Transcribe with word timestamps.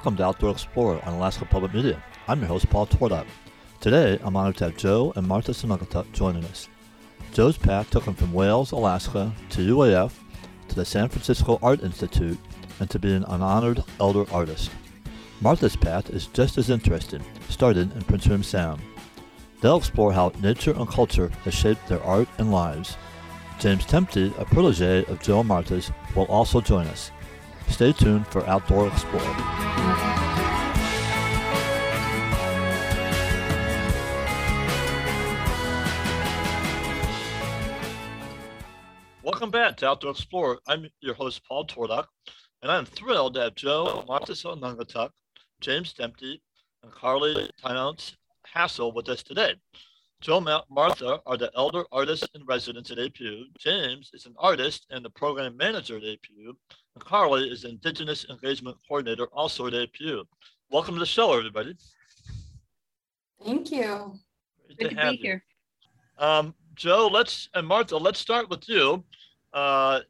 Welcome 0.00 0.16
to 0.16 0.24
Outdoor 0.24 0.52
Explorer 0.52 1.04
on 1.04 1.12
Alaska 1.12 1.44
Public 1.44 1.74
Media. 1.74 2.02
I'm 2.26 2.38
your 2.38 2.48
host, 2.48 2.70
Paul 2.70 2.86
Twardock. 2.86 3.26
Today, 3.80 4.18
I'm 4.22 4.34
honored 4.34 4.56
to 4.56 4.64
have 4.64 4.78
Joe 4.78 5.12
and 5.14 5.28
Martha 5.28 5.52
Senungetuk 5.52 6.10
joining 6.12 6.42
us. 6.46 6.70
Joe's 7.34 7.58
path 7.58 7.90
took 7.90 8.04
him 8.04 8.14
from 8.14 8.32
Wales, 8.32 8.72
Alaska, 8.72 9.30
to 9.50 9.76
UAF, 9.76 10.12
to 10.68 10.74
the 10.74 10.86
San 10.86 11.10
Francisco 11.10 11.58
Art 11.62 11.82
Institute, 11.82 12.38
and 12.78 12.88
to 12.88 12.98
being 12.98 13.24
an 13.24 13.42
honored 13.42 13.84
elder 14.00 14.24
artist. 14.32 14.70
Martha's 15.42 15.76
path 15.76 16.08
is 16.08 16.28
just 16.28 16.56
as 16.56 16.70
interesting, 16.70 17.22
starting 17.50 17.92
in 17.94 18.00
Prince 18.04 18.24
William 18.24 18.42
Sound. 18.42 18.80
They'll 19.60 19.76
explore 19.76 20.14
how 20.14 20.32
nature 20.40 20.72
and 20.72 20.88
culture 20.88 21.28
has 21.44 21.52
shaped 21.52 21.86
their 21.88 22.02
art 22.04 22.28
and 22.38 22.50
lives. 22.50 22.96
James 23.58 23.84
Tempte, 23.84 24.32
a 24.38 24.46
protege 24.46 25.04
of 25.04 25.20
Joe 25.20 25.40
and 25.40 25.48
Martha's, 25.48 25.92
will 26.16 26.24
also 26.24 26.62
join 26.62 26.86
us. 26.86 27.10
Stay 27.70 27.92
tuned 27.92 28.26
for 28.26 28.44
Outdoor 28.46 28.88
Explorer. 28.88 29.24
Welcome 39.22 39.50
back 39.50 39.78
to 39.78 39.88
Outdoor 39.88 40.10
Explorer. 40.10 40.58
I'm 40.66 40.88
your 41.00 41.14
host, 41.14 41.42
Paul 41.48 41.66
Twardock, 41.66 42.06
and 42.62 42.70
I'm 42.70 42.84
thrilled 42.84 43.34
to 43.34 43.40
have 43.40 43.54
Joe 43.54 44.04
Martha 44.06 44.32
Senungetuk, 44.32 45.10
James 45.62 45.94
Tempte, 45.94 46.40
and 46.82 46.92
Carly 46.92 47.48
Tynance 47.64 48.16
Hassel 48.44 48.92
with 48.92 49.08
us 49.08 49.22
today. 49.22 49.54
Joe 50.20 50.36
and 50.36 50.62
Martha 50.68 51.20
are 51.24 51.38
the 51.38 51.50
elder 51.56 51.84
artists 51.92 52.28
in 52.34 52.44
residence 52.44 52.90
at 52.90 52.98
APU. 52.98 53.44
James 53.58 54.10
is 54.12 54.26
an 54.26 54.34
artist 54.36 54.84
and 54.90 55.02
the 55.02 55.08
program 55.08 55.56
manager 55.56 55.96
at 55.96 56.02
APU. 56.02 56.52
And 56.94 57.04
Carly 57.04 57.48
is 57.48 57.62
the 57.62 57.68
Indigenous 57.68 58.26
Engagement 58.28 58.76
Coordinator 58.86 59.26
also 59.26 59.66
at 59.66 59.72
APU. 59.72 60.24
Welcome 60.70 60.94
to 60.94 61.00
the 61.00 61.06
show, 61.06 61.36
everybody. 61.36 61.76
Thank 63.44 63.70
you. 63.70 64.18
Great 64.66 64.78
Good 64.78 64.90
to, 64.90 64.94
to 64.96 65.10
be 65.10 65.16
you. 65.16 65.22
here. 65.22 65.44
Um, 66.18 66.54
Joe, 66.74 67.08
let's 67.12 67.48
and 67.54 67.66
Martha, 67.66 67.96
let's 67.96 68.18
start 68.18 68.50
with 68.50 68.68
you. 68.68 69.04
Uh, 69.52 70.00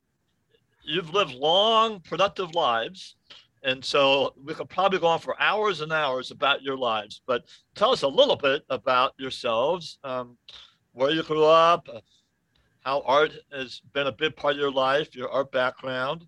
you've 0.82 1.12
lived 1.12 1.34
long, 1.34 2.00
productive 2.00 2.54
lives. 2.54 3.16
And 3.62 3.84
so 3.84 4.32
we 4.42 4.54
could 4.54 4.70
probably 4.70 4.98
go 4.98 5.06
on 5.06 5.18
for 5.18 5.40
hours 5.40 5.82
and 5.82 5.92
hours 5.92 6.30
about 6.30 6.62
your 6.62 6.78
lives, 6.78 7.20
but 7.26 7.44
tell 7.74 7.92
us 7.92 8.02
a 8.02 8.08
little 8.08 8.36
bit 8.36 8.62
about 8.70 9.12
yourselves, 9.18 9.98
um, 10.02 10.38
where 10.92 11.10
you 11.10 11.22
grew 11.22 11.44
up, 11.44 11.86
uh, 11.92 12.00
how 12.80 13.02
art 13.04 13.32
has 13.52 13.82
been 13.92 14.06
a 14.06 14.12
big 14.12 14.34
part 14.34 14.54
of 14.54 14.60
your 14.60 14.72
life, 14.72 15.14
your 15.14 15.30
art 15.30 15.52
background. 15.52 16.26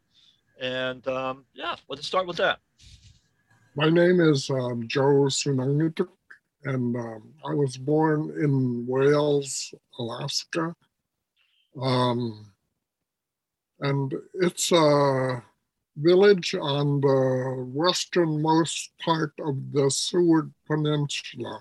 And 0.63 1.07
um, 1.09 1.45
yeah, 1.55 1.75
let's 1.89 2.07
start 2.07 2.29
with 2.29 2.37
that. 2.37 2.61
My 3.75 3.91
name 3.91 4.21
is 4.21 4.49
um, 4.49 4.87
Joe 4.87 5.27
Senungetuk, 5.27 6.09
and 6.63 6.97
um, 6.97 7.35
I 7.45 7.53
was 7.53 7.77
born 7.77 8.33
in 8.41 8.87
Wales, 8.87 9.75
Alaska. 9.99 10.73
Um, 11.81 12.53
and 13.81 14.15
it's 14.35 14.71
a 14.71 15.43
village 15.97 16.55
on 16.55 17.01
the 17.01 17.65
westernmost 17.67 18.93
part 19.05 19.33
of 19.45 19.57
the 19.73 19.91
Seward 19.91 20.53
Peninsula. 20.69 21.61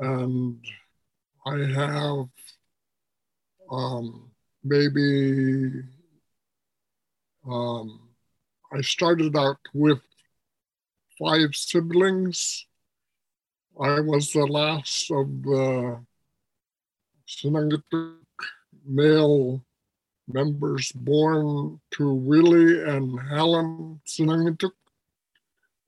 And 0.00 0.62
I 1.46 1.56
have 1.72 2.26
um, 3.70 4.30
maybe, 4.62 5.70
um, 7.48 8.00
I 8.72 8.80
started 8.80 9.36
out 9.36 9.58
with 9.72 10.00
five 11.18 11.54
siblings. 11.54 12.66
I 13.80 14.00
was 14.00 14.32
the 14.32 14.46
last 14.46 15.10
of 15.10 15.42
the 15.42 16.04
Senungetuk 17.28 18.14
male 18.84 19.64
members 20.28 20.92
born 20.92 21.80
to 21.92 22.12
Willie 22.12 22.82
and 22.82 23.18
Helen 23.28 24.00
Senungetuk. 24.06 24.72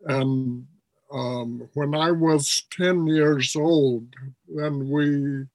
And 0.04 0.66
um, 1.12 1.68
when 1.74 1.94
I 1.94 2.10
was 2.12 2.64
10 2.70 3.06
years 3.06 3.56
old, 3.56 4.06
then 4.48 4.88
we, 4.88 5.46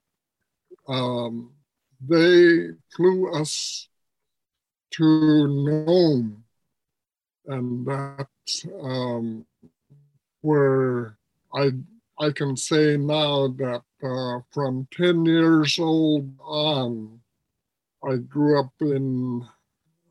um, 0.88 1.54
they 2.02 2.70
flew 2.96 3.32
us 3.32 3.88
to 4.94 5.48
Nome. 5.48 6.44
And 7.48 7.86
that's 7.86 8.66
um, 8.82 9.46
where 10.42 11.18
I, 11.54 11.72
I 12.20 12.32
can 12.32 12.56
say 12.56 12.98
now 12.98 13.48
that 13.48 13.84
uh, 14.04 14.40
from 14.52 14.88
10 14.94 15.26
years 15.26 15.78
old 15.80 16.30
on, 16.40 17.20
I 18.08 18.18
grew 18.18 18.60
up 18.60 18.72
in 18.82 19.46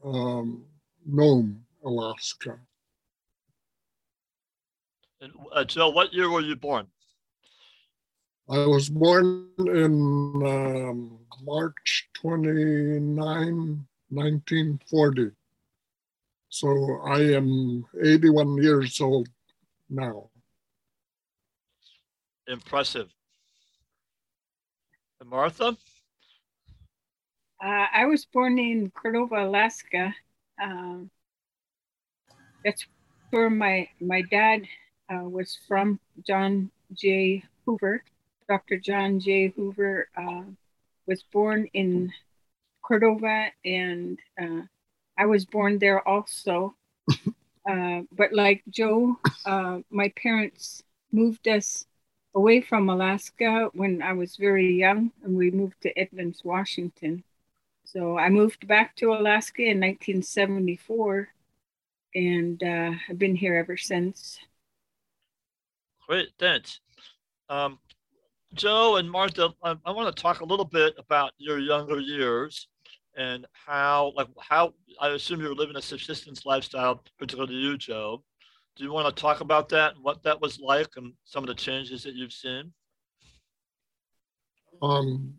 um, 0.04 0.65
Nome, 1.06 1.65
Alaska. 1.84 2.59
And, 5.21 5.32
uh, 5.54 5.65
Joe, 5.65 5.91
what 5.91 6.12
year 6.12 6.31
were 6.31 6.41
you 6.41 6.56
born? 6.56 6.87
I 8.48 8.66
was 8.66 8.88
born 8.88 9.48
in 9.59 10.42
um, 10.44 11.19
March 11.44 12.09
29, 12.15 13.87
1940. 14.12 15.30
So 16.50 17.00
I 17.06 17.20
am 17.32 17.86
81 18.02 18.62
years 18.62 19.00
old 19.00 19.28
now. 19.88 20.28
Impressive. 22.46 23.08
And 25.20 25.30
Martha? 25.30 25.76
Uh, 27.64 27.86
I 27.94 28.04
was 28.04 28.26
born 28.26 28.58
in 28.58 28.90
Cordova, 28.90 29.46
Alaska. 29.46 30.14
Um, 30.62 31.10
that's 32.64 32.86
where 33.30 33.48
my 33.48 33.88
my 34.00 34.22
dad 34.22 34.62
uh, 35.08 35.24
was 35.24 35.58
from. 35.66 36.00
John 36.26 36.70
J. 36.92 37.44
Hoover, 37.64 38.04
Dr. 38.48 38.78
John 38.78 39.20
J. 39.20 39.48
Hoover, 39.56 40.08
uh, 40.16 40.42
was 41.06 41.22
born 41.32 41.68
in 41.72 42.12
Cordova, 42.92 43.47
and 43.64 44.19
uh, 44.38 44.60
I 45.16 45.25
was 45.25 45.47
born 45.47 45.78
there 45.78 46.06
also. 46.06 46.75
Uh, 47.64 48.00
but 48.10 48.32
like 48.32 48.60
Joe, 48.69 49.16
uh, 49.47 49.78
my 49.88 50.12
parents 50.20 50.82
moved 51.12 51.47
us 51.47 51.86
away 52.34 52.60
from 52.60 52.88
Alaska 52.88 53.70
when 53.72 54.03
I 54.03 54.14
was 54.14 54.34
very 54.34 54.75
young, 54.75 55.12
and 55.22 55.36
we 55.36 55.53
moved 55.53 55.80
to 55.82 55.97
Edmonds, 55.97 56.42
Washington. 56.42 57.22
So 57.84 58.19
I 58.19 58.30
moved 58.30 58.66
back 58.66 58.97
to 58.97 59.12
Alaska 59.12 59.62
in 59.62 59.78
1974 59.78 61.28
and 62.16 62.60
uh, 62.64 62.91
I've 63.09 63.19
been 63.20 63.36
here 63.36 63.54
ever 63.54 63.76
since. 63.76 64.41
Great, 66.09 66.30
thanks. 66.36 66.80
Um, 67.48 67.78
Joe 68.54 68.97
and 68.97 69.09
Martha, 69.09 69.54
I, 69.62 69.76
I 69.86 69.92
want 69.92 70.14
to 70.14 70.20
talk 70.20 70.41
a 70.41 70.44
little 70.44 70.64
bit 70.64 70.94
about 70.98 71.30
your 71.38 71.60
younger 71.60 72.00
years 72.00 72.66
and 73.16 73.46
how, 73.52 74.12
like, 74.16 74.28
how 74.40 74.74
I 75.00 75.08
assume 75.08 75.40
you're 75.40 75.54
living 75.54 75.76
a 75.76 75.82
subsistence 75.82 76.46
lifestyle, 76.46 77.02
particularly 77.18 77.54
you, 77.54 77.76
Joe. 77.76 78.22
Do 78.76 78.84
you 78.84 78.92
want 78.92 79.14
to 79.14 79.20
talk 79.20 79.40
about 79.40 79.68
that 79.70 79.94
and 79.94 80.04
what 80.04 80.22
that 80.22 80.40
was 80.40 80.58
like 80.58 80.88
and 80.97 81.12
some 81.24 81.44
of 81.44 81.48
the 81.48 81.54
changes 81.54 82.03
that 82.04 82.14
you've 82.14 82.32
seen? 82.32 82.72
Um, 84.80 85.34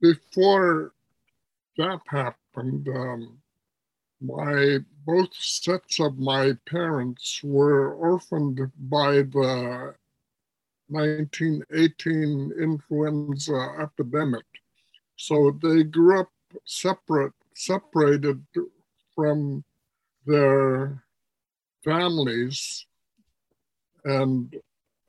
before 0.00 0.92
that 1.78 2.00
happened, 2.08 2.88
um, 2.88 3.38
my 4.20 4.78
both 5.06 5.32
sets 5.34 6.00
of 6.00 6.18
my 6.18 6.52
parents 6.66 7.40
were 7.44 7.94
orphaned 7.94 8.60
by 8.78 9.22
the 9.22 9.94
1918 10.88 12.52
influenza 12.60 13.76
epidemic. 13.80 14.44
So 15.16 15.58
they 15.62 15.84
grew 15.84 16.20
up 16.20 16.30
separate, 16.64 17.32
separated 17.54 18.44
from 19.14 19.64
their 20.26 21.02
families. 21.84 22.86
And 24.04 24.54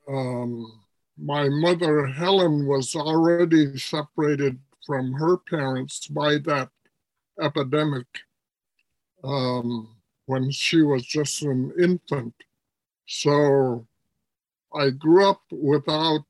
um, 0.08 0.80
my 1.16 1.48
mother, 1.48 2.06
Helen, 2.06 2.66
was 2.66 2.94
already 2.94 3.76
separated 3.78 4.58
from 4.86 5.12
her 5.12 5.36
parents 5.36 6.06
by 6.06 6.38
that 6.38 6.70
epidemic 7.40 8.06
um, 9.22 9.96
when 10.26 10.50
she 10.50 10.82
was 10.82 11.04
just 11.04 11.42
an 11.42 11.72
infant. 11.80 12.34
So 13.06 13.86
I 14.74 14.90
grew 14.90 15.28
up 15.28 15.42
without 15.50 16.24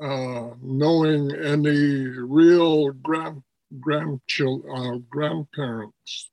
uh, 0.00 0.50
knowing 0.62 1.34
any 1.34 2.06
real 2.06 2.90
grand 2.92 3.42
grandchildren, 3.80 4.76
uh, 4.76 4.98
grandparents. 5.08 6.30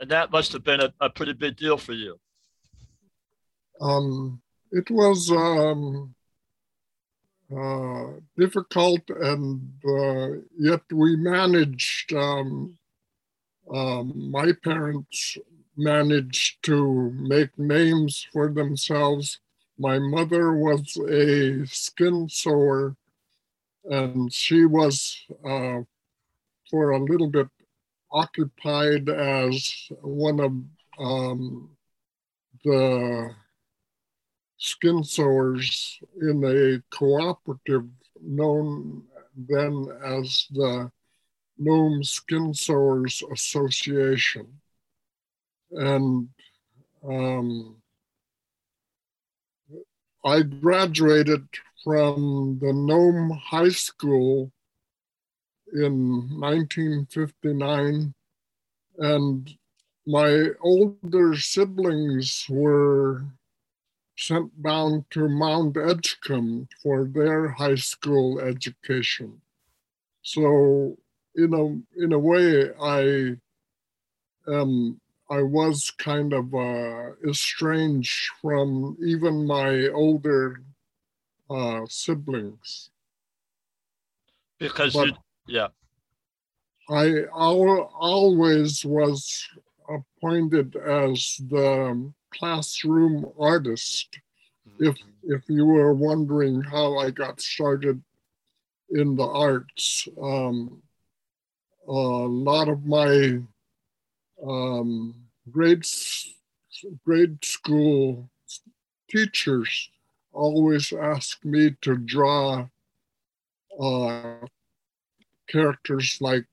And 0.00 0.10
that 0.10 0.30
must 0.30 0.52
have 0.52 0.64
been 0.64 0.80
a, 0.80 0.92
a 1.00 1.10
pretty 1.10 1.34
big 1.34 1.56
deal 1.56 1.76
for 1.76 1.92
you. 1.92 2.18
Um, 3.80 4.40
it 4.72 4.90
was 4.90 5.30
um, 5.30 6.14
uh, 7.54 8.20
difficult, 8.36 9.02
and 9.08 9.72
uh, 9.84 10.40
yet 10.58 10.82
we 10.92 11.16
managed. 11.16 12.12
Um, 12.12 12.76
um, 13.72 14.30
my 14.30 14.52
parents 14.64 15.36
managed 15.76 16.62
to 16.64 17.10
make 17.12 17.56
names 17.58 18.26
for 18.32 18.52
themselves. 18.52 19.40
My 19.78 19.98
mother 19.98 20.52
was 20.52 20.96
a 21.08 21.64
skin 21.66 22.28
sewer, 22.28 22.96
and 23.84 24.32
she 24.32 24.64
was, 24.64 25.16
uh, 25.44 25.80
for 26.70 26.90
a 26.90 26.98
little 26.98 27.28
bit, 27.28 27.48
occupied 28.12 29.08
as 29.08 29.88
one 30.02 30.40
of 30.40 30.52
um, 30.98 31.70
the 32.64 33.30
skin 34.58 35.02
sewers 35.02 35.98
in 36.20 36.44
a 36.44 36.82
cooperative 36.94 37.86
known 38.20 39.04
then 39.48 39.86
as 40.04 40.46
the 40.50 40.90
Nome 41.58 42.02
Skin 42.02 42.54
Sewers 42.54 43.22
Association. 43.32 44.46
And 45.72 46.28
um, 47.08 47.76
I 50.24 50.42
graduated 50.42 51.46
from 51.84 52.58
the 52.60 52.72
Nome 52.72 53.30
High 53.30 53.70
School 53.70 54.52
in 55.72 56.28
1959, 56.38 58.14
and 58.98 59.58
my 60.06 60.48
older 60.60 61.36
siblings 61.36 62.46
were 62.48 63.24
sent 64.16 64.62
down 64.62 65.06
to 65.10 65.28
Mount 65.28 65.76
Edgecombe 65.76 66.68
for 66.82 67.04
their 67.04 67.48
high 67.48 67.76
school 67.76 68.40
education. 68.40 69.40
So, 70.22 70.98
in 71.34 71.54
a 71.54 72.02
in 72.02 72.12
a 72.12 72.18
way, 72.18 72.70
I 72.78 73.36
um, 74.46 75.00
I 75.30 75.42
was 75.42 75.92
kind 75.96 76.32
of 76.32 76.54
uh, 76.54 77.12
estranged 77.26 78.28
from 78.42 78.98
even 79.00 79.46
my 79.46 79.88
older 79.88 80.60
uh, 81.50 81.84
siblings. 81.88 82.90
Because 84.58 84.94
but 84.94 85.08
you, 85.08 85.14
yeah. 85.46 85.68
I 86.88 87.24
al- 87.34 87.92
always 87.98 88.84
was 88.84 89.48
appointed 89.88 90.76
as 90.76 91.40
the 91.48 92.12
classroom 92.32 93.30
artist. 93.38 94.18
Mm-hmm. 94.68 94.88
If 94.88 94.96
if 95.24 95.42
you 95.48 95.66
were 95.66 95.94
wondering 95.94 96.62
how 96.62 96.98
I 96.98 97.10
got 97.10 97.40
started 97.40 98.02
in 98.90 99.16
the 99.16 99.26
arts, 99.26 100.08
um, 100.20 100.82
a 101.86 101.92
lot 101.92 102.68
of 102.68 102.84
my 102.84 103.40
um, 104.46 105.14
grade 105.50 105.84
grade 107.04 107.44
school 107.44 108.30
teachers 109.08 109.90
always 110.32 110.92
asked 110.92 111.44
me 111.44 111.76
to 111.82 111.96
draw 111.96 112.66
uh, 113.80 114.46
characters 115.48 116.18
like 116.20 116.44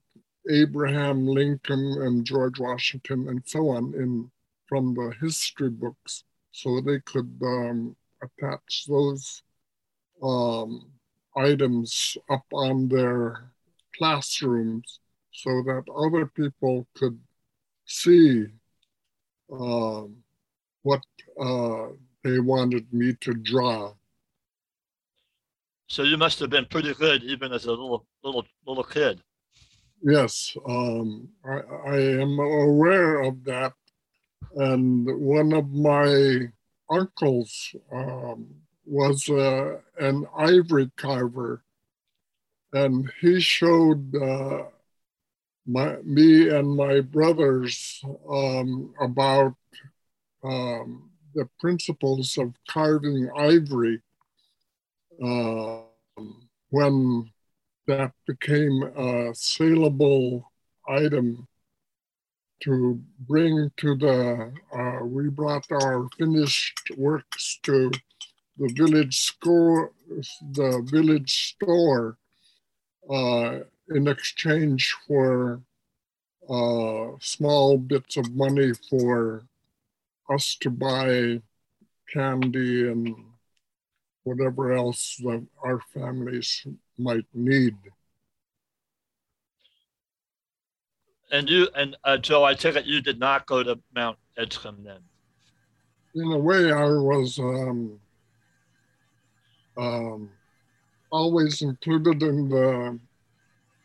Abraham 0.50 1.28
Lincoln 1.28 2.02
and 2.02 2.26
George 2.26 2.60
Washington 2.60 3.28
and 3.28 3.42
so 3.46 3.70
on 3.70 3.94
in 3.94 4.32
from 4.68 4.94
the 4.94 5.14
history 5.22 5.70
books, 5.70 6.24
so 6.52 6.82
they 6.82 7.00
could 7.00 7.40
um, 7.42 7.96
attach 8.22 8.86
those 8.88 9.42
um, 10.22 10.92
items 11.36 12.18
up 12.30 12.46
on 12.52 12.88
their 12.90 13.52
classrooms 13.98 15.00
so 15.32 15.62
that 15.64 15.84
other 15.96 16.26
people 16.26 16.88
could 16.96 17.20
see 17.86 18.48
um, 19.52 20.18
what 20.82 21.02
uh, 21.40 21.88
they 22.28 22.40
wanted 22.40 22.92
me 22.94 23.14
to 23.22 23.34
draw. 23.34 23.94
So 25.88 26.04
you 26.04 26.18
must 26.18 26.40
have 26.40 26.50
been 26.50 26.66
pretty 26.66 26.94
good 26.94 27.24
even 27.24 27.54
as 27.54 27.66
a 27.66 27.72
little 27.72 28.06
little 28.24 28.46
little 28.66 28.84
kid. 28.84 29.22
Yes, 30.04 30.56
um, 30.68 31.30
I, 31.46 31.56
I 31.88 31.98
am 32.22 32.38
aware 32.38 33.22
of 33.22 33.44
that. 33.46 33.74
And 34.56 35.08
one 35.20 35.54
of 35.54 35.72
my 35.72 36.52
uncles 36.90 37.76
um, 37.92 38.48
was 38.86 39.30
uh, 39.30 39.80
an 40.00 40.26
ivory 40.38 40.92
carver, 40.98 41.64
and 42.74 43.10
he 43.22 43.40
showed 43.40 44.14
uh, 44.16 44.64
my 45.66 45.98
me 46.04 46.50
and 46.50 46.76
my 46.76 47.00
brothers 47.02 48.02
um, 48.30 48.94
about 49.00 49.56
um, 50.44 51.10
the 51.34 51.48
principles 51.60 52.38
of 52.38 52.54
carving 52.70 53.30
ivory 53.38 54.02
uh, 55.24 55.82
when 56.70 57.32
that 57.88 58.12
became 58.26 58.84
a 58.98 59.34
saleable 59.34 60.52
item 60.88 61.48
to 62.62 63.00
bring 63.20 63.72
to 63.78 63.96
the, 63.96 64.52
uh, 64.76 65.06
we 65.06 65.30
brought 65.30 65.66
our 65.72 66.08
finished 66.18 66.92
works 66.98 67.60
to 67.64 67.92
the 68.58 68.74
village 68.76 69.20
school, 69.20 69.90
the 70.54 70.82
village 70.92 71.54
store 71.56 72.18
uh, 73.10 73.60
in 73.90 74.08
exchange 74.08 74.96
for 75.08 75.62
uh, 76.50 77.12
small 77.20 77.78
bits 77.78 78.18
of 78.18 78.34
money 78.36 78.72
for 78.90 79.44
us 80.30 80.58
to 80.62 80.70
buy 80.70 81.42
candy 82.14 82.90
and 82.90 83.16
whatever 84.24 84.74
else 84.74 85.16
that 85.24 85.46
our 85.64 85.80
families 85.94 86.66
might 86.98 87.26
need. 87.34 87.76
And 91.32 91.50
you 91.50 91.68
and 91.76 91.96
uh, 92.04 92.18
Joe, 92.18 92.44
I 92.44 92.54
take 92.54 92.76
it 92.76 92.86
you 92.86 93.02
did 93.02 93.20
not 93.20 93.46
go 93.46 93.64
to 93.64 93.80
Mount 93.94 94.18
Edgecombe 94.38 94.84
then. 94.84 95.00
In 96.16 96.32
a 96.32 96.38
way, 96.38 96.72
I 96.72 96.86
was 96.86 97.38
um, 97.38 98.00
um, 99.78 100.30
always 101.12 101.62
included 101.62 102.24
in 102.24 102.50
the 102.50 103.00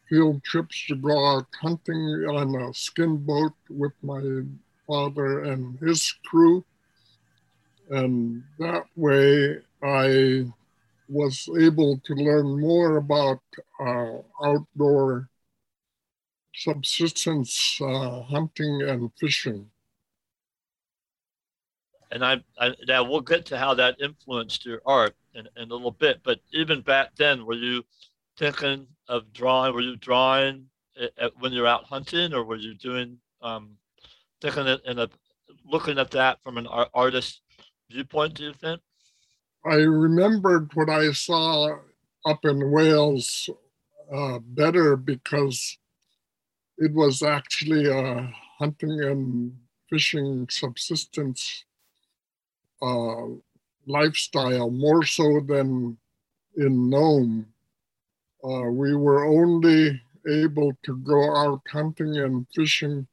field 0.08 0.42
trips 0.44 0.87
to 0.87 0.94
go 0.94 1.26
out 1.26 1.46
hunting 1.61 1.96
on 2.28 2.54
a 2.54 2.72
skin 2.75 3.16
boat 3.16 3.54
with 3.68 3.92
my 4.02 4.42
father 4.92 5.44
and 5.44 5.78
his 5.80 6.14
crew. 6.26 6.62
And 7.88 8.42
that 8.58 8.84
way 8.94 9.58
I 9.82 10.44
was 11.08 11.49
able 11.58 11.99
to 12.04 12.14
learn 12.14 12.61
more 12.61 12.96
about 12.99 13.40
uh, 13.80 14.18
outdoor 14.44 15.28
subsistence 16.54 17.78
uh, 17.80 18.22
hunting 18.22 18.82
and 18.82 19.11
fishing. 19.18 19.70
And 22.11 22.22
I, 22.22 22.42
I, 22.58 22.75
now 22.87 23.02
we'll 23.04 23.22
get 23.22 23.46
to 23.46 23.58
how 23.58 23.72
that 23.75 23.96
influenced 23.99 24.66
your 24.66 24.82
art 24.84 25.16
in, 25.34 25.49
in 25.56 25.70
a 25.70 25.75
little 25.75 25.90
bit. 25.90 26.20
But 26.22 26.40
even 26.52 26.82
back 26.82 27.16
then, 27.16 27.46
were 27.46 27.54
you 27.54 27.82
thinking 28.37 28.87
of 29.08 29.32
drawing? 29.32 29.75
Were 29.75 29.80
you 29.80 29.96
drawing 29.96 30.66
at, 31.18 31.32
when 31.38 31.52
you're 31.52 31.66
out 31.66 31.84
hunting, 31.84 32.34
or 32.34 32.44
were 32.44 32.56
you 32.56 32.75
doing 32.75 33.16
um, 33.40 33.78
thinking 34.42 34.66
it 34.66 34.82
in 34.84 34.99
a 34.99 35.08
looking 35.64 35.99
at 35.99 36.11
that 36.11 36.42
from 36.42 36.58
an 36.58 36.66
artist 36.66 37.40
viewpoint? 37.90 38.34
Do 38.34 38.44
you 38.44 38.52
think? 38.52 38.80
I 39.64 39.76
remembered 39.76 40.70
what 40.75 40.90
I 40.90 41.12
saw 41.12 41.76
up 42.26 42.44
in 42.44 42.72
Wales 42.72 43.49
uh, 44.12 44.40
better 44.40 44.96
because 44.96 45.78
it 46.78 46.92
was 46.92 47.22
actually 47.22 47.88
a 47.88 48.32
hunting 48.58 49.04
and 49.04 49.56
fishing 49.88 50.49
subsistence 50.50 51.64
uh, 52.82 53.26
lifestyle 53.87 54.70
more 54.70 55.04
so 55.04 55.40
than 55.46 55.96
in 56.56 56.90
Nome. 56.90 57.46
Uh, 58.44 58.70
we 58.70 58.96
were 58.96 59.25
only 59.25 60.00
able 60.28 60.72
to 60.82 60.96
go 60.96 61.37
out 61.37 61.61
hunting 61.70 62.16
and 62.16 62.46
fishing 62.54 63.06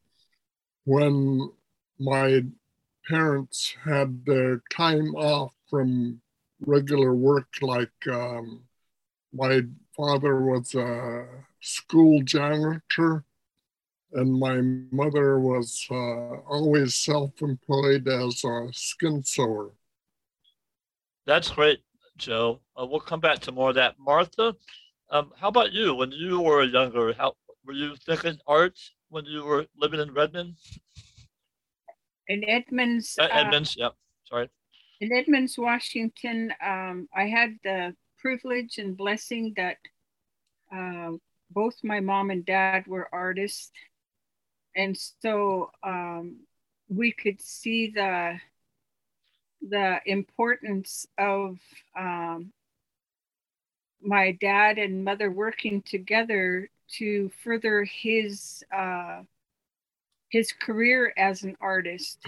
when 0.89 1.51
my 1.99 2.41
parents 3.07 3.75
had 3.85 4.25
their 4.25 4.59
time 4.71 5.13
off 5.13 5.53
from 5.69 6.19
regular 6.65 7.13
work, 7.13 7.47
like 7.61 7.91
um, 8.11 8.63
my 9.31 9.61
father 9.95 10.41
was 10.41 10.73
a 10.73 11.27
school 11.61 12.23
janitor 12.23 13.23
and 14.13 14.33
my 14.33 14.61
mother 14.91 15.39
was 15.39 15.85
uh, 15.91 16.41
always 16.49 16.95
self-employed 16.95 18.07
as 18.07 18.43
a 18.43 18.69
skin 18.71 19.23
sewer. 19.23 19.69
That's 21.27 21.51
great, 21.51 21.83
Joe. 22.17 22.61
Uh, 22.75 22.87
we'll 22.87 22.99
come 22.99 23.19
back 23.19 23.37
to 23.41 23.51
more 23.51 23.69
of 23.69 23.75
that. 23.75 23.93
Martha, 23.99 24.55
um, 25.11 25.33
how 25.39 25.49
about 25.49 25.71
you? 25.71 25.93
When 25.93 26.11
you 26.11 26.41
were 26.41 26.63
younger, 26.63 27.13
how 27.13 27.35
were 27.63 27.73
you 27.73 27.95
thinking 28.07 28.39
art 28.47 28.79
when 29.09 29.25
you 29.25 29.43
were 29.43 29.65
living 29.77 29.99
in 29.99 30.13
Redmond? 30.13 30.55
In 32.27 32.47
Edmonds. 32.47 33.17
Uh, 33.19 33.27
Edmonds, 33.31 33.75
uh, 33.79 33.85
yep. 33.85 33.95
Sorry. 34.25 34.49
In 35.01 35.11
Edmonds, 35.13 35.57
Washington, 35.57 36.53
um, 36.63 37.07
I 37.15 37.25
had 37.25 37.57
the 37.63 37.95
privilege 38.19 38.77
and 38.77 38.95
blessing 38.95 39.53
that 39.55 39.77
uh, 40.75 41.11
both 41.49 41.75
my 41.83 41.99
mom 41.99 42.29
and 42.29 42.45
dad 42.45 42.85
were 42.87 43.09
artists. 43.11 43.71
And 44.75 44.95
so 45.21 45.71
um, 45.83 46.41
we 46.87 47.11
could 47.11 47.41
see 47.41 47.91
the 47.91 48.39
the 49.61 49.99
importance 50.05 51.05
of 51.17 51.57
um, 51.97 52.53
my 54.01 54.31
dad 54.39 54.77
and 54.77 55.03
mother 55.03 55.29
working 55.29 55.81
together 55.81 56.69
to 56.97 57.29
further 57.43 57.83
his 57.83 58.63
uh, 58.75 59.21
his 60.29 60.51
career 60.51 61.13
as 61.17 61.43
an 61.43 61.55
artist. 61.59 62.19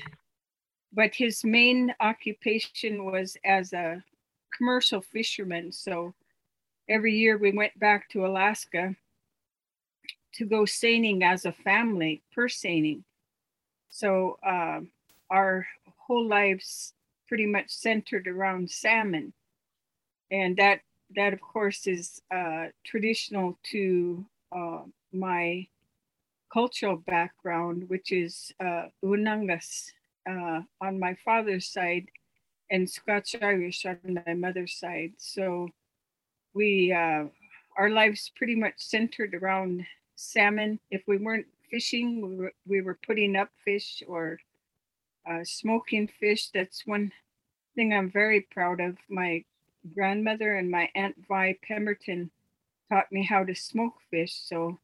But 0.94 1.16
his 1.16 1.44
main 1.44 1.94
occupation 2.00 3.06
was 3.06 3.38
as 3.46 3.74
a 3.74 4.04
commercial 4.58 5.02
fisherman. 5.02 5.72
So 5.72 6.14
every 6.90 7.16
year 7.16 7.38
we 7.38 7.52
went 7.52 7.78
back 7.80 8.10
to 8.10 8.26
Alaska 8.26 8.96
to 10.34 10.46
go 10.46 10.66
seining 10.66 11.24
as 11.24 11.46
a 11.46 11.52
family, 11.52 12.22
purse 12.34 12.58
seining. 12.58 13.04
So 13.90 14.38
uh, 14.46 14.82
our 15.30 15.68
whole 15.98 16.28
lives 16.28 16.94
pretty 17.28 17.46
much 17.46 17.70
centered 17.70 18.28
around 18.28 18.70
salmon. 18.70 19.34
And 20.32 20.58
that 20.58 20.82
that 21.16 21.34
of 21.34 21.42
course 21.42 21.88
is 21.88 22.22
uh, 22.34 22.68
traditional 22.86 23.58
to 23.72 24.26
uh, 24.52 24.84
my 25.14 25.68
cultural 26.52 26.98
background, 26.98 27.86
which 27.88 28.12
is 28.12 28.52
uh, 28.60 28.86
Unangas 29.04 29.92
uh, 30.30 30.62
on 30.82 31.00
my 31.00 31.16
father's 31.24 31.68
side 31.68 32.08
and 32.70 32.90
Scotch 32.90 33.36
Irish 33.42 33.86
on 33.86 34.22
my 34.26 34.34
mother's 34.34 34.74
side. 34.74 35.14
So 35.18 35.70
we, 36.54 36.92
uh, 36.92 37.26
our 37.78 37.90
lives 37.90 38.32
pretty 38.36 38.56
much 38.56 38.76
centered 38.78 39.34
around 39.34 39.86
salmon. 40.16 40.80
If 40.90 41.04
we 41.08 41.18
weren't 41.18 41.48
fishing, 41.70 42.22
we 42.22 42.36
were, 42.36 42.54
we 42.68 42.82
were 42.82 43.00
putting 43.06 43.36
up 43.36 43.50
fish 43.64 44.04
or 44.08 44.40
uh, 45.30 45.44
smoking 45.44 46.08
fish. 46.20 46.50
That's 46.50 46.86
one 46.86 47.12
thing 47.76 47.94
I'm 47.94 48.12
very 48.12 48.42
proud 48.52 48.80
of. 48.80 48.98
My 49.10 49.44
grandmother 49.96 50.56
and 50.56 50.70
my 50.70 50.90
aunt 50.96 51.16
Vi 51.28 51.58
Pemberton 51.64 52.30
taught 52.92 53.12
me 53.12 53.24
how 53.24 53.44
to 53.44 53.56
smoke 53.56 53.96
fish. 54.10 54.34
So 54.44 54.80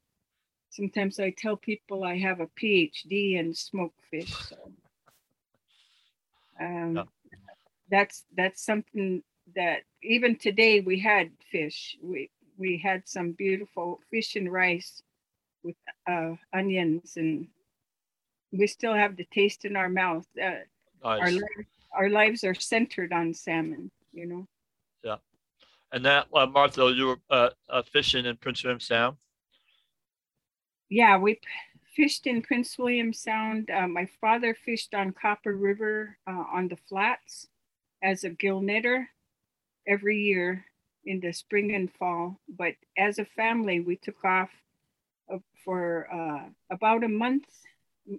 sometimes 0.69 1.19
I 1.19 1.33
tell 1.37 1.57
people 1.57 2.03
I 2.03 2.17
have 2.17 2.39
a 2.39 2.47
PhD 2.47 3.37
in 3.37 3.53
smoke 3.53 3.93
fish. 4.09 4.33
So 4.49 4.55
um, 6.59 6.95
yeah. 6.95 7.03
that's 7.89 8.23
that's 8.35 8.63
something 8.63 9.23
that 9.55 9.81
even 10.01 10.37
today 10.37 10.79
we 10.79 10.99
had 10.99 11.31
fish. 11.51 11.97
We 12.01 12.29
we 12.57 12.77
had 12.77 13.07
some 13.07 13.33
beautiful 13.33 13.99
fish 14.09 14.35
and 14.35 14.51
rice 14.51 15.03
with 15.63 15.75
uh, 16.09 16.33
onions, 16.53 17.13
and 17.17 17.47
we 18.51 18.67
still 18.67 18.93
have 18.93 19.17
the 19.17 19.25
taste 19.25 19.65
in 19.65 19.75
our 19.75 19.89
mouth. 19.89 20.25
Uh, 20.41 20.63
nice. 21.03 21.21
Our 21.21 21.41
our 21.93 22.09
lives 22.09 22.43
are 22.43 22.55
centered 22.55 23.11
on 23.11 23.33
salmon. 23.33 23.91
You 24.13 24.25
know. 24.25 24.47
Yeah. 25.03 25.17
And 25.91 26.05
that, 26.05 26.27
uh, 26.33 26.45
Martha, 26.45 26.91
you 26.93 27.07
were 27.07 27.19
uh, 27.29 27.49
uh, 27.69 27.81
fishing 27.81 28.25
in 28.25 28.35
Prince 28.37 28.63
William 28.63 28.79
Sound? 28.79 29.17
Yeah, 30.89 31.17
we 31.17 31.39
fished 31.95 32.27
in 32.27 32.41
Prince 32.41 32.77
William 32.77 33.13
Sound. 33.13 33.69
Uh, 33.69 33.87
my 33.87 34.07
father 34.19 34.53
fished 34.53 34.93
on 34.93 35.13
Copper 35.13 35.55
River 35.55 36.17
uh, 36.27 36.43
on 36.53 36.67
the 36.67 36.77
flats 36.89 37.47
as 38.03 38.23
a 38.23 38.29
gill 38.29 38.61
netter 38.61 39.05
every 39.87 40.17
year 40.17 40.65
in 41.05 41.21
the 41.21 41.31
spring 41.31 41.73
and 41.73 41.91
fall. 41.91 42.37
But 42.49 42.73
as 42.97 43.17
a 43.17 43.25
family, 43.25 43.79
we 43.79 43.95
took 43.95 44.23
off 44.25 44.49
uh, 45.33 45.37
for 45.63 46.09
about 46.69 47.05
a 47.05 47.09
month, 47.09 47.45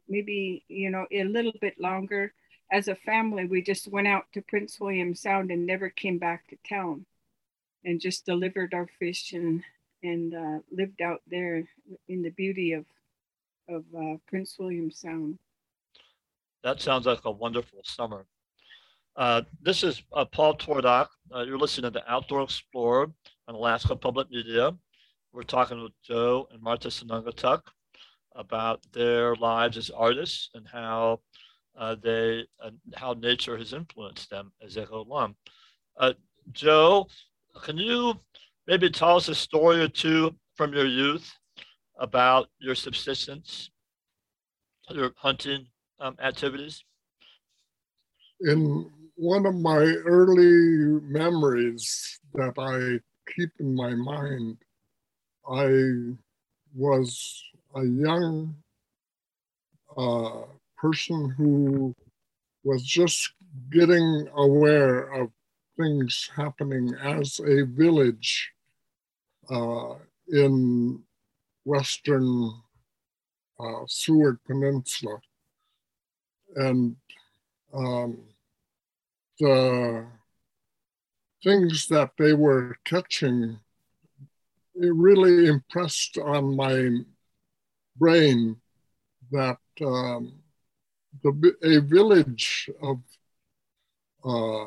maybe, 0.08 0.64
you 0.68 0.90
know, 0.90 1.06
a 1.12 1.24
little 1.24 1.52
bit 1.60 1.78
longer. 1.78 2.32
As 2.72 2.88
a 2.88 2.94
family, 2.94 3.44
we 3.44 3.62
just 3.62 3.88
went 3.88 4.08
out 4.08 4.24
to 4.32 4.42
Prince 4.42 4.80
William 4.80 5.14
Sound 5.14 5.50
and 5.50 5.66
never 5.66 5.90
came 5.90 6.18
back 6.18 6.46
to 6.48 6.56
town 6.66 7.04
and 7.84 8.00
just 8.00 8.26
delivered 8.26 8.74
our 8.74 8.88
fish 8.98 9.32
and 9.32 9.62
and 10.02 10.34
uh, 10.34 10.58
lived 10.70 11.02
out 11.02 11.22
there 11.26 11.64
in 12.08 12.22
the 12.22 12.30
beauty 12.30 12.72
of 12.72 12.84
of 13.68 13.84
uh, 13.96 14.16
Prince 14.26 14.56
William 14.58 14.90
Sound. 14.90 15.38
That 16.62 16.80
sounds 16.80 17.06
like 17.06 17.24
a 17.24 17.30
wonderful 17.30 17.80
summer. 17.84 18.26
Uh, 19.16 19.42
this 19.60 19.82
is 19.82 20.02
uh, 20.12 20.24
Paul 20.24 20.56
Twardock. 20.56 21.08
Uh, 21.34 21.42
you're 21.42 21.58
listening 21.58 21.92
to 21.92 21.98
the 21.98 22.10
Outdoor 22.10 22.42
Explorer 22.42 23.10
on 23.46 23.54
Alaska 23.54 23.94
Public 23.96 24.30
Media. 24.30 24.72
We're 25.32 25.42
talking 25.42 25.82
with 25.82 25.92
Joe 26.02 26.48
and 26.52 26.62
Martha 26.62 26.88
Senungetuk 26.88 27.62
about 28.34 28.80
their 28.92 29.34
lives 29.36 29.76
as 29.76 29.90
artists 29.90 30.50
and 30.54 30.66
how 30.66 31.20
uh, 31.76 31.96
they 32.00 32.46
how 32.94 33.12
nature 33.12 33.56
has 33.56 33.72
influenced 33.72 34.30
them 34.30 34.52
as 34.64 34.74
they 34.74 34.84
go 34.84 35.00
along. 35.00 35.34
Joe, 36.52 37.08
can 37.62 37.76
you 37.78 38.14
maybe 38.66 38.90
tell 38.90 39.16
us 39.16 39.28
a 39.28 39.34
story 39.34 39.80
or 39.80 39.88
two 39.88 40.34
from 40.56 40.72
your 40.72 40.86
youth 40.86 41.32
about 41.98 42.48
your 42.58 42.74
subsistence, 42.74 43.70
your 44.90 45.12
hunting 45.16 45.66
um, 46.00 46.16
activities? 46.22 46.84
In 48.40 48.90
one 49.16 49.46
of 49.46 49.54
my 49.56 49.82
early 50.06 51.00
memories 51.02 52.20
that 52.34 52.54
I 52.56 53.00
keep 53.32 53.50
in 53.58 53.74
my 53.74 53.94
mind, 53.94 54.58
I 55.50 56.14
was 56.74 57.42
a 57.74 57.84
young 57.84 58.54
uh, 59.96 60.42
person 60.76 61.34
who 61.36 61.94
was 62.62 62.82
just 62.84 63.32
getting 63.70 64.28
aware 64.36 65.12
of 65.14 65.30
things 65.78 66.30
happening 66.34 66.94
as 67.02 67.40
a 67.40 67.64
village 67.64 68.50
uh, 69.50 69.94
in 70.28 71.02
western 71.64 72.52
uh, 73.60 73.82
Seward 73.86 74.38
Peninsula. 74.46 75.18
And 76.56 76.96
um, 77.72 78.18
the 79.38 80.06
things 81.42 81.86
that 81.88 82.10
they 82.18 82.32
were 82.32 82.76
catching 82.84 83.58
it 84.80 84.94
really 84.94 85.46
impressed 85.46 86.18
on 86.18 86.54
my 86.54 86.98
brain 87.96 88.56
that 89.32 89.58
um, 89.80 90.34
the, 91.22 91.54
a 91.62 91.80
village 91.80 92.70
of 92.80 93.00
uh, 94.24 94.66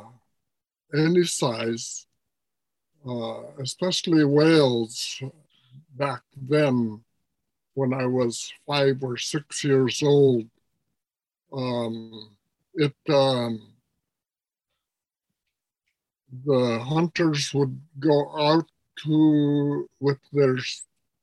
any 0.93 1.23
size, 1.23 2.07
uh, 3.07 3.41
especially 3.59 4.23
whales 4.25 5.21
back 5.95 6.21
then 6.35 7.03
when 7.73 7.93
I 7.93 8.05
was 8.05 8.51
five 8.65 9.03
or 9.03 9.17
six 9.17 9.63
years 9.63 10.01
old. 10.03 10.45
Um, 11.53 12.35
it 12.75 12.95
um, 13.09 13.73
the 16.45 16.79
hunters 16.79 17.53
would 17.53 17.79
go 17.99 18.37
out 18.37 18.65
to 19.03 19.89
with 19.99 20.19
their 20.31 20.57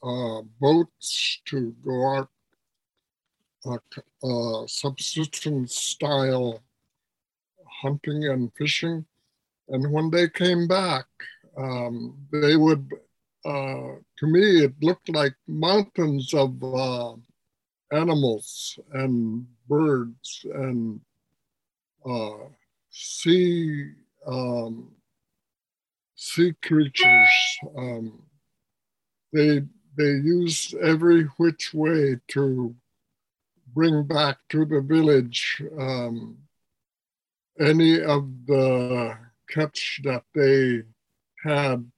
uh, 0.02 0.42
boats 0.60 1.40
to 1.46 1.75
go 1.84 2.16
out 2.16 2.30
uh, 3.64 3.78
uh, 4.22 4.66
subsistence 4.66 5.75
style 5.75 6.62
hunting 7.82 8.25
and 8.25 8.52
fishing 8.54 9.04
and 9.68 9.92
when 9.92 10.10
they 10.10 10.28
came 10.28 10.66
back, 10.66 11.06
um, 11.56 12.16
they 12.32 12.56
would, 12.56 12.92
uh, 13.44 13.96
to 14.18 14.26
me, 14.26 14.64
it 14.64 14.75
looked 14.82 15.08
like 15.08 15.34
mountains 15.46 16.32
of 16.34 16.62
uh, 16.62 17.14
animals 17.92 18.78
and 18.92 19.46
birds 19.68 20.46
and 20.54 21.00
uh, 22.06 22.48
sea 22.90 23.90
um, 24.26 24.90
sea 26.14 26.54
creatures. 26.62 27.58
Um, 27.76 28.22
they 29.32 29.62
they 29.96 30.10
used 30.10 30.75
every 30.76 31.25
which 31.38 31.75
way 31.75 32.16
to 32.28 32.75
bring 33.75 34.04
back 34.04 34.38
to 34.50 34.64
the 34.64 34.80
village 34.80 35.62
um, 35.78 36.38
any 37.60 38.00
of 38.00 38.28
the 38.46 39.16
catch 39.48 40.00
that 40.04 40.24
they 40.34 40.82
had 41.42 41.90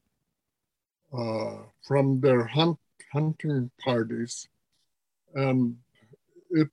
uh, 1.13 1.57
from 1.87 2.21
their 2.21 2.45
hunt 2.45 2.79
hunting 3.13 3.71
parties, 3.83 4.49
and 5.35 5.77
it 6.51 6.69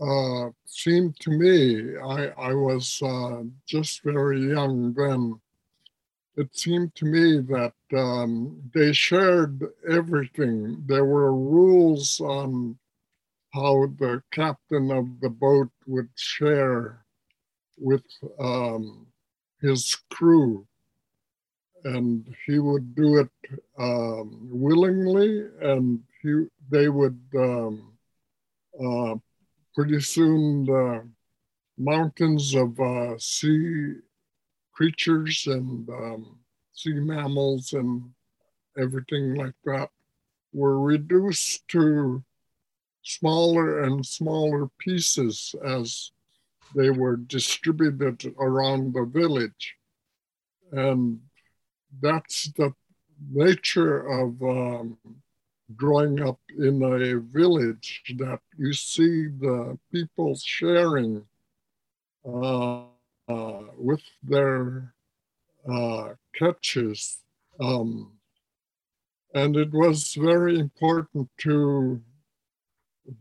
uh, 0.00 0.50
seemed 0.64 1.18
to 1.20 1.30
me 1.30 1.96
I 1.98 2.28
I 2.50 2.54
was 2.54 3.00
uh, 3.02 3.42
just 3.66 4.02
very 4.02 4.40
young 4.48 4.94
then. 4.94 5.40
It 6.36 6.56
seemed 6.56 6.94
to 6.96 7.04
me 7.04 7.38
that 7.54 7.74
um, 7.96 8.60
they 8.74 8.92
shared 8.92 9.62
everything. 9.88 10.82
There 10.86 11.04
were 11.04 11.32
rules 11.32 12.20
on 12.20 12.76
how 13.52 13.86
the 13.98 14.20
captain 14.32 14.90
of 14.90 15.20
the 15.20 15.30
boat 15.30 15.70
would 15.86 16.08
share 16.16 17.04
with 17.78 18.04
um, 18.40 19.06
his 19.64 19.96
crew. 20.10 20.66
And 21.84 22.34
he 22.46 22.58
would 22.58 22.94
do 22.94 23.18
it 23.18 23.30
um, 23.78 24.48
willingly, 24.50 25.46
and 25.60 26.00
he, 26.22 26.46
they 26.70 26.88
would 26.88 27.20
um, 27.36 27.92
uh, 28.82 29.16
pretty 29.74 30.00
soon 30.00 30.64
the 30.64 31.06
mountains 31.76 32.54
of 32.54 32.78
uh, 32.80 33.18
sea 33.18 33.94
creatures 34.72 35.46
and 35.46 35.88
um, 35.90 36.38
sea 36.72 36.94
mammals 36.94 37.72
and 37.74 38.10
everything 38.78 39.34
like 39.34 39.54
that 39.64 39.90
were 40.52 40.80
reduced 40.80 41.66
to 41.68 42.22
smaller 43.02 43.82
and 43.82 44.04
smaller 44.04 44.68
pieces 44.78 45.54
as 45.64 46.12
they 46.74 46.90
were 46.90 47.16
distributed 47.16 48.34
around 48.38 48.94
the 48.94 49.04
village. 49.04 49.76
And 50.72 51.20
that's 52.00 52.50
the 52.56 52.72
nature 53.30 54.06
of 54.06 54.42
um, 54.42 54.98
growing 55.76 56.20
up 56.20 56.40
in 56.58 56.82
a 56.82 57.20
village 57.20 58.02
that 58.18 58.40
you 58.58 58.72
see 58.72 59.28
the 59.28 59.78
people 59.92 60.36
sharing 60.36 61.24
uh, 62.26 62.84
uh, 63.28 63.62
with 63.78 64.02
their 64.22 64.94
uh, 65.70 66.14
catches. 66.34 67.18
Um, 67.60 68.12
and 69.34 69.56
it 69.56 69.72
was 69.72 70.14
very 70.14 70.58
important 70.58 71.28
to 71.38 72.00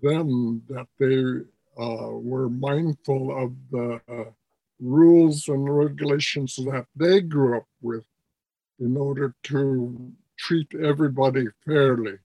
them 0.02 0.62
that 0.70 0.88
they 1.00 1.46
were 1.78 2.50
mindful 2.50 3.36
of 3.38 3.54
the 3.72 4.02
uh, 4.10 4.32
rules 4.80 5.48
and 5.48 5.76
regulations 5.76 6.56
that 6.56 6.86
they 6.96 7.22
grew 7.22 7.58
up 7.58 7.68
with 7.82 8.06
in 8.80 8.98
order 8.98 9.36
to 9.44 10.14
treat 10.38 10.74
everybody 10.76 11.48
fairly. 11.66 12.18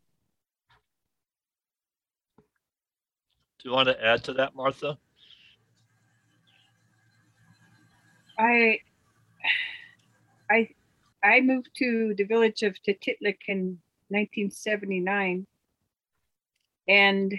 Do 3.58 3.68
you 3.68 3.72
want 3.72 3.88
to 3.88 4.04
add 4.04 4.24
to 4.24 4.32
that, 4.34 4.54
Martha? 4.54 4.98
I 8.38 8.78
I 10.50 10.68
I 11.24 11.40
moved 11.40 11.70
to 11.76 12.14
the 12.16 12.24
village 12.24 12.62
of 12.62 12.76
Tetitlik 12.86 13.38
in 13.48 13.78
1979 14.10 15.46
and 16.86 17.34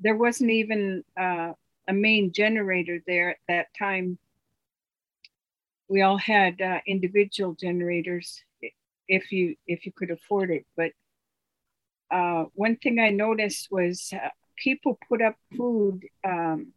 there 0.00 0.16
wasn't 0.16 0.50
even 0.50 1.04
uh, 1.18 1.52
a 1.88 1.92
main 1.92 2.32
generator 2.32 3.02
there 3.06 3.30
at 3.30 3.38
that 3.48 3.66
time. 3.78 4.18
We 5.88 6.02
all 6.02 6.18
had 6.18 6.60
uh, 6.60 6.80
individual 6.86 7.54
generators 7.54 8.42
if 9.08 9.32
you 9.32 9.56
if 9.66 9.86
you 9.86 9.92
could 9.92 10.10
afford 10.10 10.50
it. 10.50 10.64
But 10.76 10.92
uh, 12.10 12.44
one 12.54 12.76
thing 12.76 12.98
I 12.98 13.10
noticed 13.10 13.68
was 13.70 14.12
uh, 14.12 14.28
people 14.56 14.98
put 15.08 15.20
up 15.22 15.36
food 15.56 16.06
um, 16.24 16.72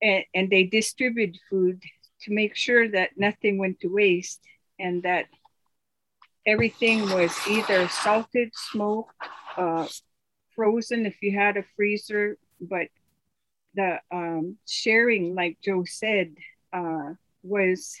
and, 0.00 0.24
and 0.34 0.50
they 0.50 0.64
distribute 0.64 1.38
food 1.48 1.82
to 2.22 2.32
make 2.32 2.54
sure 2.56 2.88
that 2.88 3.10
nothing 3.16 3.58
went 3.58 3.80
to 3.80 3.88
waste 3.88 4.40
and 4.78 5.02
that 5.02 5.26
everything 6.46 7.02
was 7.10 7.34
either 7.48 7.88
salted, 7.88 8.50
smoked, 8.54 9.14
uh, 9.56 9.86
frozen 10.54 11.06
if 11.06 11.22
you 11.22 11.36
had 11.36 11.56
a 11.56 11.64
freezer, 11.76 12.36
but 12.60 12.88
the 13.74 14.00
um, 14.10 14.58
sharing, 14.66 15.34
like 15.34 15.58
Joe 15.62 15.84
said, 15.84 16.34
uh, 16.72 17.14
was 17.42 17.96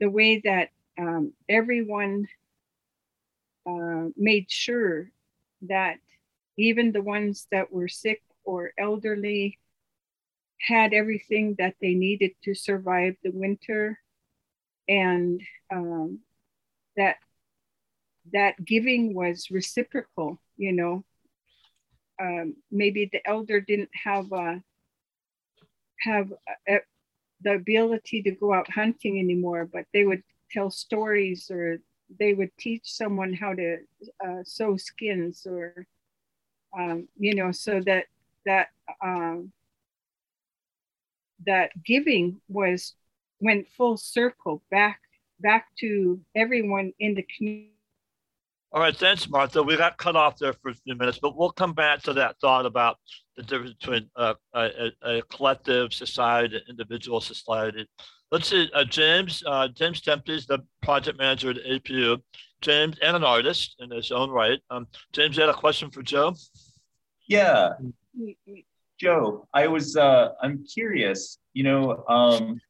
the 0.00 0.10
way 0.10 0.40
that 0.44 0.70
um, 0.98 1.32
everyone 1.48 2.26
uh, 3.66 4.08
made 4.16 4.50
sure 4.50 5.10
that 5.62 5.98
even 6.56 6.92
the 6.92 7.02
ones 7.02 7.46
that 7.50 7.72
were 7.72 7.88
sick 7.88 8.22
or 8.44 8.72
elderly 8.78 9.58
had 10.60 10.92
everything 10.92 11.54
that 11.58 11.74
they 11.80 11.94
needed 11.94 12.32
to 12.44 12.54
survive 12.54 13.16
the 13.22 13.30
winter. 13.30 13.98
And 14.88 15.42
um, 15.70 16.20
that 16.96 17.16
that 18.32 18.62
giving 18.64 19.14
was 19.14 19.50
reciprocal 19.50 20.38
you 20.56 20.72
know 20.72 21.04
um, 22.20 22.54
maybe 22.70 23.08
the 23.12 23.26
elder 23.26 23.60
didn't 23.60 23.90
have 24.04 24.32
uh, 24.32 24.56
have 26.00 26.32
a, 26.68 26.74
a, 26.74 26.80
the 27.42 27.54
ability 27.54 28.22
to 28.22 28.32
go 28.32 28.52
out 28.52 28.70
hunting 28.70 29.18
anymore, 29.18 29.68
but 29.72 29.86
they 29.92 30.04
would 30.04 30.22
tell 30.50 30.70
stories 30.70 31.50
or 31.50 31.78
they 32.18 32.34
would 32.34 32.50
teach 32.58 32.82
someone 32.84 33.32
how 33.32 33.54
to 33.54 33.78
uh, 34.24 34.42
sew 34.44 34.76
skins 34.76 35.46
or 35.48 35.86
um, 36.78 37.08
you 37.16 37.34
know 37.34 37.52
so 37.52 37.80
that 37.80 38.04
that 38.46 38.68
um, 39.02 39.52
that 41.46 41.70
giving 41.84 42.40
was 42.48 42.94
went 43.40 43.68
full 43.76 43.96
circle 43.96 44.62
back 44.70 45.00
back 45.40 45.66
to 45.78 46.20
everyone 46.34 46.92
in 46.98 47.14
the 47.14 47.26
community 47.36 47.72
all 48.72 48.80
right, 48.80 48.96
thanks, 48.96 49.28
Martha. 49.28 49.62
We 49.62 49.76
got 49.76 49.98
cut 49.98 50.14
off 50.14 50.38
there 50.38 50.52
for 50.52 50.70
a 50.70 50.74
few 50.74 50.94
minutes, 50.94 51.18
but 51.20 51.36
we'll 51.36 51.50
come 51.50 51.72
back 51.72 52.02
to 52.02 52.12
that 52.14 52.36
thought 52.40 52.66
about 52.66 52.98
the 53.36 53.42
difference 53.42 53.74
between 53.74 54.08
uh, 54.14 54.34
a, 54.54 54.90
a, 55.02 55.22
collective 55.22 55.92
society, 55.92 56.56
an 56.56 56.62
individual 56.68 57.20
society. 57.20 57.88
Let's 58.30 58.48
see, 58.48 58.70
uh, 58.72 58.84
James, 58.84 59.42
uh, 59.44 59.68
James 59.68 60.00
Tempte 60.00 60.28
is 60.28 60.46
the 60.46 60.60
project 60.82 61.18
manager 61.18 61.50
at 61.50 61.56
APU. 61.56 62.18
James, 62.60 62.96
and 63.02 63.16
an 63.16 63.24
artist 63.24 63.76
in 63.80 63.90
his 63.90 64.12
own 64.12 64.30
right. 64.30 64.60
Um, 64.70 64.86
James, 65.12 65.36
you 65.36 65.42
had 65.42 65.50
a 65.50 65.54
question 65.54 65.90
for 65.90 66.02
Joe? 66.02 66.34
Yeah. 67.26 67.70
Joe, 69.00 69.48
I 69.54 69.66
was, 69.66 69.96
uh, 69.96 70.30
I'm 70.42 70.64
curious, 70.64 71.38
you 71.54 71.64
know, 71.64 72.04
um, 72.06 72.60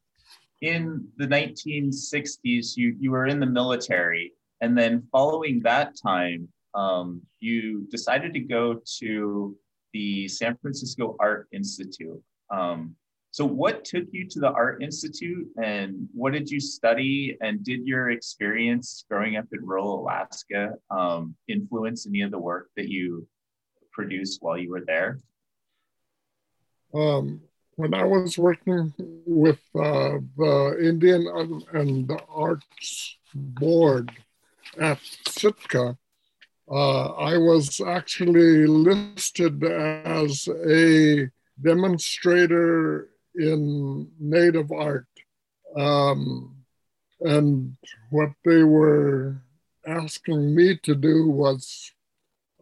in 0.61 1.09
the 1.17 1.27
1960s, 1.27 2.77
you, 2.77 2.97
you 3.01 3.11
were 3.11 3.27
in 3.27 3.41
the 3.41 3.47
military 3.47 4.33
and 4.61 4.77
then 4.77 5.07
following 5.11 5.61
that 5.62 5.96
time, 5.96 6.49
um, 6.75 7.23
you 7.40 7.87
decided 7.90 8.33
to 8.35 8.40
go 8.40 8.81
to 8.99 9.57
the 9.92 10.29
San 10.29 10.57
Francisco 10.57 11.16
Art 11.18 11.49
Institute. 11.53 12.23
Um, 12.51 12.94
so, 13.33 13.44
what 13.44 13.85
took 13.85 14.05
you 14.11 14.27
to 14.29 14.40
the 14.40 14.51
Art 14.51 14.83
Institute 14.83 15.49
and 15.62 16.09
what 16.12 16.33
did 16.33 16.51
you 16.51 16.59
study? 16.59 17.37
And 17.40 17.62
did 17.62 17.87
your 17.87 18.11
experience 18.11 19.05
growing 19.09 19.37
up 19.37 19.46
in 19.53 19.64
rural 19.64 20.01
Alaska 20.01 20.73
um, 20.90 21.37
influence 21.46 22.07
any 22.07 22.23
of 22.23 22.33
the 22.33 22.38
work 22.38 22.70
that 22.77 22.88
you 22.88 23.27
produced 23.92 24.42
while 24.42 24.59
you 24.59 24.70
were 24.70 24.85
there? 24.85 25.20
Um, 26.92 27.40
when 27.77 27.94
I 27.94 28.05
was 28.05 28.37
working 28.37 28.92
with 28.99 29.61
uh, 29.77 30.18
the 30.37 30.77
Indian 30.83 31.27
and 31.73 32.09
the 32.09 32.18
Arts 32.29 33.16
Board, 33.33 34.11
at 34.78 34.98
Sitka, 35.28 35.96
uh, 36.70 37.06
I 37.06 37.37
was 37.37 37.80
actually 37.80 38.66
listed 38.66 39.64
as 39.64 40.48
a 40.48 41.28
demonstrator 41.61 43.09
in 43.35 44.09
native 44.18 44.70
art. 44.70 45.06
Um, 45.76 46.56
and 47.20 47.76
what 48.11 48.30
they 48.44 48.62
were 48.62 49.42
asking 49.87 50.54
me 50.54 50.76
to 50.85 50.94
do 50.94 51.28
was 51.28 51.92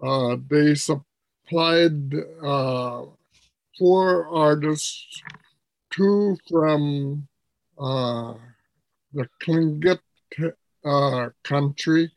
uh, 0.02 0.36
they 0.48 0.74
supplied 0.74 2.14
uh, 2.42 3.02
four 3.78 4.28
artists, 4.28 5.22
two 5.90 6.36
from 6.48 7.28
uh, 7.78 8.34
the 9.12 9.28
Tlingit 9.42 10.00
uh, 10.84 11.28
country 11.42 12.10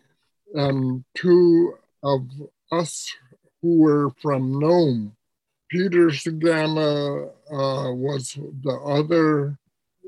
and 0.54 1.04
two 1.16 1.74
of 2.04 2.28
us 2.72 3.10
who 3.62 3.80
were 3.80 4.12
from 4.22 4.60
Nome. 4.60 5.16
Peter 5.70 6.08
Seeganna 6.08 7.30
uh, 7.30 7.94
was 7.94 8.34
the 8.64 8.74
other 8.86 9.58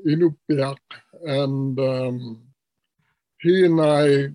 Inupiaq, 0.06 0.76
and 1.24 1.78
um, 1.78 2.42
he 3.40 3.64
and 3.64 3.80
I 3.80 4.32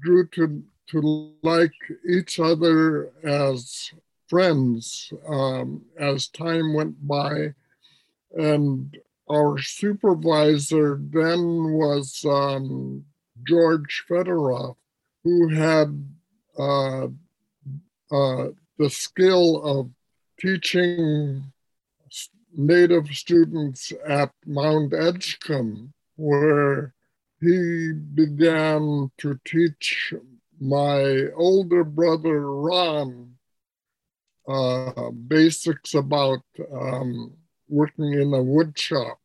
grew 0.00 0.26
to, 0.28 0.62
to 0.88 1.32
like 1.42 1.74
each 2.08 2.40
other 2.40 3.12
as 3.22 3.92
friends 4.28 5.12
um, 5.28 5.82
as 5.98 6.28
time 6.28 6.74
went 6.74 7.06
by. 7.06 7.54
And 8.32 8.96
our 9.30 9.58
supervisor 9.58 10.98
then 11.00 11.72
was 11.74 12.24
um, 12.24 13.04
George 13.46 14.04
Fedorov, 14.08 14.76
who 15.24 15.48
had 15.48 16.04
uh, 16.58 17.08
uh, 18.10 18.48
the 18.78 18.90
skill 18.90 19.62
of 19.62 19.90
teaching 20.38 21.44
Native 22.56 23.08
students 23.08 23.92
at 24.06 24.32
Mount 24.46 24.92
Edgecombe, 24.92 25.92
where 26.16 26.94
he 27.40 27.92
began 27.92 29.10
to 29.18 29.38
teach 29.44 30.12
my 30.60 31.28
older 31.36 31.84
brother 31.84 32.52
Ron 32.52 33.34
uh, 34.46 35.10
basics 35.10 35.94
about 35.94 36.42
um, 36.72 37.32
working 37.68 38.12
in 38.12 38.34
a 38.34 38.42
wood 38.42 38.78
shop. 38.78 39.18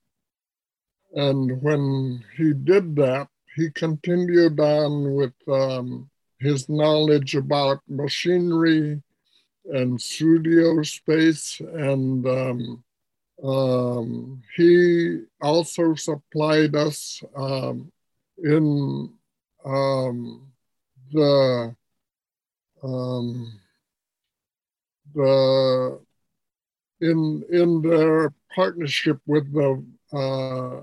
And 1.14 1.62
when 1.62 2.24
he 2.38 2.54
did 2.54 2.96
that, 2.98 3.28
he 3.56 3.70
continued 3.72 4.60
on 4.60 5.14
with 5.14 5.34
um, 5.48 6.10
his 6.40 6.68
knowledge 6.68 7.36
about 7.36 7.80
machinery 7.88 9.02
and 9.66 10.00
studio 10.00 10.82
space. 10.84 11.60
And 11.60 12.26
um, 12.28 12.84
um, 13.44 14.42
he 14.56 15.22
also 15.42 15.96
supplied 15.96 16.76
us 16.76 17.22
um, 17.36 17.92
in 18.44 19.14
um, 19.66 20.48
the 21.12 21.76
um, 22.84 23.60
the 25.14 26.00
in 27.02 27.44
in 27.52 27.82
their 27.82 28.34
partnership 28.54 29.20
with 29.26 29.52
the 29.54 29.84
uh, 30.14 30.82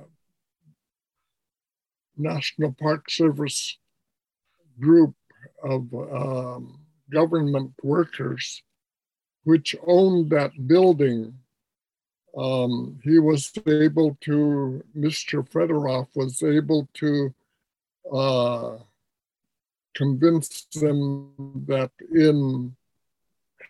National 2.17 2.73
Park 2.73 3.11
Service 3.11 3.79
group 4.81 5.15
of 5.63 5.93
um, 5.95 6.79
government 7.11 7.73
workers, 7.83 8.63
which 9.45 9.77
owned 9.87 10.31
that 10.31 10.53
building. 10.67 11.35
Um, 12.37 12.99
he 13.05 13.19
was 13.19 13.53
able 13.67 14.17
to, 14.23 14.83
Mr. 14.97 15.47
Fedorov 15.47 16.09
was 16.15 16.43
able 16.43 16.89
to 16.95 17.35
uh, 18.11 18.77
convince 19.95 20.65
them 20.73 21.31
that 21.67 21.91
in 22.15 22.75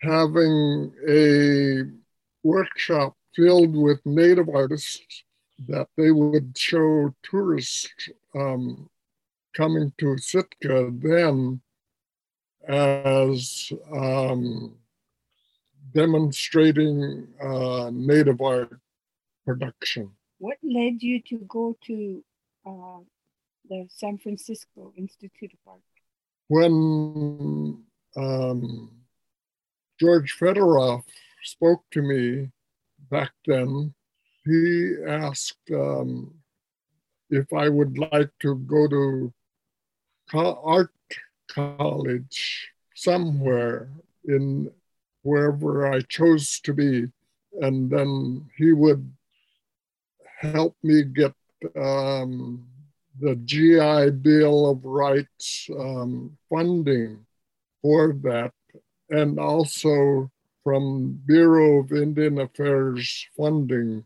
having 0.01 0.93
a 1.07 1.83
workshop 2.43 3.15
filled 3.35 3.75
with 3.75 4.05
native 4.05 4.49
artists 4.49 5.23
that 5.67 5.87
they 5.97 6.11
would 6.11 6.57
show 6.57 7.13
tourists 7.23 8.09
um, 8.35 8.89
coming 9.55 9.93
to 9.99 10.17
Sitka 10.17 10.91
then 10.91 11.61
as 12.67 13.71
um, 13.91 14.75
demonstrating 15.93 17.27
uh, 17.41 17.91
native 17.93 18.41
art 18.41 18.79
production. 19.45 20.11
What 20.39 20.57
led 20.63 21.01
you 21.01 21.21
to 21.29 21.37
go 21.47 21.77
to 21.85 22.23
uh, 22.65 22.99
the 23.69 23.85
San 23.89 24.17
Francisco 24.17 24.93
Institute 24.97 25.51
of 25.53 25.73
Art? 25.73 25.81
When 26.47 27.83
um, 28.17 28.91
George 29.99 30.35
Fedorov 30.39 31.03
spoke 31.43 31.83
to 31.91 32.01
me 32.01 32.49
back 33.09 33.31
then, 33.45 33.93
he 34.45 34.95
asked 35.07 35.69
um, 35.71 36.33
if 37.33 37.51
I 37.51 37.67
would 37.69 37.97
like 37.97 38.31
to 38.41 38.55
go 38.55 38.87
to 38.87 39.33
art 40.33 40.91
college 41.49 42.69
somewhere 42.95 43.89
in 44.25 44.71
wherever 45.23 45.91
I 45.91 46.01
chose 46.01 46.59
to 46.61 46.73
be. 46.73 47.07
And 47.61 47.89
then 47.89 48.49
he 48.57 48.73
would 48.73 49.11
help 50.39 50.75
me 50.83 51.03
get 51.03 51.33
um, 51.75 52.65
the 53.19 53.35
GI 53.35 54.11
Bill 54.21 54.69
of 54.69 54.85
Rights 54.85 55.69
um, 55.77 56.37
funding 56.49 57.25
for 57.81 58.13
that, 58.23 58.53
and 59.09 59.39
also 59.39 60.31
from 60.63 61.19
Bureau 61.25 61.79
of 61.79 61.91
Indian 61.91 62.39
Affairs 62.39 63.27
funding 63.35 64.03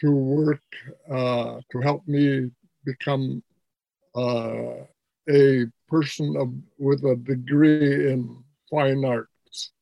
to 0.00 0.10
work 0.10 0.62
uh, 1.10 1.60
to 1.72 1.80
help 1.80 2.06
me 2.06 2.50
become 2.84 3.42
uh, 4.14 4.84
a 5.28 5.66
person 5.88 6.36
of, 6.36 6.52
with 6.78 7.04
a 7.04 7.16
degree 7.16 8.12
in 8.12 8.42
fine 8.70 9.04
arts. 9.04 9.72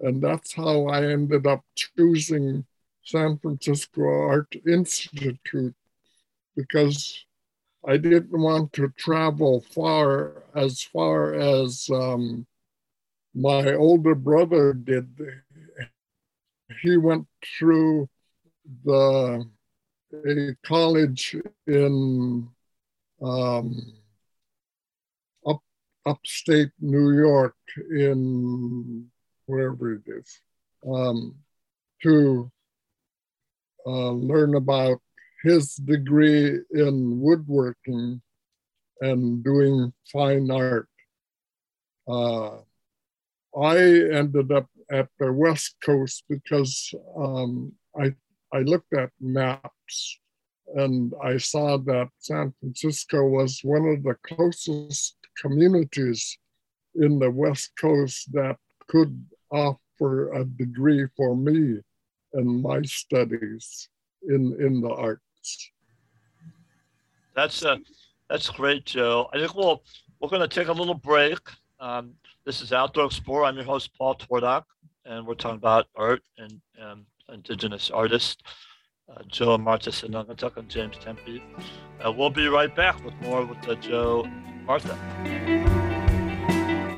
And 0.00 0.22
that's 0.22 0.52
how 0.52 0.86
I 0.86 1.06
ended 1.06 1.46
up 1.46 1.64
choosing 1.74 2.64
San 3.02 3.38
Francisco 3.38 4.02
Art 4.02 4.54
Institute 4.66 5.74
because 6.56 7.24
I 7.86 7.96
didn't 7.96 8.38
want 8.38 8.72
to 8.74 8.88
travel 8.96 9.60
far 9.60 10.42
as 10.54 10.82
far 10.82 11.34
as 11.34 11.88
um, 11.92 12.46
my 13.34 13.74
older 13.74 14.14
brother 14.14 14.72
did. 14.72 15.08
He 16.82 16.96
went 16.96 17.28
through 17.44 18.08
the 18.84 19.48
a 20.12 20.54
college 20.62 21.36
in 21.66 22.48
um, 23.22 23.92
up 25.46 25.60
upstate 26.04 26.70
New 26.80 27.10
York 27.12 27.56
in 27.90 29.06
wherever 29.46 29.94
it 29.94 30.02
is 30.06 30.40
um, 30.86 31.34
to 32.02 32.50
uh, 33.86 34.10
learn 34.10 34.54
about 34.54 35.00
his 35.42 35.76
degree 35.76 36.58
in 36.72 37.20
woodworking 37.20 38.20
and 39.00 39.44
doing 39.44 39.92
fine 40.12 40.50
art. 40.50 40.88
Uh, 42.08 42.58
I 43.60 43.76
ended 44.12 44.52
up 44.52 44.66
at 44.90 45.08
the 45.18 45.32
West 45.32 45.76
Coast 45.82 46.24
because 46.28 46.94
um, 47.16 47.72
I, 47.98 48.14
I 48.52 48.60
looked 48.60 48.92
at 48.94 49.10
maps 49.20 49.75
and 50.74 51.14
I 51.22 51.36
saw 51.36 51.78
that 51.78 52.08
San 52.18 52.52
Francisco 52.60 53.24
was 53.26 53.60
one 53.62 53.86
of 53.86 54.02
the 54.02 54.16
closest 54.22 55.16
communities 55.40 56.38
in 56.96 57.18
the 57.18 57.30
West 57.30 57.72
Coast 57.78 58.32
that 58.32 58.56
could 58.88 59.24
offer 59.50 60.32
a 60.32 60.44
degree 60.44 61.06
for 61.16 61.36
me 61.36 61.80
and 62.32 62.62
my 62.62 62.82
studies 62.82 63.88
in, 64.28 64.56
in 64.60 64.80
the 64.80 64.90
arts. 64.90 65.70
That's 67.34 67.64
uh, 67.64 67.76
that's 68.30 68.48
great, 68.48 68.86
Joe. 68.86 69.28
I 69.32 69.38
think 69.38 69.54
we'll 69.54 69.82
we're 70.20 70.30
going 70.30 70.40
to 70.40 70.48
take 70.48 70.68
a 70.68 70.72
little 70.72 70.94
break. 70.94 71.38
Um, 71.78 72.14
this 72.46 72.62
is 72.62 72.72
Outdoor 72.72 73.06
Explorer. 73.06 73.44
I'm 73.44 73.56
your 73.56 73.64
host, 73.64 73.90
Paul 73.96 74.14
Twardock, 74.14 74.64
and 75.04 75.26
we're 75.26 75.34
talking 75.34 75.58
about 75.58 75.86
art 75.94 76.22
and 76.38 76.60
um, 76.82 77.06
indigenous 77.32 77.90
artists. 77.90 78.42
Uh, 79.08 79.22
Joe 79.28 79.54
and 79.54 79.62
Martha 79.62 79.90
Senungetuk 79.90 80.56
and 80.56 80.68
James 80.68 80.96
Tempte. 80.96 81.40
Uh, 82.04 82.10
we'll 82.10 82.30
be 82.30 82.48
right 82.48 82.74
back 82.74 83.02
with 83.04 83.14
more 83.22 83.44
with 83.44 83.68
uh, 83.68 83.76
Joe 83.76 84.28
Martha. 84.64 84.98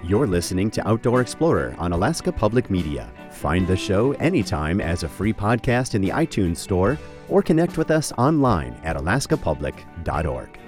You're 0.04 0.26
listening 0.26 0.70
to 0.70 0.88
Outdoor 0.88 1.20
Explorer 1.20 1.76
on 1.78 1.92
Alaska 1.92 2.32
Public 2.32 2.70
Media. 2.70 3.12
Find 3.30 3.66
the 3.66 3.76
show 3.76 4.12
anytime 4.12 4.80
as 4.80 5.02
a 5.02 5.08
free 5.08 5.34
podcast 5.34 5.94
in 5.94 6.00
the 6.00 6.08
iTunes 6.08 6.56
Store 6.56 6.98
or 7.28 7.42
connect 7.42 7.76
with 7.76 7.90
us 7.90 8.10
online 8.12 8.72
at 8.84 8.96
alaskapublic.org. 8.96 10.58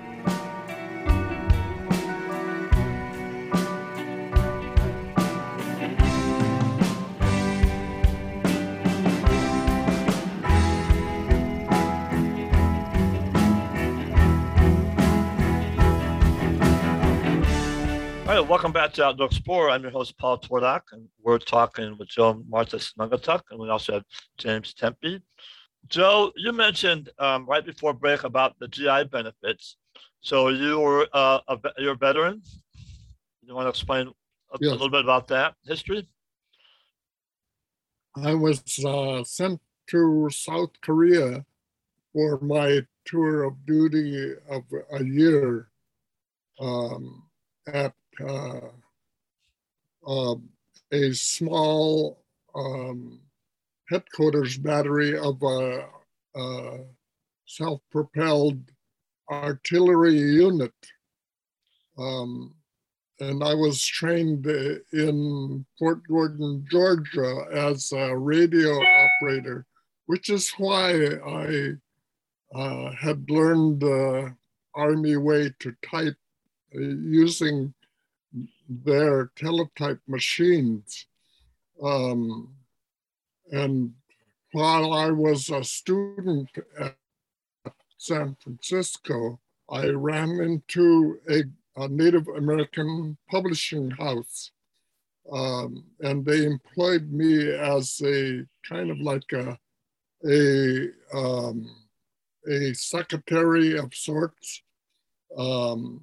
back 18.90 18.94
to 18.96 19.05
Outdoor 19.05 19.26
Explorer. 19.26 19.70
I'm 19.70 19.83
your 19.83 19.92
host, 19.92 20.18
Paul 20.18 20.37
Twardock, 20.38 20.81
and 20.90 21.07
we're 21.22 21.38
talking 21.38 21.96
with 21.96 22.09
Joe 22.09 22.42
Martha 22.48 22.76
Senungetuk, 22.76 23.42
and 23.53 23.61
we 23.61 23.68
also 23.68 23.92
have 23.92 24.05
James 24.37 24.74
Tempte. 24.74 25.22
Joe, 25.87 26.33
you 26.35 26.53
mentioned 26.53 27.09
um, 27.20 27.46
right 27.46 27.64
before 27.64 27.92
break 27.92 28.24
about 28.24 28.59
the 28.59 28.66
GI 28.66 29.05
benefits. 29.05 29.76
So 30.22 30.48
you 30.48 30.81
were 30.81 31.07
uh, 31.12 31.38
a, 31.46 31.59
you're 31.79 31.92
a 31.92 31.96
veteran. 31.96 32.42
You 33.42 33.55
want 33.55 33.66
to 33.66 33.70
explain 33.70 34.09
a, 34.09 34.59
yes. 34.61 34.70
a 34.70 34.72
little 34.72 34.90
bit 34.90 35.05
about 35.05 35.29
that 35.29 35.55
history? 35.64 36.09
I 38.16 38.35
was 38.35 38.61
uh, 38.85 39.22
sent 39.22 39.61
to 39.90 40.29
South 40.33 40.72
Korea 40.83 41.44
for 42.12 42.40
my 42.40 42.85
tour 43.05 43.44
of 43.44 43.55
duty 43.66 44.33
of 44.50 44.64
a 44.92 45.05
year 45.05 45.68
um, 46.59 47.22
at 47.68 47.94
uh, 48.26 48.61
uh, 50.06 50.34
a 50.92 51.12
small 51.12 52.22
um, 52.54 53.20
headquarters 53.88 54.56
battery 54.56 55.18
of 55.18 55.42
a, 55.42 55.86
a 56.34 56.78
self-propelled 57.46 58.60
artillery 59.30 60.18
unit. 60.18 60.72
Um, 61.98 62.54
and 63.20 63.44
I 63.44 63.54
was 63.54 63.84
trained 63.84 64.46
in 64.46 65.66
Fort 65.78 66.00
Gordon, 66.08 66.64
Georgia 66.70 67.44
as 67.52 67.92
a 67.92 68.16
radio 68.16 68.72
operator, 68.72 69.66
which 70.06 70.30
is 70.30 70.50
why 70.56 71.18
I 71.26 71.72
uh, 72.54 72.92
had 72.92 73.28
learned 73.30 73.80
the 73.80 74.34
Army 74.74 75.16
way 75.16 75.52
to 75.60 75.74
type 75.84 76.16
uh, 76.74 76.80
using 76.80 77.74
their 78.70 79.33
teletype 79.37 80.00
machines. 80.06 81.06
Um, 81.83 82.54
and 83.50 83.92
while 84.52 84.92
I 84.92 85.11
was 85.11 85.50
a 85.50 85.64
student 85.64 86.50
at 86.78 86.94
San 87.98 88.37
Francisco, 88.42 89.40
I 89.68 89.88
ran 89.88 90.40
into 90.40 91.18
a, 91.28 91.42
a 91.83 91.88
Native 91.88 92.28
American 92.28 93.16
publishing 93.28 93.90
house. 93.90 94.52
Um, 95.33 95.85
and 96.00 96.24
they 96.24 96.44
employed 96.44 97.12
me 97.12 97.52
as 97.52 98.00
a 98.04 98.44
kind 98.68 98.90
of 98.90 98.98
like 99.00 99.33
a, 99.33 99.59
a, 100.28 100.88
um, 101.12 101.70
a 102.48 102.72
secretary 102.74 103.78
of 103.78 103.94
sorts 103.94 104.62
um, 105.37 106.00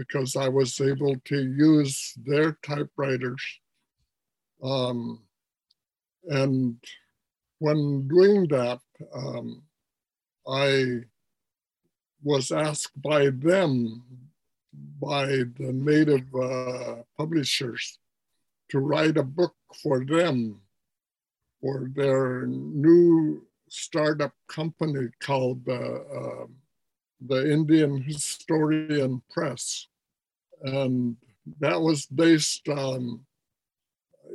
because 0.00 0.34
I 0.34 0.48
was 0.48 0.80
able 0.80 1.14
to 1.26 1.36
use 1.36 2.14
their 2.24 2.56
typewriters. 2.62 3.42
Um, 4.62 5.20
and 6.24 6.76
when 7.58 8.08
doing 8.08 8.48
that, 8.48 8.80
um, 9.14 9.62
I 10.48 11.02
was 12.22 12.50
asked 12.50 12.96
by 13.02 13.28
them, 13.28 14.02
by 14.98 15.26
the 15.58 15.70
native 15.90 16.34
uh, 16.34 17.02
publishers, 17.18 17.98
to 18.70 18.78
write 18.78 19.18
a 19.18 19.22
book 19.22 19.54
for 19.82 20.02
them 20.02 20.62
for 21.60 21.90
their 21.94 22.46
new 22.46 23.44
startup 23.68 24.32
company 24.48 25.08
called 25.20 25.68
uh, 25.68 25.74
uh, 25.74 26.46
the 27.20 27.52
Indian 27.52 28.00
Historian 28.00 29.20
Press. 29.30 29.89
And 30.62 31.16
that 31.60 31.80
was 31.80 32.06
based 32.06 32.68
on 32.68 33.20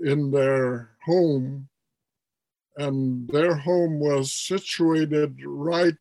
in 0.04 0.32
their 0.32 0.92
home 1.06 1.70
and 2.78 3.28
their 3.30 3.56
home 3.56 4.00
was 4.00 4.34
situated 4.34 5.40
right 5.46 5.96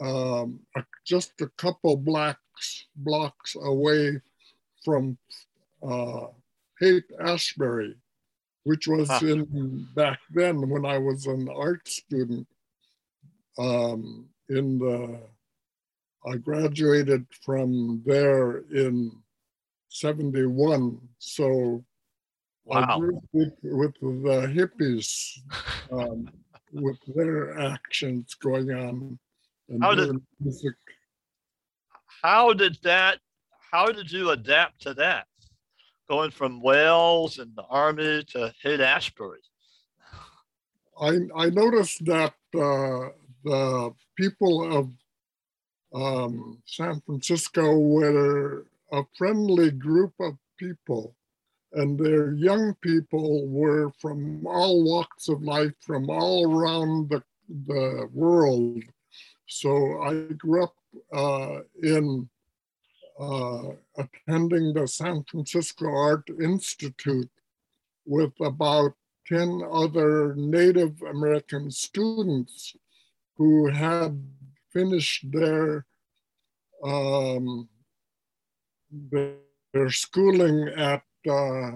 um, 0.00 0.60
just 1.06 1.32
a 1.40 1.48
couple 1.56 1.96
blocks 1.96 2.86
blocks 2.96 3.56
away 3.62 4.20
from 4.84 5.16
uh, 5.82 6.26
Haight 6.80 7.04
Ashbury, 7.20 7.96
which 8.64 8.86
was 8.86 9.08
huh. 9.08 9.20
in 9.22 9.88
back 9.94 10.20
then 10.30 10.68
when 10.68 10.84
I 10.84 10.98
was 10.98 11.26
an 11.26 11.48
art 11.48 11.88
student. 11.88 12.46
Um, 13.58 14.28
in 14.48 14.78
the, 14.78 15.18
I 16.24 16.36
graduated 16.36 17.26
from 17.44 18.02
there 18.06 18.58
in 18.72 19.10
'71, 19.88 21.00
so 21.18 21.84
Wow. 22.68 23.00
With, 23.32 23.52
with, 23.62 23.94
the 24.00 24.46
hippies, 24.46 25.38
um, 25.90 26.28
with 26.70 26.98
their 27.16 27.58
actions 27.58 28.34
going 28.34 28.70
on. 28.70 29.18
how 29.80 29.94
did 29.94 30.14
music. 30.38 30.74
How 32.22 32.52
did 32.52 32.76
that? 32.82 33.20
How 33.72 33.86
did 33.86 34.12
you 34.12 34.30
adapt 34.30 34.82
to 34.82 34.92
that? 34.94 35.26
Going 36.10 36.30
from 36.30 36.60
Wales 36.60 37.38
and 37.38 37.56
the 37.56 37.64
army 37.70 38.22
to 38.32 38.52
Haight 38.62 38.80
Ashbury. 38.80 39.40
I 41.00 41.20
I 41.34 41.48
noticed 41.48 42.04
that 42.04 42.34
uh, 42.54 43.08
the 43.44 43.94
people 44.14 44.76
of 44.76 44.90
um, 45.94 46.62
San 46.66 47.00
Francisco 47.00 47.78
were 47.78 48.66
a 48.92 49.02
friendly 49.16 49.70
group 49.70 50.12
of 50.20 50.34
people 50.58 51.14
and 51.72 51.98
their 51.98 52.32
young 52.32 52.74
people 52.80 53.46
were 53.46 53.90
from 54.00 54.46
all 54.46 54.84
walks 54.84 55.28
of 55.28 55.42
life, 55.42 55.72
from 55.80 56.08
all 56.08 56.50
around 56.50 57.10
the, 57.10 57.22
the 57.66 58.08
world. 58.12 58.82
So 59.46 60.02
I 60.02 60.32
grew 60.34 60.64
up 60.64 60.74
uh, 61.12 61.60
in 61.82 62.28
uh, 63.20 63.62
attending 63.98 64.72
the 64.72 64.86
San 64.86 65.24
Francisco 65.24 65.86
Art 65.86 66.28
Institute 66.40 67.30
with 68.06 68.32
about 68.40 68.94
10 69.26 69.62
other 69.70 70.34
Native 70.36 71.02
American 71.02 71.70
students 71.70 72.74
who 73.36 73.68
had 73.68 74.22
finished 74.72 75.30
their 75.30 75.84
um, 76.82 77.68
their 78.90 79.90
schooling 79.90 80.68
at 80.76 81.02
uh, 81.28 81.70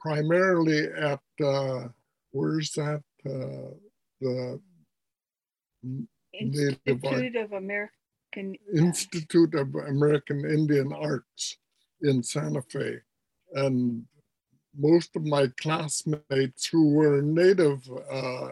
primarily 0.00 0.88
at 0.98 1.20
uh, 1.44 1.88
where's 2.32 2.72
that 2.72 3.02
uh, 3.26 3.74
the 4.20 4.60
Institute 6.32 7.36
of 7.36 7.52
American 7.52 8.56
Institute 8.74 9.54
of 9.54 9.74
American 9.74 10.44
Indian 10.44 10.92
Arts 10.92 11.58
in 12.02 12.22
Santa 12.22 12.62
Fe, 12.62 12.98
and 13.54 14.04
most 14.78 15.16
of 15.16 15.24
my 15.24 15.48
classmates 15.60 16.66
who 16.66 16.94
were 16.94 17.20
Native 17.22 17.88
uh, 18.10 18.48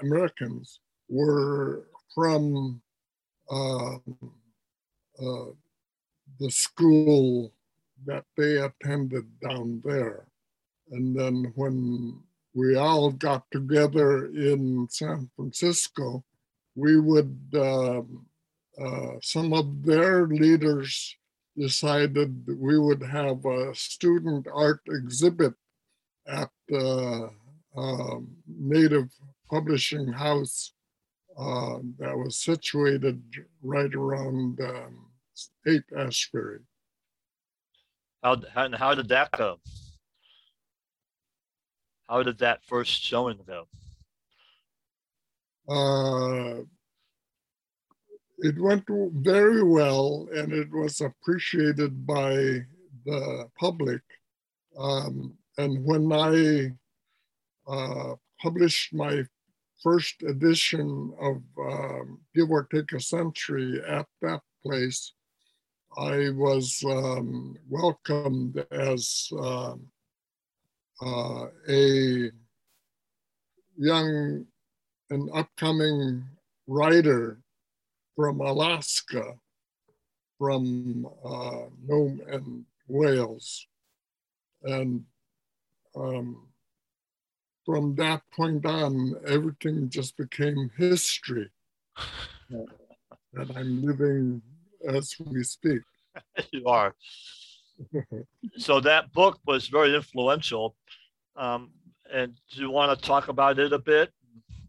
Americans 0.00 0.80
were 1.08 1.84
from 2.14 2.80
uh, 3.50 3.96
uh, 5.22 5.50
the 6.38 6.50
school 6.50 7.52
that 8.06 8.24
they 8.36 8.56
attended 8.56 9.26
down 9.40 9.82
there. 9.84 10.26
And 10.90 11.18
then 11.18 11.52
when 11.56 12.20
we 12.54 12.76
all 12.76 13.10
got 13.10 13.44
together 13.50 14.26
in 14.26 14.88
San 14.90 15.30
Francisco, 15.36 16.24
we 16.74 16.98
would, 16.98 17.38
uh, 17.54 18.02
uh, 18.80 19.14
some 19.20 19.52
of 19.52 19.84
their 19.84 20.26
leaders 20.26 21.16
decided 21.56 22.46
we 22.46 22.78
would 22.78 23.02
have 23.02 23.44
a 23.44 23.74
student 23.74 24.46
art 24.52 24.80
exhibit 24.88 25.54
at 26.28 26.50
the 26.68 27.30
uh, 27.76 28.16
Native 28.46 29.08
Publishing 29.50 30.12
House 30.12 30.72
uh, 31.38 31.78
that 31.98 32.16
was 32.16 32.36
situated 32.36 33.22
right 33.62 33.94
around 33.94 34.60
um, 34.60 35.07
Haight 35.64 35.84
Ashbury. 35.96 36.60
How, 38.22 38.36
how, 38.52 38.76
how 38.76 38.94
did 38.94 39.08
that 39.08 39.30
go? 39.32 39.58
How 42.08 42.22
did 42.22 42.38
that 42.38 42.64
first 42.64 43.02
showing 43.02 43.38
go? 43.46 43.68
Uh, 45.68 46.62
it 48.38 48.58
went 48.58 48.84
very 48.88 49.62
well 49.62 50.26
and 50.34 50.52
it 50.52 50.70
was 50.72 51.00
appreciated 51.00 52.06
by 52.06 52.64
the 53.04 53.48
public. 53.58 54.00
Um, 54.78 55.36
and 55.58 55.84
when 55.84 56.12
I 56.12 56.72
uh, 57.70 58.14
published 58.40 58.94
my 58.94 59.24
first 59.82 60.22
edition 60.22 61.12
of 61.20 61.42
um, 61.60 62.20
Give 62.34 62.50
or 62.50 62.64
Take 62.72 62.92
a 62.92 63.00
Century 63.00 63.82
at 63.86 64.06
that 64.22 64.40
place, 64.64 65.12
I 65.96 66.30
was 66.30 66.84
um, 66.86 67.56
welcomed 67.68 68.64
as 68.70 69.28
um, 69.38 69.88
uh, 71.00 71.46
a 71.68 72.30
young 73.76 74.46
and 75.10 75.30
upcoming 75.34 76.24
writer 76.66 77.38
from 78.16 78.40
Alaska, 78.40 79.34
from 80.38 81.06
uh, 81.24 81.66
Nome 81.86 82.20
and 82.28 82.64
Wales. 82.86 83.66
And 84.62 85.04
um, 85.96 86.48
from 87.64 87.94
that 87.96 88.22
point 88.36 88.66
on, 88.66 89.14
everything 89.26 89.88
just 89.88 90.16
became 90.16 90.70
history 90.76 91.50
uh, 91.96 92.58
that 93.32 93.56
I'm 93.56 93.84
living 93.84 94.42
as 94.86 95.14
we 95.18 95.42
speak. 95.42 95.82
you 96.52 96.66
are. 96.66 96.94
so 98.56 98.80
that 98.80 99.12
book 99.12 99.38
was 99.46 99.68
very 99.68 99.94
influential. 99.94 100.76
Um, 101.36 101.70
and 102.12 102.34
do 102.52 102.60
you 102.60 102.70
want 102.70 102.98
to 102.98 103.06
talk 103.06 103.28
about 103.28 103.58
it 103.58 103.72
a 103.72 103.78
bit? 103.78 104.10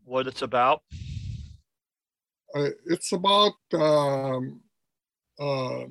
What 0.03 0.27
it's 0.27 0.41
about? 0.41 0.81
Uh, 2.53 2.69
it's 2.85 3.11
about 3.11 3.53
um, 3.73 4.61
uh, 5.39 5.85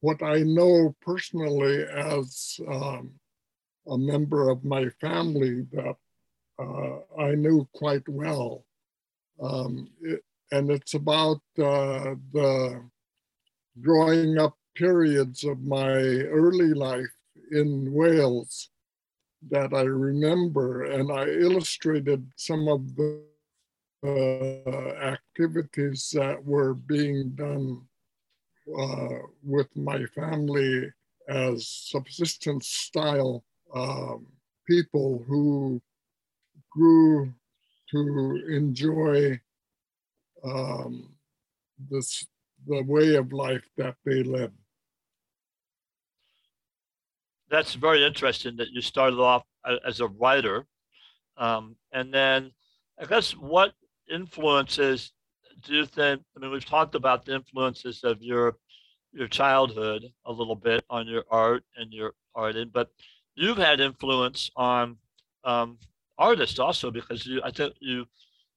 what 0.00 0.22
I 0.22 0.42
know 0.42 0.94
personally 1.02 1.84
as 1.84 2.58
um, 2.68 3.12
a 3.88 3.98
member 3.98 4.48
of 4.50 4.64
my 4.64 4.88
family 5.00 5.66
that 5.72 5.96
uh, 6.58 7.20
I 7.20 7.34
knew 7.34 7.68
quite 7.74 8.08
well. 8.08 8.64
Um, 9.42 9.88
it, 10.00 10.22
and 10.52 10.70
it's 10.70 10.94
about 10.94 11.40
uh, 11.58 12.14
the 12.32 12.80
growing 13.80 14.38
up 14.38 14.56
periods 14.74 15.44
of 15.44 15.60
my 15.62 15.92
early 15.92 16.74
life 16.74 17.14
in 17.52 17.92
Wales 17.92 18.70
that 19.50 19.72
I 19.74 19.82
remember, 19.82 20.84
and 20.84 21.12
I 21.12 21.26
illustrated 21.26 22.26
some 22.36 22.68
of 22.68 22.96
the 22.96 23.22
uh, 24.04 24.90
activities 25.02 26.10
that 26.14 26.42
were 26.44 26.74
being 26.74 27.30
done 27.30 27.82
uh, 28.78 29.18
with 29.42 29.68
my 29.76 30.04
family 30.06 30.90
as 31.28 31.66
subsistence 31.66 32.68
style 32.68 33.44
um, 33.74 34.26
people 34.66 35.24
who 35.26 35.80
grew 36.70 37.32
to 37.90 38.44
enjoy 38.48 39.38
um, 40.44 41.08
this 41.90 42.26
the 42.66 42.82
way 42.82 43.14
of 43.14 43.32
life 43.32 43.64
that 43.76 43.96
they 44.04 44.22
led. 44.22 44.52
That's 47.50 47.74
very 47.74 48.04
interesting 48.04 48.56
that 48.56 48.70
you 48.70 48.80
started 48.80 49.20
off 49.20 49.44
as 49.86 50.00
a 50.00 50.08
writer, 50.08 50.66
um, 51.36 51.76
and 51.92 52.12
then 52.12 52.52
I 53.00 53.06
guess 53.06 53.32
what 53.32 53.72
influences 54.12 55.12
do 55.62 55.74
you 55.74 55.86
think? 55.86 56.22
I 56.36 56.40
mean, 56.40 56.50
we've 56.50 56.64
talked 56.64 56.94
about 56.94 57.24
the 57.24 57.34
influences 57.34 58.02
of 58.04 58.22
your 58.22 58.56
your 59.12 59.28
childhood 59.28 60.04
a 60.26 60.32
little 60.32 60.56
bit 60.56 60.84
on 60.90 61.06
your 61.06 61.24
art 61.30 61.62
and 61.76 61.92
your 61.92 62.14
arting, 62.36 62.72
but 62.72 62.88
you've 63.36 63.58
had 63.58 63.80
influence 63.80 64.50
on 64.56 64.96
um, 65.44 65.78
artists 66.18 66.58
also 66.58 66.90
because 66.90 67.26
you. 67.26 67.40
I 67.44 67.50
think 67.50 67.74
you. 67.80 68.06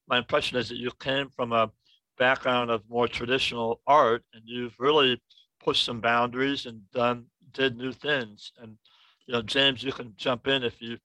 My 0.07 0.17
impression 0.17 0.57
is 0.57 0.69
that 0.69 0.77
you 0.77 0.91
came 0.99 1.29
from 1.29 1.51
a 1.51 1.69
background 2.17 2.71
of 2.71 2.81
more 2.89 3.07
traditional 3.07 3.81
art, 3.87 4.23
and 4.33 4.43
you've 4.45 4.75
really 4.79 5.21
pushed 5.63 5.85
some 5.85 5.99
boundaries 6.01 6.65
and 6.65 6.81
done 6.91 7.25
did 7.53 7.77
new 7.77 7.91
things. 7.91 8.51
And 8.61 8.77
you 9.25 9.33
know, 9.33 9.41
James, 9.41 9.83
you 9.83 9.91
can 9.91 10.13
jump 10.17 10.47
in 10.47 10.63
if 10.63 10.81
you 10.81 10.97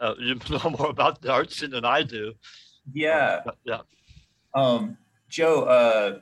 uh, 0.00 0.14
you 0.18 0.34
know 0.50 0.70
more 0.78 0.90
about 0.90 1.20
the 1.20 1.32
art 1.32 1.52
scene 1.52 1.70
than 1.70 1.84
I 1.84 2.02
do. 2.02 2.34
Yeah. 2.92 3.42
Um, 3.44 3.52
yeah. 3.64 3.80
Um, 4.54 4.98
Joe, 5.28 5.64
uh, 5.64 6.18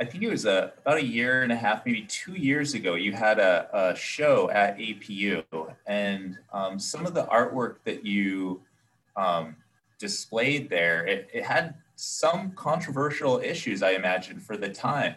I 0.00 0.04
think 0.04 0.24
it 0.24 0.30
was 0.30 0.44
a, 0.44 0.72
about 0.84 0.98
a 0.98 1.04
year 1.04 1.42
and 1.42 1.52
a 1.52 1.56
half, 1.56 1.86
maybe 1.86 2.02
two 2.02 2.32
years 2.32 2.74
ago, 2.74 2.96
you 2.96 3.12
had 3.12 3.38
a, 3.38 3.68
a 3.72 3.96
show 3.96 4.50
at 4.50 4.76
APU, 4.76 5.44
and 5.86 6.36
um, 6.52 6.80
some 6.80 7.06
of 7.06 7.14
the 7.14 7.24
artwork 7.26 7.76
that 7.84 8.04
you 8.04 8.60
um, 9.16 9.54
displayed 10.00 10.68
there, 10.68 11.06
it, 11.06 11.28
it 11.32 11.44
had 11.44 11.74
some 11.96 12.52
controversial 12.52 13.38
issues, 13.40 13.82
I 13.82 13.92
imagine, 13.92 14.40
for 14.40 14.56
the 14.56 14.68
time 14.68 15.14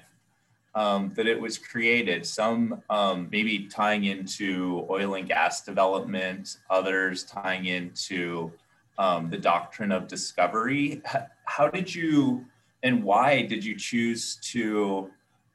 um, 0.75 1.11
that 1.15 1.27
it 1.27 1.39
was 1.39 1.57
created. 1.57 2.25
Some 2.25 2.81
um, 2.89 3.27
maybe 3.31 3.65
tying 3.65 4.05
into 4.05 4.85
oil 4.89 5.15
and 5.15 5.27
gas 5.27 5.63
development, 5.63 6.57
others 6.69 7.23
tying 7.23 7.65
into 7.65 8.51
um, 8.97 9.29
the 9.29 9.37
doctrine 9.37 9.91
of 9.91 10.07
discovery. 10.07 11.01
How 11.45 11.67
did 11.67 11.93
you 11.93 12.45
and 12.83 13.03
why 13.03 13.41
did 13.41 13.65
you 13.65 13.75
choose 13.75 14.35
to 14.51 15.09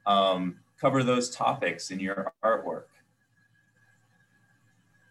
um, 0.05 0.57
cover 0.79 1.03
those 1.03 1.29
topics 1.29 1.89
in 1.89 1.99
your 1.99 2.33
artwork? 2.43 2.83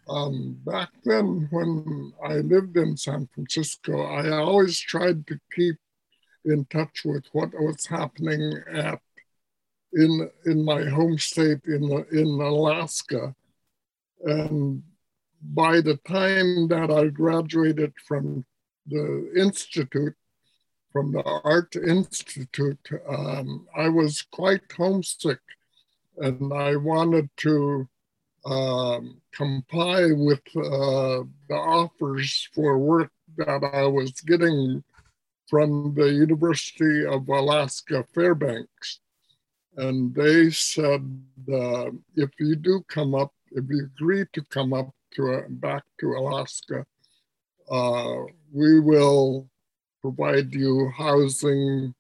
Um, 0.09 0.59
back 0.67 0.91
then, 1.05 1.49
when 1.51 2.13
I 2.23 2.35
lived 2.35 2.77
in 2.77 2.97
San 2.97 3.29
Francisco, 3.35 4.03
I 4.03 4.31
always 4.31 4.79
tried 4.79 5.27
to 5.29 5.39
keep 5.55 5.77
in 6.45 6.65
touch 6.67 7.03
with 7.05 7.25
what 7.33 7.51
was 7.55 7.87
happening 7.87 8.55
at 8.73 9.01
in 9.95 10.31
in 10.47 10.65
my 10.65 10.85
home 10.85 11.19
state 11.19 11.65
in 11.67 11.85
in 12.13 12.27
Alaska, 12.27 13.35
and 14.25 14.83
by 15.43 15.81
the 15.81 15.97
time 16.07 16.69
that 16.69 16.91
I 16.91 17.09
graduated 17.09 17.93
from 18.07 18.45
the 18.87 19.33
institute, 19.37 20.15
from 20.93 21.13
the 21.13 21.23
Art 21.45 21.75
Institute, 21.77 22.89
um, 23.09 23.67
I 23.77 23.89
was 23.89 24.23
quite 24.23 24.63
homesick, 24.77 25.41
and 26.19 26.53
I 26.53 26.77
wanted 26.77 27.29
to 27.39 27.89
um, 28.45 29.21
comply 29.33 30.07
with 30.13 30.43
uh, 30.57 31.23
the 31.49 31.55
offers 31.55 32.49
for 32.55 32.79
work 32.79 33.11
that 33.37 33.63
I 33.73 33.87
was 33.87 34.13
getting 34.21 34.83
from 35.53 35.93
the 35.95 36.11
University 36.11 37.05
of 37.05 37.29
Alaska 37.29 38.03
Fairbanks. 38.15 39.01
And 39.77 40.15
they 40.15 40.49
said, 40.49 41.05
uh, 41.53 41.91
if 42.17 42.31
you 42.41 42.57
do 42.57 42.83
come 42.89 43.15
up, 43.15 43.35
if 43.51 43.65
you 43.69 43.85
agree 43.95 44.25
to 44.33 44.43
come 44.45 44.73
up 44.73 44.89
to 45.15 45.31
uh, 45.31 45.43
back 45.51 45.83
to 46.01 46.13
Alaska, 46.13 46.87
uh, 47.71 48.17
we 48.51 48.81
will 48.81 49.47
provide 50.01 50.55
you 50.55 50.91
housing 50.97 51.95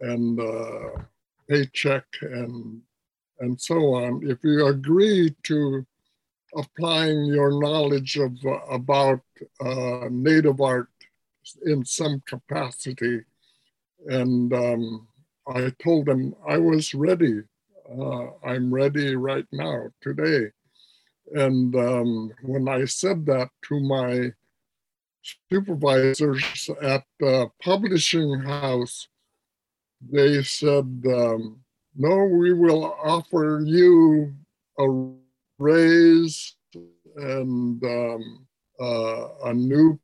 and 0.00 0.40
uh, 0.40 1.02
paycheck 1.46 2.06
and 2.22 2.80
and 3.40 3.60
so 3.60 3.76
on. 4.02 4.22
If 4.24 4.38
you 4.42 4.66
agree 4.66 5.36
to 5.42 5.86
applying 6.56 7.26
your 7.26 7.60
knowledge 7.60 8.16
of 8.16 8.32
about 8.70 9.20
uh, 9.60 10.08
native 10.10 10.62
art 10.62 10.88
in 11.64 11.84
some 11.84 12.22
capacity, 12.26 13.22
and 14.06 14.52
um, 14.52 15.08
I 15.46 15.72
told 15.82 16.06
them 16.06 16.34
I 16.46 16.58
was 16.58 16.94
ready. 16.94 17.42
Uh, 17.90 18.26
I'm 18.44 18.72
ready 18.72 19.16
right 19.16 19.46
now 19.52 19.88
today. 20.00 20.50
And 21.34 21.74
um, 21.76 22.32
when 22.42 22.68
I 22.68 22.84
said 22.84 23.26
that 23.26 23.48
to 23.68 23.80
my 23.80 24.32
supervisors 25.50 26.70
at 26.82 27.04
the 27.20 27.50
publishing 27.62 28.40
house, 28.40 29.08
they 30.00 30.42
said, 30.42 31.02
um, 31.06 31.60
no, 31.96 32.24
we 32.24 32.52
will 32.52 32.94
offer 33.02 33.62
you 33.64 34.32
a 34.78 35.12
raise 35.58 36.54
and 37.16 37.82
um, 37.84 38.46
uh, 38.80 39.28
a 39.46 39.54
new 39.54 39.98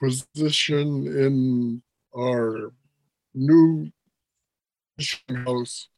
position 0.00 1.06
in 1.06 1.82
our 2.16 2.72
new 3.34 3.90
house. 5.44 5.88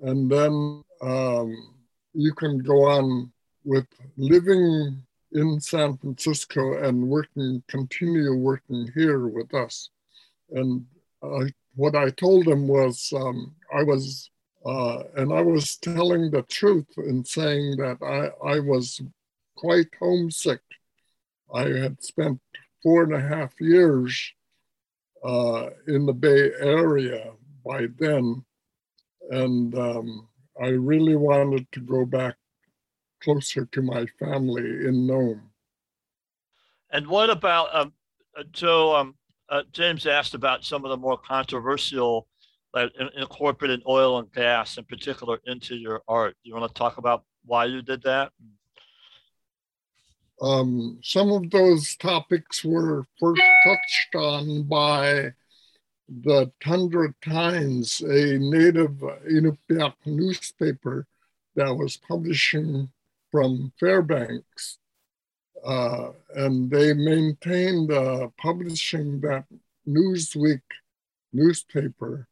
And 0.00 0.30
then 0.30 0.82
um, 1.00 1.74
you 2.12 2.32
can 2.34 2.58
go 2.58 2.84
on 2.84 3.32
with 3.64 3.86
living 4.16 5.02
in 5.32 5.60
San 5.60 5.96
Francisco 5.96 6.82
and 6.82 7.08
working, 7.08 7.62
continue 7.68 8.34
working 8.34 8.90
here 8.94 9.28
with 9.28 9.54
us. 9.54 9.90
And 10.50 10.84
uh, 11.22 11.44
what 11.74 11.94
I 11.94 12.10
told 12.10 12.46
him 12.46 12.68
was 12.68 13.12
um, 13.16 13.54
I 13.74 13.82
was 13.82 14.30
uh, 14.64 15.02
and 15.16 15.32
I 15.32 15.42
was 15.42 15.76
telling 15.76 16.30
the 16.30 16.42
truth 16.42 16.86
in 16.96 17.24
saying 17.24 17.78
that 17.78 17.98
I, 18.00 18.54
I 18.54 18.60
was 18.60 19.00
quite 19.56 19.88
homesick. 19.98 20.60
I 21.52 21.62
had 21.62 22.02
spent 22.02 22.40
four 22.82 23.04
and 23.04 23.14
a 23.14 23.20
half 23.20 23.52
years 23.60 24.32
uh, 25.24 25.70
in 25.86 26.06
the 26.06 26.12
Bay 26.12 26.50
Area 26.60 27.32
by 27.64 27.86
then. 27.98 28.44
And 29.30 29.74
um, 29.78 30.28
I 30.60 30.68
really 30.68 31.16
wanted 31.16 31.70
to 31.72 31.80
go 31.80 32.04
back 32.04 32.36
closer 33.22 33.66
to 33.66 33.82
my 33.82 34.06
family 34.18 34.62
in 34.62 35.06
Nome. 35.06 35.50
And 36.90 37.06
what 37.06 37.30
about 37.30 37.74
um, 37.74 37.92
uh, 38.36 38.42
Joe? 38.52 38.94
Um, 38.96 39.14
uh, 39.48 39.62
James 39.72 40.06
asked 40.06 40.34
about 40.34 40.64
some 40.64 40.84
of 40.84 40.90
the 40.90 40.96
more 40.96 41.16
controversial, 41.16 42.26
like 42.74 42.90
in, 42.98 43.08
incorporating 43.16 43.82
oil 43.86 44.18
and 44.18 44.30
gas 44.32 44.76
in 44.76 44.84
particular 44.84 45.38
into 45.46 45.76
your 45.76 46.02
art. 46.08 46.36
You 46.42 46.54
want 46.54 46.68
to 46.68 46.78
talk 46.78 46.98
about 46.98 47.24
why 47.44 47.66
you 47.66 47.80
did 47.82 48.02
that? 48.02 48.32
Um, 50.42 50.98
some 51.04 51.30
of 51.30 51.50
those 51.50 51.94
topics 51.96 52.64
were 52.64 53.06
first 53.20 53.42
touched 53.62 54.14
on 54.16 54.64
by 54.64 55.30
the 56.08 56.50
Tundra 56.60 57.14
Times, 57.24 58.00
a 58.00 58.38
native 58.38 58.90
Inupiaq 59.30 59.94
newspaper 60.04 61.06
that 61.54 61.72
was 61.72 61.96
publishing 61.96 62.90
from 63.30 63.72
Fairbanks. 63.78 64.78
Uh, 65.64 66.08
and 66.34 66.68
they 66.68 66.92
maintained 66.92 67.92
uh, 67.92 68.26
publishing 68.36 69.20
that 69.20 69.44
Newsweek 69.86 70.62
newspaper 71.32 72.26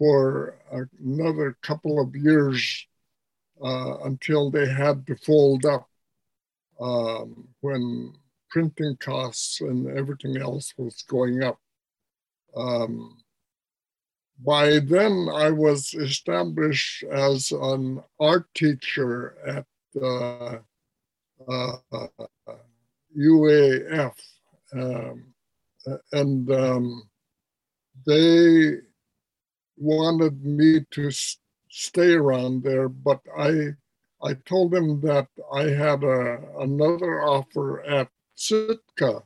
for 0.00 0.58
another 1.00 1.56
couple 1.62 2.00
of 2.00 2.16
years 2.16 2.86
uh, 3.62 3.98
until 4.02 4.50
they 4.50 4.68
had 4.68 5.06
to 5.06 5.14
fold 5.14 5.64
up 5.64 5.88
um, 6.80 7.48
when 7.60 8.14
printing 8.50 8.96
costs 8.96 9.60
and 9.60 9.86
everything 9.98 10.36
else 10.36 10.72
was 10.76 11.02
going 11.02 11.42
up. 11.42 11.58
Um, 12.56 13.18
by 14.44 14.78
then, 14.80 15.28
I 15.32 15.50
was 15.50 15.94
established 15.94 17.02
as 17.04 17.52
an 17.52 18.02
art 18.20 18.46
teacher 18.54 19.36
at 19.46 19.66
uh, 20.00 20.58
uh, 21.48 21.76
UAF. 23.18 24.12
Um, 24.72 25.34
and 26.12 26.50
um, 26.50 27.08
they 28.06 28.76
wanted 29.76 30.44
me 30.44 30.84
to 30.90 31.10
stay 31.70 32.12
around 32.12 32.62
there, 32.62 32.88
but 32.88 33.20
I 33.38 33.70
I 34.22 34.34
told 34.34 34.70
them 34.70 35.00
that 35.02 35.28
I 35.52 35.64
had 35.64 36.02
a, 36.02 36.38
another 36.60 37.22
offer 37.22 37.84
at 37.84 38.08
Sitka, 38.34 39.22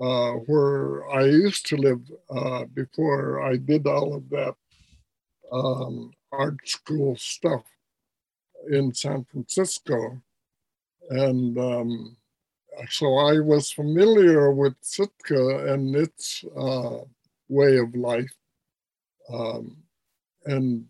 uh, 0.00 0.32
where 0.46 1.08
I 1.10 1.24
used 1.24 1.66
to 1.66 1.76
live 1.76 2.00
uh, 2.30 2.64
before 2.74 3.42
I 3.42 3.56
did 3.56 3.86
all 3.86 4.14
of 4.14 4.28
that 4.30 4.54
um, 5.52 6.12
art 6.32 6.56
school 6.66 7.16
stuff 7.16 7.64
in 8.70 8.92
San 8.92 9.24
Francisco. 9.24 10.20
And 11.10 11.58
um, 11.58 12.16
so 12.88 13.16
I 13.16 13.40
was 13.40 13.72
familiar 13.72 14.52
with 14.52 14.74
Sitka 14.80 15.72
and 15.72 15.94
its 15.94 16.44
uh, 16.56 16.98
way 17.48 17.78
of 17.78 17.94
life. 17.94 18.34
Um, 19.32 19.76
and 20.46 20.86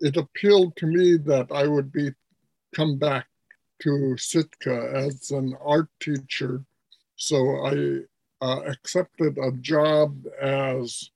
it 0.00 0.16
appealed 0.16 0.76
to 0.76 0.86
me 0.86 1.16
that 1.16 1.50
I 1.50 1.66
would 1.66 1.92
be 1.92 2.10
come 2.74 2.98
back 2.98 3.26
to 3.82 4.16
Sitka 4.16 4.92
as 4.94 5.30
an 5.30 5.56
art 5.64 5.88
teacher. 6.00 6.64
So 7.16 7.36
I 7.66 8.00
uh, 8.44 8.60
accepted 8.66 9.38
a 9.38 9.52
job 9.52 10.24
as 10.40 11.10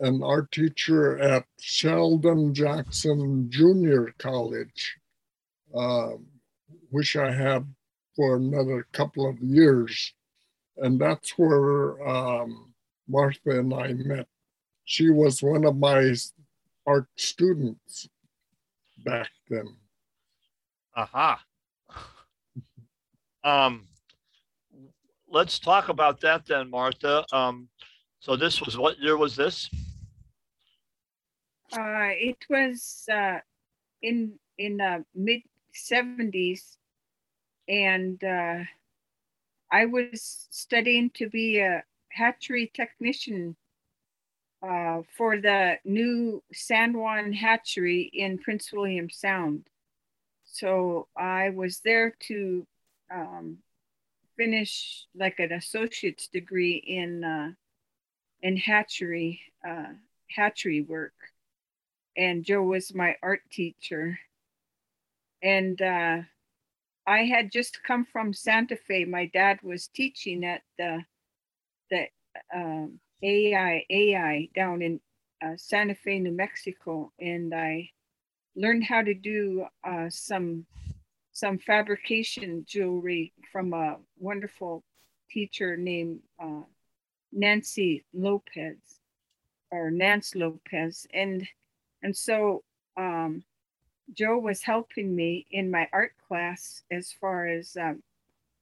an 0.00 0.22
art 0.22 0.50
teacher 0.52 1.18
at 1.18 1.44
Sheldon 1.60 2.54
Jackson 2.54 3.50
Junior 3.50 4.14
College, 4.18 4.96
uh, 5.74 6.12
which 6.90 7.16
I 7.16 7.32
had 7.32 7.66
for 8.16 8.36
another 8.36 8.86
couple 8.92 9.28
of 9.28 9.38
years. 9.40 10.14
And 10.76 11.00
that's 11.00 11.30
where 11.36 12.06
um, 12.08 12.72
Martha 13.08 13.58
and 13.58 13.74
I 13.74 13.92
met. 13.94 14.26
She 14.84 15.10
was 15.10 15.42
one 15.42 15.64
of 15.64 15.76
my 15.76 16.14
art 16.88 17.06
students 17.16 18.08
back 19.04 19.28
then. 19.50 19.76
Aha. 20.96 21.38
Um, 23.44 23.86
let's 25.30 25.58
talk 25.58 25.90
about 25.90 26.20
that 26.22 26.46
then, 26.46 26.70
Martha. 26.70 27.24
Um, 27.30 27.68
so 28.20 28.36
this 28.36 28.62
was 28.62 28.76
what 28.78 28.98
year 28.98 29.16
was 29.18 29.36
this? 29.36 29.68
Uh, 31.72 32.10
it 32.16 32.38
was 32.48 33.04
uh, 33.12 33.38
in 34.02 34.32
in 34.56 34.80
uh, 34.80 35.00
mid 35.14 35.42
seventies, 35.74 36.78
and 37.68 38.22
uh, 38.24 38.64
I 39.70 39.84
was 39.84 40.48
studying 40.50 41.10
to 41.14 41.28
be 41.28 41.58
a 41.58 41.84
hatchery 42.10 42.72
technician 42.74 43.56
uh, 44.62 45.02
for 45.16 45.38
the 45.38 45.78
new 45.84 46.42
San 46.52 46.96
Juan 46.96 47.32
hatchery 47.32 48.10
in 48.12 48.38
Prince 48.38 48.72
William 48.72 49.08
Sound. 49.08 49.64
So 50.44 51.08
I 51.16 51.50
was 51.50 51.80
there 51.80 52.14
to 52.28 52.66
um, 53.10 53.58
finish 54.36 55.06
like 55.14 55.38
an 55.38 55.52
associate's 55.52 56.28
degree 56.28 56.76
in 56.76 57.24
uh, 57.24 57.50
in 58.42 58.56
hatchery 58.56 59.40
uh, 59.68 59.92
hatchery 60.34 60.82
work, 60.82 61.14
and 62.16 62.44
Joe 62.44 62.62
was 62.62 62.94
my 62.94 63.16
art 63.22 63.42
teacher. 63.50 64.18
And 65.42 65.80
uh, 65.80 66.22
I 67.06 67.24
had 67.24 67.52
just 67.52 67.82
come 67.84 68.04
from 68.04 68.32
Santa 68.32 68.76
Fe. 68.76 69.04
My 69.04 69.26
dad 69.26 69.60
was 69.62 69.88
teaching 69.88 70.44
at 70.44 70.62
the 70.78 71.04
the 71.90 72.06
um, 72.54 73.00
IAIA 73.22 74.52
down 74.54 74.82
in 74.82 75.00
uh, 75.42 75.54
Santa 75.56 75.94
Fe, 75.94 76.18
New 76.18 76.32
Mexico, 76.32 77.12
and 77.18 77.54
I 77.54 77.90
learned 78.56 78.84
how 78.84 79.02
to 79.02 79.14
do 79.14 79.66
uh, 79.84 80.08
some 80.10 80.66
some 81.32 81.58
fabrication 81.58 82.64
jewelry 82.66 83.32
from 83.52 83.72
a 83.72 83.96
wonderful 84.18 84.82
teacher 85.30 85.76
named 85.76 86.18
uh, 86.42 86.62
Nancy 87.32 88.04
Lopez 88.12 88.76
or 89.70 89.90
Nance 89.90 90.34
Lopez, 90.34 91.06
and 91.12 91.46
and 92.02 92.16
so 92.16 92.64
um, 92.96 93.44
Joe 94.12 94.38
was 94.38 94.62
helping 94.62 95.14
me 95.14 95.46
in 95.50 95.70
my 95.70 95.88
art 95.92 96.12
class 96.26 96.82
as 96.90 97.12
far 97.12 97.46
as 97.46 97.76
um, 97.76 98.02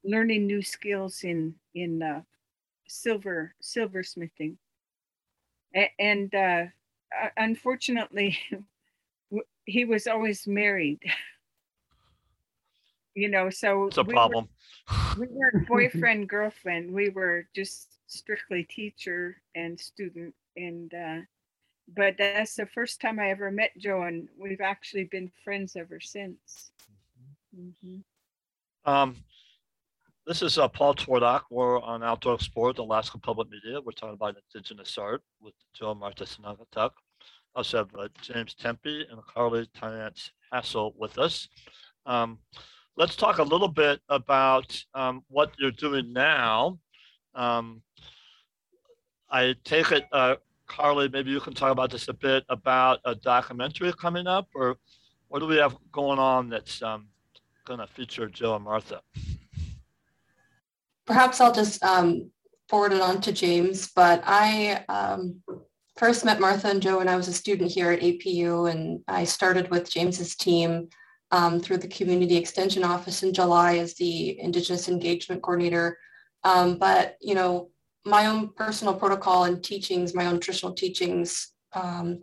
learning 0.04 0.46
new 0.46 0.62
skills 0.62 1.24
in 1.24 1.54
in 1.74 2.02
uh, 2.02 2.22
silver 2.87 3.55
silversmithing. 3.62 4.57
And 5.99 6.34
uh, 6.34 6.64
unfortunately 7.37 8.39
he 9.66 9.84
was 9.84 10.07
always 10.07 10.47
married. 10.47 11.01
You 13.14 13.28
know 13.30 13.49
so 13.49 13.87
it's 13.87 13.97
a 13.99 14.05
we 14.05 14.12
problem. 14.12 14.49
were, 15.16 15.26
we 15.26 15.26
weren't 15.30 15.66
boyfriend 15.66 16.28
girlfriend. 16.28 16.93
We 16.93 17.09
were 17.09 17.49
just 17.55 17.97
strictly 18.07 18.64
teacher 18.64 19.41
and 19.55 19.80
student 19.80 20.34
and 20.57 20.93
uh, 20.95 21.20
but 21.95 22.16
that's 22.18 22.57
the 22.57 22.66
first 22.66 23.01
time 23.01 23.18
i 23.18 23.30
ever 23.30 23.51
met 23.51 23.70
joe 23.78 24.03
and 24.03 24.28
we've 24.39 24.61
actually 24.61 25.05
been 25.05 25.30
friends 25.45 25.76
ever 25.76 26.01
since. 26.01 26.70
Mm-hmm. 27.59 27.99
um 28.91 29.16
this 30.27 30.43
is 30.43 30.59
uh, 30.59 30.66
Paul 30.66 30.95
Twardock. 30.95 31.43
We're 31.51 31.81
on 31.81 32.03
Outdoor 32.03 32.41
Sport, 32.41 32.79
Alaska 32.79 33.16
Public 33.18 33.49
Media. 33.49 33.81
We're 33.81 33.93
talking 33.93 34.14
about 34.14 34.35
Indigenous 34.53 34.99
art 34.99 35.22
with 35.41 35.55
Joe 35.72 35.95
Martha 35.95 36.24
Senungetuk. 36.24 36.91
I 36.91 37.59
also 37.59 37.79
have 37.79 37.91
uh, 37.97 38.09
James 38.22 38.57
Tempte 38.61 39.05
and 39.11 39.20
Carly 39.33 39.68
Tynance 39.77 40.31
Hassel 40.53 40.95
with 40.99 41.16
us. 41.18 41.49
Um, 42.07 42.41
let's 42.97 43.14
talk 43.14 43.39
a 43.39 43.43
little 43.45 43.68
bit 43.68 44.01
about 44.09 44.85
um, 44.95 45.22
what 45.29 45.53
you're 45.61 45.70
doing 45.70 46.12
now. 46.12 46.81
Um, 47.37 47.83
I 49.31 49.55
take 49.64 49.93
it, 49.93 50.07
uh, 50.11 50.37
Carly, 50.66 51.09
maybe 51.09 51.31
you 51.31 51.41
can 51.41 51.55
talk 51.55 51.70
about 51.70 51.93
this 51.93 52.09
a 52.09 52.12
bit 52.12 52.45
about 52.49 52.99
a 53.05 53.14
documentary 53.14 53.93
coming 53.93 54.27
up, 54.27 54.49
or 54.57 54.77
what 55.29 55.39
do 55.39 55.47
we 55.47 55.57
have 55.57 55.77
going 55.93 56.18
on 56.18 56.49
that's 56.49 56.83
um, 56.83 57.07
going 57.64 57.79
to 57.79 57.87
feature 57.87 58.29
Joe 58.29 58.57
and 58.57 58.64
Martha? 58.64 59.03
Perhaps 61.07 61.40
I'll 61.40 61.52
just 61.52 61.82
um, 61.82 62.30
forward 62.68 62.92
it 62.92 63.00
on 63.00 63.20
to 63.22 63.32
James, 63.32 63.90
but 63.94 64.22
I 64.26 64.84
um, 64.88 65.42
first 65.96 66.24
met 66.24 66.40
Martha 66.40 66.68
and 66.68 66.82
Joe 66.82 66.98
when 66.98 67.09
I 67.09 67.16
was 67.16 67.28
a 67.28 67.32
student 67.32 67.70
here 67.70 67.90
at 67.90 68.00
APU, 68.00 68.70
and 68.70 69.00
I 69.09 69.24
started 69.24 69.70
with 69.70 69.90
James's 69.90 70.36
team 70.36 70.88
um, 71.30 71.61
through 71.61 71.78
the 71.78 71.88
Community 71.88 72.36
Extension 72.36 72.84
Office 72.84 73.22
in 73.22 73.32
July 73.32 73.78
as 73.78 73.94
the 73.94 74.38
Indigenous 74.40 74.88
Engagement 74.88 75.42
Coordinator. 75.42 75.98
Um, 76.44 76.78
but, 76.78 77.16
you 77.20 77.34
know, 77.34 77.70
my 78.04 78.26
own 78.26 78.50
personal 78.54 78.94
protocol 78.94 79.44
and 79.44 79.62
teachings, 79.62 80.14
my 80.14 80.26
own 80.26 80.38
traditional 80.38 80.72
teachings, 80.72 81.52
um, 81.72 82.20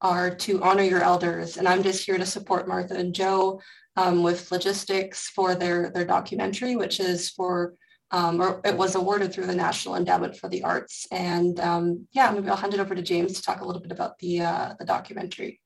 are 0.00 0.34
to 0.34 0.62
honor 0.62 0.82
your 0.82 1.02
elders. 1.02 1.56
And 1.56 1.68
I'm 1.68 1.82
just 1.82 2.04
here 2.04 2.18
to 2.18 2.26
support 2.26 2.66
Martha 2.66 2.94
and 2.94 3.14
Joe 3.14 3.60
um, 3.96 4.22
with 4.22 4.50
logistics 4.50 5.28
for 5.28 5.54
their, 5.54 5.90
their 5.90 6.04
documentary, 6.04 6.74
which 6.74 7.00
is 7.00 7.30
for, 7.30 7.74
um, 8.10 8.40
or 8.40 8.60
it 8.64 8.76
was 8.76 8.94
awarded 8.94 9.32
through 9.32 9.46
the 9.46 9.54
National 9.54 9.96
Endowment 9.96 10.36
for 10.36 10.48
the 10.48 10.62
Arts. 10.62 11.06
And 11.12 11.58
um, 11.60 12.08
yeah, 12.12 12.30
maybe 12.30 12.48
I'll 12.48 12.56
hand 12.56 12.74
it 12.74 12.80
over 12.80 12.94
to 12.94 13.02
James 13.02 13.34
to 13.34 13.42
talk 13.42 13.60
a 13.60 13.64
little 13.64 13.82
bit 13.82 13.92
about 13.92 14.18
the, 14.18 14.40
uh, 14.40 14.74
the 14.78 14.84
documentary. 14.84 15.60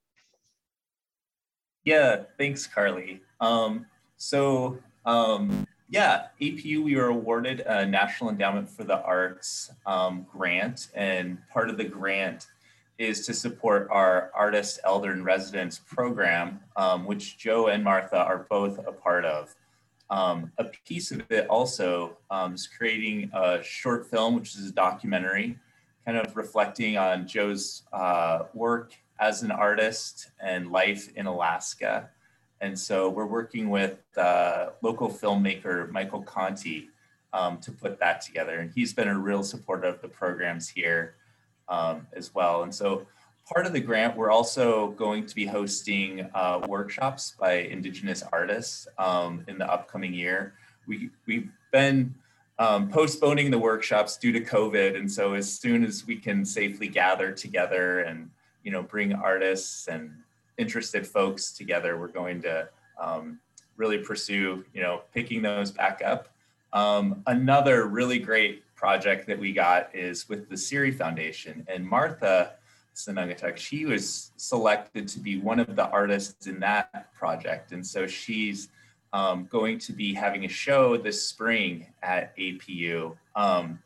Yeah, 1.85 2.23
thanks, 2.39 2.67
Carly. 2.67 3.21
Um, 3.41 3.87
so 4.17 4.79
um, 5.05 5.67
yeah, 5.91 6.27
APU, 6.41 6.83
we 6.83 6.97
were 6.97 7.09
awarded 7.09 7.61
a 7.61 7.87
National 7.87 8.31
Endowment 8.31 8.69
for 8.69 8.85
the 8.85 9.03
Arts 9.03 9.71
um, 9.87 10.27
grant, 10.33 10.89
and 10.95 11.39
part 11.53 11.71
of 11.71 11.77
the 11.77 11.85
grant 11.85 12.47
is 12.97 13.27
to 13.27 13.35
support 13.35 13.89
our 13.91 14.31
Artist 14.35 14.81
Elder 14.85 15.13
in 15.13 15.25
Residence 15.25 15.81
program, 15.87 16.61
um, 16.77 17.05
which 17.05 17.39
Joe 17.39 17.67
and 17.67 17.85
Martha 17.85 18.17
are 18.17 18.47
both 18.49 18.79
a 18.87 18.93
part 18.93 19.25
of. 19.25 19.55
Um, 20.11 20.53
a 20.59 20.65
piece 20.87 21.11
of 21.11 21.23
it 21.31 21.49
also 21.49 22.19
um, 22.31 22.55
is 22.55 22.67
creating 22.67 23.31
a 23.33 23.63
short 23.63 24.11
film, 24.11 24.35
which 24.35 24.55
is 24.55 24.69
a 24.69 24.73
documentary, 24.73 25.59
kind 26.05 26.19
of 26.19 26.37
reflecting 26.37 26.97
on 26.97 27.27
Joe's 27.27 27.83
uh, 27.93 28.45
work 28.53 28.93
as 29.19 29.43
an 29.43 29.51
artist 29.51 30.31
and 30.43 30.71
life 30.71 31.09
in 31.17 31.27
Alaska. 31.27 32.11
And 32.61 32.79
so 32.79 33.09
we're 33.09 33.27
working 33.27 33.71
with 33.71 33.99
uh, 34.17 34.71
local 34.83 35.09
filmmaker 35.09 35.91
Michael 35.91 36.23
Conti 36.23 36.91
um, 37.33 37.59
to 37.59 37.73
put 37.73 37.99
that 38.01 38.21
together. 38.21 38.61
And 38.61 38.71
he's 38.73 38.93
been 38.93 39.09
a 39.09 39.19
real 39.19 39.43
supporter 39.43 39.89
of 39.89 40.01
the 40.01 40.09
programs 40.09 40.69
here 40.69 41.17
um, 41.69 42.07
as 42.15 42.35
well. 42.35 42.63
And 42.63 42.75
so 42.75 43.07
part 43.53 43.67
of 43.67 43.73
the 43.73 43.81
grant, 43.81 44.17
we're 44.17 44.31
also 44.31 44.89
going 44.93 45.27
to 45.27 45.35
be 45.35 45.47
hosting 45.47 46.29
uh, 46.35 46.61
workshops 46.67 47.35
by 47.39 47.55
Indigenous 47.55 48.23
artists 48.33 48.89
um, 48.99 49.45
in 49.49 49.59
the 49.59 49.71
upcoming 49.71 50.15
year. 50.15 50.55
We, 50.87 51.11
we've 51.27 51.51
been 51.71 52.15
um, 52.59 52.89
postponing 52.89 53.51
the 53.51 53.59
workshops 53.59 54.17
due 54.17 54.33
to 54.33 54.41
COVID. 54.41 54.97
And 54.97 55.11
so 55.11 55.35
as 55.35 55.53
soon 55.53 55.85
as 55.85 56.07
we 56.07 56.17
can 56.17 56.45
safely 56.45 56.89
gather 56.89 57.33
together 57.33 58.01
and, 58.01 58.31
you 58.63 58.71
know, 58.71 58.83
bring 58.83 59.13
artists 59.13 59.89
and 59.89 60.11
interested 60.57 61.07
folks 61.07 61.53
together, 61.53 61.99
we're 61.99 62.09
going 62.09 62.41
to 62.43 62.69
um, 62.99 63.41
really 63.77 63.99
pursue, 63.99 64.65
you 64.73 64.81
know, 64.83 65.03
picking 65.13 65.43
those 65.43 65.71
back 65.71 66.01
up. 66.05 66.29
Um, 66.73 67.23
another 67.27 67.87
really 67.87 68.19
great 68.19 68.63
project 68.75 69.27
that 69.27 69.39
we 69.39 69.53
got 69.53 69.95
is 69.95 70.29
with 70.29 70.49
the 70.49 70.57
CIRI 70.57 70.93
Foundation 70.93 71.67
and 71.69 71.87
Martha 71.87 72.55
Senungetuk, 72.95 73.57
she 73.57 73.85
was 73.87 74.33
selected 74.37 75.09
to 75.09 75.21
be 75.21 75.39
one 75.39 75.59
of 75.59 75.77
the 75.77 75.89
artists 75.89 76.47
in 76.47 76.61
that 76.61 77.13
project. 77.15 77.73
And 77.73 77.85
so 77.87 78.07
she's 78.07 78.69
um, 79.13 79.47
going 79.51 79.79
to 79.79 79.93
be 79.93 80.15
having 80.15 80.45
a 80.45 80.49
show 80.49 80.97
this 80.97 81.27
spring 81.27 81.87
at 82.03 82.37
APU. 82.37 83.17
Um, 83.37 83.79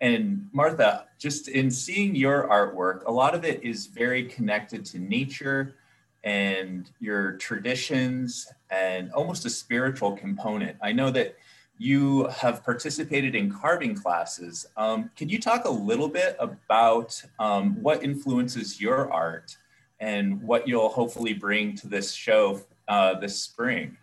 and 0.00 0.48
Martha, 0.52 1.06
just 1.18 1.48
in 1.48 1.70
seeing 1.70 2.14
your 2.14 2.48
artwork, 2.48 3.04
a 3.06 3.12
lot 3.12 3.34
of 3.34 3.44
it 3.44 3.62
is 3.62 3.86
very 3.86 4.24
connected 4.24 4.84
to 4.86 4.98
nature 4.98 5.76
and 6.24 6.90
your 7.00 7.32
traditions 7.32 8.46
and 8.70 9.12
almost 9.12 9.44
a 9.44 9.50
spiritual 9.50 10.12
component. 10.16 10.76
I 10.82 10.92
know 10.92 11.10
that 11.10 11.36
you 11.78 12.26
have 12.28 12.64
participated 12.64 13.34
in 13.34 13.52
carving 13.52 13.94
classes. 13.94 14.66
Um, 14.76 15.10
can 15.16 15.28
you 15.28 15.40
talk 15.40 15.64
a 15.64 15.70
little 15.70 16.08
bit 16.08 16.36
about 16.38 17.20
um, 17.38 17.80
what 17.82 18.02
influences 18.02 18.80
your 18.80 19.12
art 19.12 19.56
and 20.00 20.40
what 20.42 20.68
you'll 20.68 20.88
hopefully 20.88 21.32
bring 21.32 21.74
to 21.76 21.88
this 21.88 22.12
show 22.12 22.60
uh, 22.88 23.18
this 23.18 23.40
spring? 23.40 23.96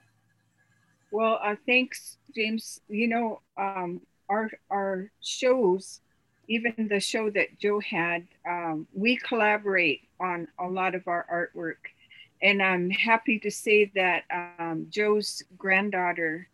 Well, 1.12 1.40
uh, 1.44 1.56
thanks, 1.66 2.18
James. 2.34 2.82
You 2.88 3.08
know, 3.08 3.42
um, 3.58 4.02
our 4.30 4.50
our 4.70 5.12
shows, 5.22 6.02
even 6.48 6.88
the 6.90 7.00
show 7.00 7.30
that 7.32 7.60
Joe 7.60 7.80
had, 7.80 8.28
um, 8.48 8.88
we 8.94 9.18
collaborate 9.18 10.02
on 10.20 10.48
a 10.60 10.68
lot 10.68 10.96
of 10.96 11.08
our 11.08 11.26
artwork 11.32 11.92
and 12.42 12.62
I'm 12.62 12.90
happy 12.90 13.40
to 13.40 13.52
say 13.52 13.92
that 13.96 14.24
um, 14.60 14.88
Joe's 14.90 15.44
granddaughter, 15.58 16.48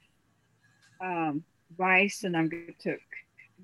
um, 1.01 1.43
Senungetuk, 1.79 2.99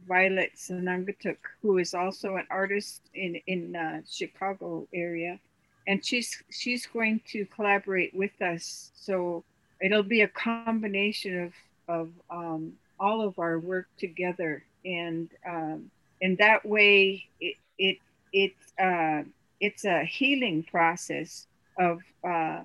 Violet 0.08 0.52
Senungetuk, 0.56 1.38
who 1.62 1.78
is 1.78 1.94
also 1.94 2.36
an 2.36 2.48
artist 2.50 3.02
in 3.14 3.36
in 3.48 3.76
uh, 3.76 4.02
Chicago 4.10 4.88
area, 4.94 5.40
and 5.88 6.04
she's 6.06 6.42
she's 6.50 6.86
going 6.86 7.22
to 7.28 7.46
collaborate 7.46 8.14
with 8.14 8.42
us. 8.42 8.92
So 8.96 9.44
it'll 9.82 10.04
be 10.04 10.22
a 10.22 10.28
combination 10.28 11.44
of 11.44 11.54
of 11.88 12.12
um, 12.30 12.74
all 13.00 13.22
of 13.22 13.40
our 13.40 13.60
work 13.60 13.88
together, 13.98 14.64
and 14.86 15.30
um, 15.48 15.92
in 16.22 16.36
that 16.38 16.66
way, 16.66 17.26
it 17.40 17.56
it 17.78 17.98
it 18.32 18.54
uh, 18.80 19.24
it's 19.60 19.86
a 19.86 20.04
healing 20.04 20.64
process 20.64 21.48
of 21.78 22.02
uh, 22.28 22.62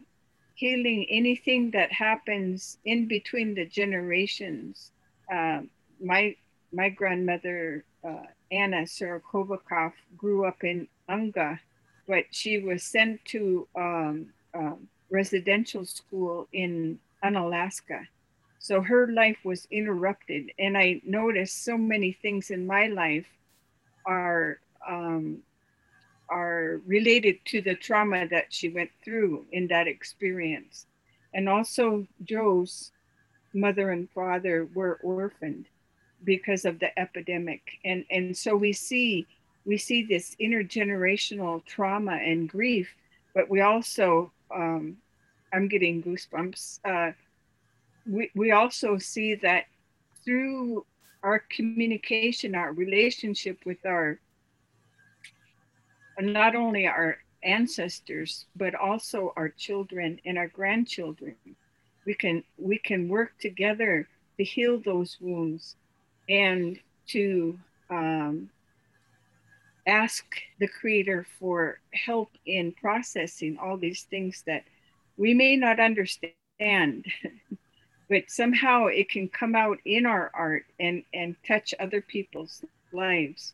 healing 0.59 1.06
anything 1.09 1.70
that 1.70 1.92
happens 1.92 2.78
in 2.84 3.06
between 3.06 3.54
the 3.54 3.64
generations. 3.64 4.90
Uh, 5.32 5.61
my 6.02 6.34
my 6.72 6.88
grandmother 6.88 7.84
uh, 8.04 8.26
Anna 8.50 8.82
Sorokovikov 8.82 9.92
grew 10.16 10.44
up 10.44 10.64
in 10.64 10.88
Unga, 11.09 11.61
but 12.09 12.24
she 12.32 12.59
was 12.59 12.82
sent 12.82 13.24
to 13.26 13.68
um, 13.76 14.26
um, 14.52 14.88
residential 15.11 15.86
school 15.86 16.48
in 16.52 16.98
Unalaska. 17.22 18.00
So 18.59 18.80
her 18.82 19.06
life 19.12 19.38
was 19.44 19.68
interrupted, 19.70 20.50
and 20.59 20.76
I 20.76 21.00
noticed 21.04 21.64
so 21.64 21.78
many 21.78 22.12
things 22.12 22.50
in 22.50 22.66
my 22.66 22.88
life 22.88 23.30
are 24.04 24.59
um, 24.86 25.38
are 26.31 26.81
related 26.87 27.39
to 27.47 27.61
the 27.61 27.74
trauma 27.74 28.29
that 28.29 28.53
she 28.53 28.68
went 28.68 28.91
through 29.05 29.47
in 29.53 29.66
that 29.68 29.87
experience. 29.89 30.87
And 31.35 31.49
also, 31.49 32.07
Joe's 32.24 32.93
mother 33.55 33.91
and 33.91 34.09
father 34.11 34.68
were 34.74 34.99
orphaned 35.03 35.66
because 36.24 36.64
of 36.64 36.79
the 36.79 36.97
epidemic. 36.99 37.62
And, 37.85 38.05
and 38.11 38.37
so 38.37 38.57
we 38.57 38.72
see 38.72 39.26
we 39.64 39.76
see 39.76 40.03
this 40.03 40.35
intergenerational 40.41 41.62
trauma 41.66 42.12
and 42.12 42.49
grief, 42.49 42.89
but 43.35 43.51
we 43.51 43.61
also 43.61 44.33
um, 44.55 44.97
I'm 45.53 45.68
getting 45.68 46.03
goosebumps. 46.03 46.81
Uh, 46.85 47.12
we, 48.07 48.31
we 48.35 48.53
also 48.53 48.99
see 48.99 49.35
that 49.37 49.66
through 50.24 50.85
our 51.22 51.41
communication, 51.51 52.55
our 52.55 52.72
relationship 52.72 53.59
with 53.64 53.85
our 53.85 54.18
not 56.21 56.55
only 56.55 56.87
our 56.87 57.19
ancestors 57.43 58.47
but 58.57 58.75
also 58.75 59.33
our 59.37 59.49
children 59.49 60.21
and 60.25 60.39
our 60.39 60.49
grandchildren. 60.49 61.37
We 62.05 62.14
can 62.14 62.43
we 62.57 62.79
can 62.79 63.09
work 63.09 63.33
together 63.39 64.09
to 64.39 64.45
heal 64.45 64.81
those 64.81 65.19
wounds 65.21 65.77
and 66.29 66.79
to 67.09 67.59
um, 67.91 68.51
ask 69.87 70.25
the 70.59 70.69
creator 70.69 71.27
for 71.39 71.81
help 71.93 72.31
in 72.47 72.73
processing 72.73 73.59
all 73.59 73.77
these 73.77 74.03
things 74.05 74.43
that 74.47 74.64
we 75.16 75.35
may 75.35 75.57
not 75.57 75.81
understand. 75.81 76.35
But 78.11 78.31
somehow 78.31 78.87
it 78.87 79.11
can 79.11 79.29
come 79.29 79.55
out 79.55 79.77
in 79.85 80.07
our 80.07 80.31
art 80.33 80.64
and 80.81 81.05
and 81.12 81.37
touch 81.47 81.75
other 81.79 82.01
people's 82.01 82.64
lives 82.91 83.53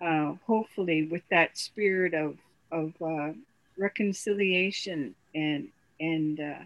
uh, 0.00 0.34
hopefully 0.46 1.06
with 1.06 1.22
that 1.30 1.56
spirit 1.56 2.14
of 2.14 2.36
of 2.70 2.92
uh, 3.02 3.32
reconciliation 3.78 5.14
and 5.34 5.68
and 6.00 6.40
uh, 6.40 6.62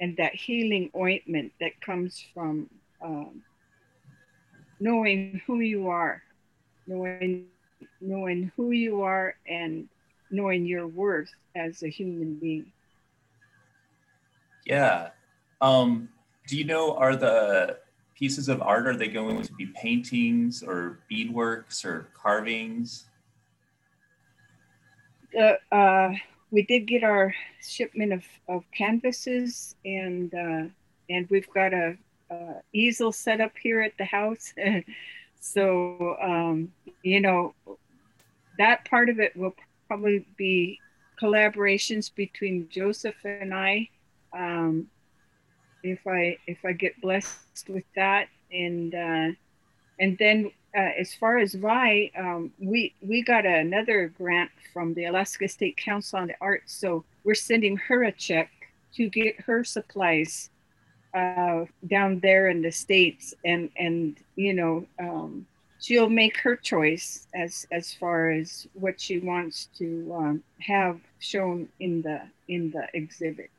and 0.00 0.16
that 0.16 0.34
healing 0.34 0.90
ointment 0.96 1.52
that 1.60 1.80
comes 1.80 2.24
from 2.34 2.68
um, 3.02 3.42
knowing 4.80 5.40
who 5.46 5.60
you 5.60 5.88
are, 5.88 6.22
knowing 6.86 7.46
knowing 8.00 8.52
who 8.56 8.70
you 8.70 9.02
are, 9.02 9.34
and 9.48 9.88
knowing 10.30 10.66
your 10.66 10.86
worth 10.86 11.30
as 11.56 11.82
a 11.82 11.88
human 11.88 12.34
being. 12.34 12.72
Yeah. 14.66 15.10
Um, 15.60 16.10
do 16.46 16.56
you 16.56 16.64
know 16.64 16.94
are 16.96 17.16
the 17.16 17.78
pieces 18.18 18.48
of 18.48 18.60
art? 18.60 18.86
Are 18.86 18.96
they 18.96 19.08
going 19.08 19.42
to 19.42 19.52
be 19.54 19.66
paintings 19.66 20.62
or 20.62 20.98
beadworks 21.10 21.84
or 21.84 22.08
carvings? 22.14 23.04
Uh, 25.38 25.74
uh, 25.74 26.12
we 26.50 26.62
did 26.62 26.86
get 26.86 27.04
our 27.04 27.34
shipment 27.62 28.12
of, 28.12 28.24
of 28.48 28.64
canvases 28.72 29.76
and 29.84 30.34
uh, 30.34 30.64
and 31.10 31.26
we've 31.30 31.50
got 31.54 31.72
a, 31.72 31.96
a, 32.30 32.54
easel 32.72 33.12
set 33.12 33.40
up 33.40 33.52
here 33.60 33.80
at 33.80 33.96
the 33.98 34.04
house. 34.04 34.52
so 35.40 36.16
um, 36.20 36.72
you 37.02 37.20
know 37.20 37.54
that 38.58 38.84
part 38.88 39.08
of 39.08 39.20
it 39.20 39.36
will 39.36 39.54
probably 39.86 40.26
be 40.36 40.78
collaborations 41.20 42.14
between 42.14 42.68
Joseph 42.68 43.16
and 43.24 43.54
I. 43.54 43.88
Um, 44.32 44.88
if 45.82 46.06
I 46.06 46.38
if 46.46 46.64
I 46.64 46.72
get 46.72 47.00
blessed 47.00 47.68
with 47.68 47.84
that, 47.94 48.28
and 48.52 48.94
uh, 48.94 49.28
and 49.98 50.16
then 50.18 50.50
uh, 50.76 50.90
as 50.98 51.14
far 51.14 51.38
as 51.38 51.54
Vi, 51.54 52.10
um, 52.16 52.52
we 52.60 52.94
we 53.00 53.22
got 53.22 53.46
another 53.46 54.08
grant 54.08 54.50
from 54.72 54.94
the 54.94 55.06
Alaska 55.06 55.48
State 55.48 55.76
Council 55.76 56.18
on 56.18 56.28
the 56.28 56.36
Arts, 56.40 56.74
so 56.74 57.04
we're 57.24 57.34
sending 57.34 57.76
her 57.76 58.04
a 58.04 58.12
check 58.12 58.50
to 58.94 59.08
get 59.08 59.40
her 59.40 59.64
supplies 59.64 60.50
uh, 61.14 61.64
down 61.86 62.20
there 62.20 62.48
in 62.48 62.62
the 62.62 62.72
states, 62.72 63.34
and 63.44 63.70
and 63.78 64.16
you 64.36 64.52
know 64.52 64.86
um, 64.98 65.46
she'll 65.80 66.10
make 66.10 66.36
her 66.38 66.56
choice 66.56 67.26
as 67.34 67.66
as 67.72 67.92
far 67.94 68.30
as 68.30 68.66
what 68.74 69.00
she 69.00 69.18
wants 69.18 69.68
to 69.78 70.12
um, 70.14 70.42
have 70.60 71.00
shown 71.18 71.68
in 71.80 72.02
the 72.02 72.20
in 72.48 72.70
the 72.70 72.86
exhibit. 72.94 73.50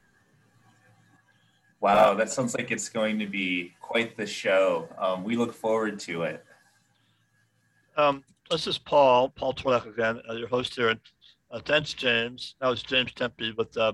Wow, 1.82 2.14
that 2.16 2.30
sounds 2.30 2.56
like 2.56 2.72
it's 2.72 2.90
going 2.90 3.20
to 3.20 3.26
be 3.26 3.74
quite 3.80 4.18
the 4.18 4.26
show. 4.26 4.90
Um, 4.98 5.24
we 5.24 5.38
look 5.38 5.54
forward 5.54 6.00
to 6.02 6.24
it. 6.24 6.44
Um, 7.96 8.24
this 8.52 8.68
is 8.68 8.78
Paul, 8.78 9.30
Paul 9.30 9.54
Twardock 9.54 9.88
again, 9.88 10.22
uh, 10.30 10.34
your 10.34 10.48
host 10.48 10.76
here. 10.76 10.90
And 10.90 11.00
uh, 11.52 11.60
thanks, 11.60 11.94
James. 11.94 12.56
That 12.60 12.68
was 12.68 12.84
James 12.84 13.14
Tempte 13.14 13.56
with 13.56 13.76
uh, 13.78 13.94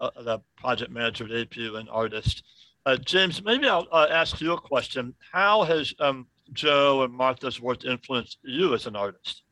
uh, 0.00 0.10
the 0.22 0.40
project 0.56 0.90
manager 0.90 1.24
at 1.24 1.30
APU 1.30 1.78
and 1.78 1.88
artist. 1.90 2.42
Uh, 2.84 2.96
James, 2.96 3.42
maybe 3.44 3.68
I'll 3.68 3.86
uh, 3.92 4.08
ask 4.10 4.40
you 4.40 4.52
a 4.52 4.60
question. 4.60 5.14
How 5.32 5.62
has 5.62 5.94
um, 6.00 6.26
Joe 6.52 7.04
and 7.04 7.14
Martha's 7.14 7.60
work 7.60 7.84
influenced 7.84 8.38
you 8.42 8.74
as 8.74 8.86
an 8.86 8.96
artist? 8.96 9.42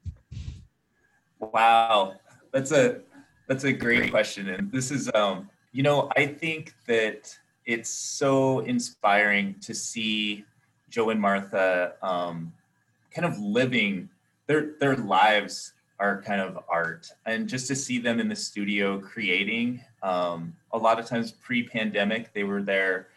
Wow, 1.39 2.15
that's 2.53 2.73
a 2.73 3.01
that's 3.47 3.65
a 3.65 3.73
great 3.73 4.11
question, 4.11 4.49
and 4.51 4.71
this 4.71 4.91
is 4.91 5.11
um, 5.15 5.49
you 5.73 5.83
know 5.83 6.11
I 6.17 6.27
think 6.27 6.75
that 6.87 7.35
it's 7.67 7.91
so 7.91 8.61
inspiring 8.61 9.55
to 9.61 9.75
see 9.75 10.45
Joe 10.89 11.11
and 11.11 11.21
Martha 11.21 11.95
um, 12.03 12.53
kind 13.15 13.27
of 13.27 13.39
living 13.39 14.09
their 14.47 14.73
their 14.81 14.97
lives 14.97 15.73
are 16.01 16.23
kind 16.23 16.41
of 16.41 16.59
art. 16.69 17.13
And 17.27 17.49
just 17.49 17.67
to 17.69 17.77
see 17.77 17.99
them 17.99 18.19
in 18.21 18.29
the 18.29 18.37
studio 18.37 18.99
creating 18.99 19.83
um, 20.03 20.55
a 20.73 20.79
lot 20.79 20.99
of 20.99 21.07
times 21.07 21.33
pre-pandemic 21.33 22.33
they 22.33 22.43
were 22.45 22.63
there 22.63 23.09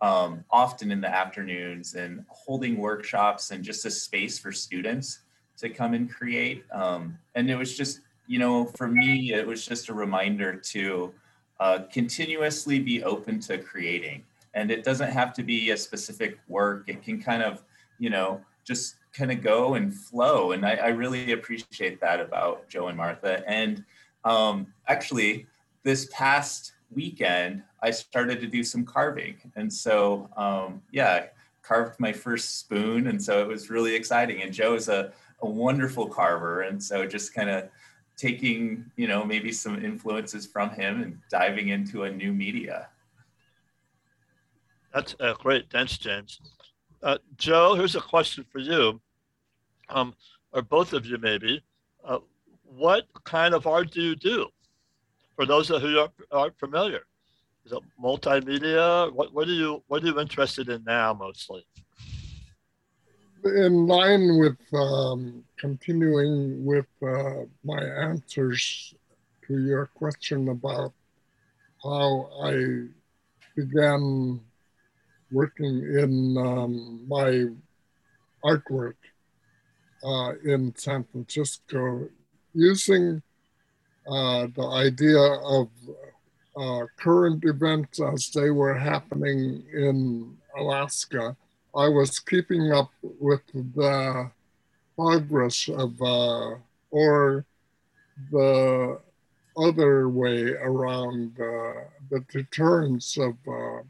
um, 0.00 0.42
often 0.50 0.90
in 0.90 1.00
the 1.00 1.08
afternoons 1.08 1.94
and 1.94 2.24
holding 2.28 2.78
workshops 2.78 3.50
and 3.50 3.62
just 3.62 3.84
a 3.84 3.90
space 3.90 4.38
for 4.38 4.50
students 4.50 5.20
to 5.58 5.68
come 5.68 5.92
and 5.92 6.10
create. 6.10 6.64
Um, 6.72 7.18
and 7.34 7.50
it 7.50 7.56
was 7.56 7.76
just 7.76 8.00
you 8.26 8.38
know 8.38 8.64
for 8.64 8.88
me 8.88 9.32
it 9.34 9.46
was 9.46 9.66
just 9.66 9.88
a 9.88 9.94
reminder 9.94 10.54
to 10.56 11.12
uh, 11.60 11.80
continuously 11.92 12.80
be 12.80 13.04
open 13.04 13.38
to 13.38 13.58
creating 13.58 14.24
and 14.54 14.70
it 14.70 14.82
doesn't 14.82 15.10
have 15.10 15.32
to 15.32 15.42
be 15.42 15.70
a 15.70 15.76
specific 15.76 16.38
work 16.48 16.84
it 16.88 17.02
can 17.02 17.22
kind 17.22 17.42
of 17.42 17.62
you 17.98 18.10
know 18.10 18.40
just 18.64 18.96
kind 19.12 19.32
of 19.32 19.42
go 19.42 19.74
and 19.74 19.94
flow. 19.94 20.52
And 20.52 20.64
I, 20.64 20.74
I, 20.74 20.88
really 20.88 21.32
appreciate 21.32 22.00
that 22.00 22.20
about 22.20 22.68
Joe 22.68 22.88
and 22.88 22.96
Martha. 22.96 23.42
And 23.48 23.84
um, 24.24 24.66
actually, 24.86 25.46
this 25.82 26.08
past 26.12 26.72
weekend, 26.94 27.62
I 27.82 27.90
started 27.90 28.40
to 28.40 28.46
do 28.46 28.62
some 28.62 28.84
carving. 28.84 29.36
And 29.56 29.72
so, 29.72 30.28
um, 30.36 30.82
yeah, 30.92 31.26
carved 31.62 31.98
my 31.98 32.12
first 32.12 32.60
spoon. 32.60 33.08
And 33.08 33.20
so 33.20 33.40
it 33.40 33.48
was 33.48 33.70
really 33.70 33.94
exciting. 33.94 34.42
And 34.42 34.52
Joe 34.52 34.74
is 34.74 34.88
a, 34.88 35.12
a 35.42 35.48
wonderful 35.48 36.06
carver. 36.06 36.62
And 36.62 36.82
so 36.82 37.06
just 37.06 37.34
kind 37.34 37.50
of 37.50 37.68
taking, 38.20 38.84
you 38.96 39.08
know, 39.08 39.24
maybe 39.24 39.50
some 39.50 39.82
influences 39.82 40.46
from 40.46 40.68
him 40.70 41.02
and 41.02 41.18
diving 41.30 41.68
into 41.68 42.04
a 42.04 42.10
new 42.10 42.32
media. 42.32 42.88
That's 44.92 45.14
uh, 45.20 45.34
great. 45.34 45.70
Thanks, 45.70 45.96
James. 45.96 46.40
Uh, 47.02 47.16
Joe, 47.36 47.74
here's 47.74 47.96
a 47.96 48.00
question 48.00 48.44
for 48.52 48.58
you, 48.58 49.00
um, 49.88 50.14
or 50.52 50.60
both 50.60 50.92
of 50.92 51.06
you 51.06 51.16
maybe. 51.16 51.64
Uh, 52.04 52.18
what 52.64 53.06
kind 53.24 53.54
of 53.54 53.66
art 53.66 53.90
do 53.90 54.02
you 54.02 54.16
do? 54.16 54.48
For 55.34 55.46
those 55.46 55.68
who 55.68 55.98
aren't, 55.98 56.12
aren't 56.30 56.58
familiar, 56.58 57.06
is 57.64 57.72
it 57.72 57.82
multimedia? 58.02 59.10
What, 59.14 59.32
what 59.32 59.48
are 59.48 59.52
you 59.52 59.82
What 59.86 60.04
are 60.04 60.06
you 60.08 60.20
interested 60.20 60.68
in 60.68 60.84
now 60.84 61.14
mostly? 61.14 61.64
In 63.44 63.86
line 63.86 64.38
with 64.38 64.58
um, 64.74 65.42
continuing 65.56 66.64
with 66.64 66.86
uh, 67.02 67.44
my 67.64 67.82
answers 67.82 68.94
to 69.46 69.58
your 69.58 69.86
question 69.86 70.50
about 70.50 70.92
how 71.82 72.28
I 72.42 72.86
began 73.56 74.40
working 75.32 75.82
in 75.98 76.36
um, 76.36 77.00
my 77.08 77.46
artwork 78.44 78.96
uh, 80.04 80.32
in 80.44 80.74
San 80.76 81.04
Francisco 81.04 82.08
using 82.52 83.22
uh, 84.06 84.48
the 84.54 84.66
idea 84.66 85.20
of 85.20 85.68
uh, 86.56 86.84
current 86.98 87.44
events 87.44 88.00
as 88.00 88.30
they 88.30 88.50
were 88.50 88.74
happening 88.74 89.62
in 89.72 90.36
Alaska. 90.58 91.36
I 91.74 91.88
was 91.88 92.18
keeping 92.18 92.72
up 92.72 92.90
with 93.02 93.42
the 93.52 94.30
progress 94.96 95.68
of, 95.68 96.00
uh, 96.02 96.56
or 96.90 97.44
the 98.30 99.00
other 99.56 100.08
way 100.08 100.52
around 100.52 101.38
uh, 101.40 101.84
the 102.10 102.24
deterrence 102.30 103.16
of 103.16 103.34
uh, 103.46 103.80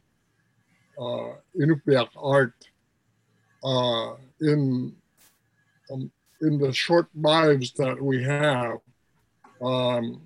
uh, 1.03 1.35
Inupiaq 1.59 2.09
art 2.17 2.55
uh, 3.65 4.15
in 4.41 4.95
um, 5.91 6.11
in 6.43 6.59
the 6.59 6.73
short 6.73 7.09
lives 7.15 7.73
that 7.73 8.01
we 8.01 8.23
have. 8.25 8.79
Um, 9.63 10.23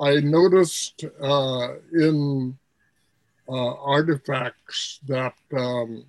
I 0.00 0.16
noticed 0.20 1.04
uh, 1.22 1.74
in 1.92 2.56
artifacts 3.48 5.00
that 5.06 5.34
um, 5.54 6.04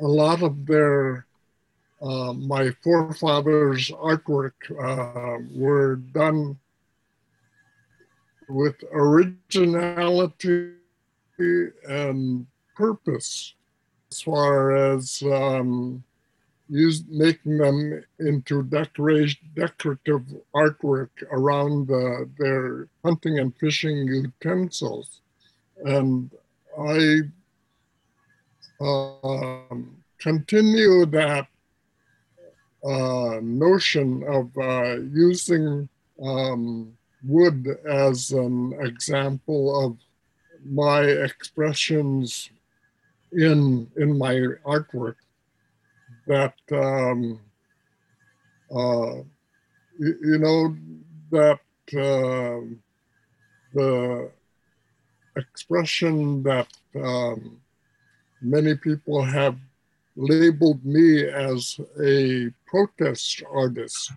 a 0.00 0.06
lot 0.06 0.42
of 0.42 0.66
their 0.66 1.26
uh, 2.00 2.32
my 2.32 2.70
forefathers' 2.82 3.90
artwork 3.90 4.52
uh, 4.70 5.42
were 5.52 5.96
done 5.96 6.56
with 8.48 8.76
originality 8.92 10.74
and 11.88 12.46
purpose 12.76 13.54
as 14.10 14.22
far 14.22 14.76
as 14.94 15.22
um, 15.24 16.02
use, 16.68 17.02
making 17.08 17.58
them 17.58 18.04
into 18.20 18.62
decoration, 18.62 19.40
decorative 19.54 20.22
artwork 20.54 21.10
around 21.32 21.88
the, 21.88 22.28
their 22.38 22.88
hunting 23.04 23.38
and 23.38 23.54
fishing 23.56 24.06
utensils. 24.06 25.20
And 25.84 26.30
I 26.80 27.22
um, 28.80 29.96
continue 30.18 31.06
that 31.06 31.46
uh, 32.84 33.40
notion 33.42 34.22
of 34.28 34.56
uh, 34.56 34.96
using 35.12 35.88
um, 36.22 36.92
wood 37.24 37.66
as 37.88 38.30
an 38.32 38.72
example 38.80 39.84
of 39.84 39.96
my 40.64 41.00
expressions 41.02 42.50
in 43.32 43.88
in 43.96 44.16
my 44.16 44.34
artwork 44.64 45.16
that 46.26 46.54
um, 46.72 47.40
uh, 48.70 49.22
you, 49.98 50.14
you, 50.22 50.38
know 50.38 50.76
that 51.30 51.60
uh, 51.96 52.60
the 53.74 54.30
expression 55.36 56.42
that 56.42 56.68
um, 56.96 57.60
many 58.40 58.74
people 58.74 59.22
have 59.22 59.56
labeled 60.16 60.84
me 60.84 61.24
as 61.24 61.78
a 62.02 62.50
protest 62.66 63.42
artist 63.52 64.12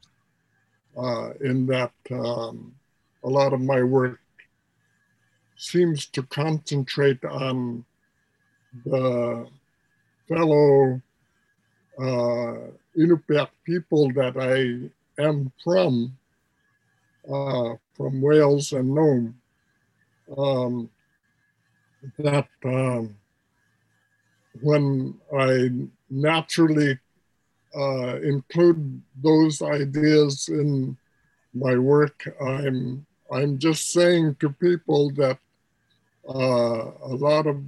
uh, 0.98 1.30
in 1.42 1.66
that 1.68 1.94
um, 2.12 2.74
a 3.24 3.30
lot 3.30 3.54
of 3.54 3.62
my 3.62 3.82
work 3.84 4.20
seems 5.56 6.08
to 6.08 6.24
concentrate 6.24 7.24
on 7.24 7.86
the 8.86 9.48
fellow 10.28 11.02
uh, 12.00 12.72
Inupiaq 12.98 13.50
people 13.64 14.12
that 14.14 14.36
I 14.38 14.90
am 15.22 15.52
from, 15.64 16.18
uh, 17.32 17.76
from 17.96 18.22
Wales 18.22 18.74
and 18.74 18.96
Nome, 18.96 19.36
um, 20.36 20.90
that 22.18 22.48
um, 22.66 23.16
when 24.62 25.16
I 25.38 25.72
naturally 26.10 27.00
uh, 27.76 28.18
include 28.22 29.02
those 29.22 29.62
ideas 29.62 30.50
in 30.50 30.98
my 31.54 31.78
work, 31.78 32.24
I'm 32.42 33.06
I'm 33.32 33.58
just 33.60 33.92
saying 33.92 34.36
to 34.42 34.50
people 34.50 35.12
that 35.12 35.38
uh, 36.28 36.92
a 37.04 37.16
lot 37.16 37.48
of 37.48 37.64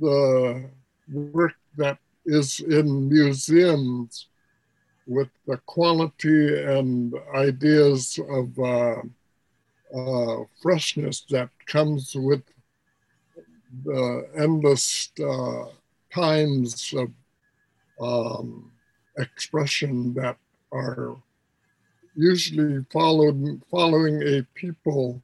the 0.00 0.70
work 1.12 1.54
that 1.76 1.98
is 2.24 2.60
in 2.60 3.08
museums 3.08 4.28
with 5.06 5.28
the 5.46 5.58
quality 5.66 6.62
and 6.64 7.14
ideas 7.34 8.18
of 8.28 8.58
uh, 8.58 9.02
uh, 9.94 10.44
freshness 10.62 11.24
that 11.30 11.50
comes 11.66 12.14
with 12.14 12.42
the 13.84 14.28
endless 14.36 15.10
uh, 15.20 15.66
times 16.16 16.94
of 16.96 17.10
um, 18.00 18.72
expression 19.18 20.14
that 20.14 20.36
are 20.72 21.14
usually 22.14 22.84
followed 22.90 23.60
following 23.70 24.22
a 24.22 24.42
people 24.54 25.22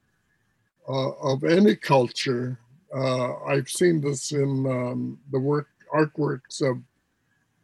uh, 0.89 1.13
of 1.33 1.45
any 1.45 1.75
culture. 1.75 2.59
Uh, 2.95 3.43
I've 3.45 3.71
seen 3.71 4.03
this 4.03 4.33
in 4.33 4.67
um, 4.67 5.19
the 5.31 5.41
work 5.41 5.69
artworks 5.95 6.61
of 6.61 6.77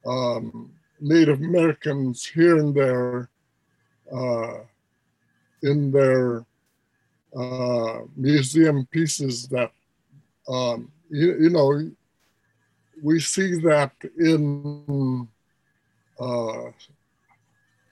um, 0.07 0.73
Native 1.01 1.41
Americans 1.41 2.25
here 2.25 2.59
and 2.59 2.75
there 2.75 3.29
uh, 4.11 4.61
in 5.63 5.91
their 5.91 6.47
uh, 7.37 7.99
museum 8.17 8.87
pieces 8.91 9.49
that 9.49 9.71
um, 10.49 10.91
you, 11.11 11.37
you, 11.41 11.51
know 11.51 11.91
we 13.03 13.21
see 13.21 13.61
that 13.61 13.93
in 14.19 15.29
uh, 16.21 16.71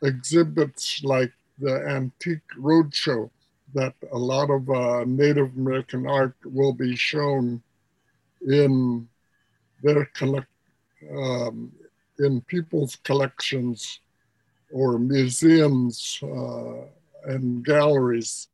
exhibits 0.03 1.03
like 1.05 1.33
the 1.59 1.75
Antique 1.89 2.49
Roadshow 2.59 3.31
that 3.75 3.95
a 4.13 4.19
lot 4.19 4.51
of 4.51 4.69
uh, 4.71 5.05
Native 5.07 5.55
American 5.57 6.07
art 6.07 6.35
will 6.45 6.73
be 6.73 6.97
shown 6.97 7.63
in 8.47 9.09
their 9.83 10.05
collect 10.15 10.49
um, 11.11 11.73
in 12.19 12.41
people's 12.43 12.97
collections 12.97 14.01
or 14.73 14.99
museums 14.99 16.19
uh, 16.23 16.87
and 17.25 17.65
galleries 17.65 18.49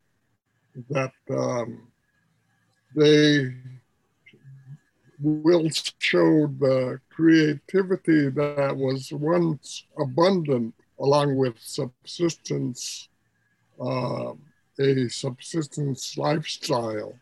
that 0.90 1.12
um, 1.30 1.86
they 2.94 3.54
will 5.22 5.68
showed 5.98 6.58
the 6.58 7.00
creativity 7.10 8.28
that 8.30 8.76
was 8.76 9.12
once 9.12 9.84
abundant 9.98 10.74
along 10.98 11.36
with 11.36 11.54
subsistence, 11.58 13.08
uh, 13.80 14.32
a 14.78 15.08
subsistence 15.08 16.16
lifestyle 16.16 17.14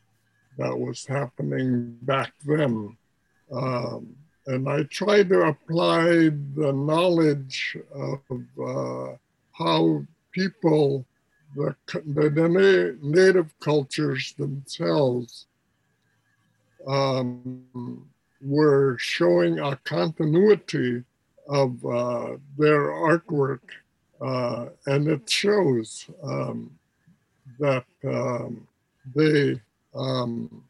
that 0.58 0.76
was 0.78 1.06
happening 1.06 1.96
back 2.02 2.32
then. 2.44 2.96
Um, 3.52 4.14
and 4.46 4.68
I 4.68 4.82
try 4.84 5.22
to 5.22 5.42
apply 5.42 6.30
the 6.54 6.72
knowledge 6.74 7.76
of 7.94 8.20
uh, 8.62 9.16
how 9.52 10.04
people, 10.32 11.04
the, 11.54 11.74
the 11.86 12.98
native 13.02 13.58
cultures 13.60 14.34
themselves, 14.38 15.46
um, 16.86 18.08
were 18.42 18.96
showing 18.98 19.58
a 19.58 19.76
continuity 19.84 21.02
of 21.48 21.84
uh, 21.84 22.36
their 22.56 22.90
artwork, 22.90 23.60
uh, 24.20 24.66
and 24.86 25.08
it 25.08 25.28
shows 25.28 26.06
um, 26.22 26.70
that 27.58 27.84
um, 28.04 28.66
they 29.14 29.60
um, 29.94 30.62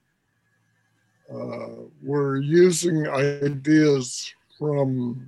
uh, 1.33 1.69
were 2.03 2.39
using 2.39 3.07
ideas 3.09 4.35
from 4.59 5.27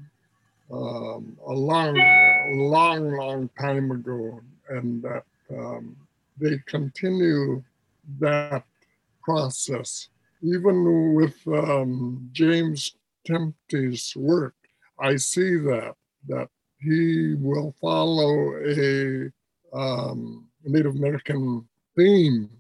um, 0.72 1.37
a 1.47 1.53
long, 1.53 1.97
long, 2.55 3.12
long 3.12 3.51
time 3.61 3.91
ago, 3.91 4.41
and 4.68 5.03
that 5.03 5.24
um, 5.51 5.97
they 6.39 6.59
continue 6.66 7.62
that 8.18 8.64
process. 9.22 10.09
Even 10.43 11.14
with 11.14 11.36
um, 11.47 12.28
James 12.32 12.97
Tempte's 13.24 14.16
work, 14.16 14.55
I 14.99 15.16
see 15.16 15.57
that 15.57 15.95
that 16.28 16.49
he 16.78 17.34
will 17.34 17.74
follow 17.80 18.55
a 18.66 19.30
um, 19.72 20.49
Native 20.64 20.97
American 20.97 21.66
theme 21.97 22.51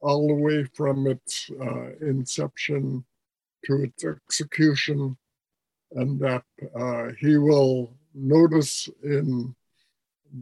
all 0.00 0.28
the 0.28 0.34
way 0.34 0.64
from 0.74 1.06
its 1.06 1.50
uh, 1.60 1.90
inception 2.00 3.04
to 3.64 3.82
its 3.82 4.04
execution, 4.04 5.16
and 5.92 6.20
that 6.20 6.44
uh, 6.74 7.08
he 7.18 7.36
will 7.36 7.92
notice 8.14 8.88
in 9.02 9.54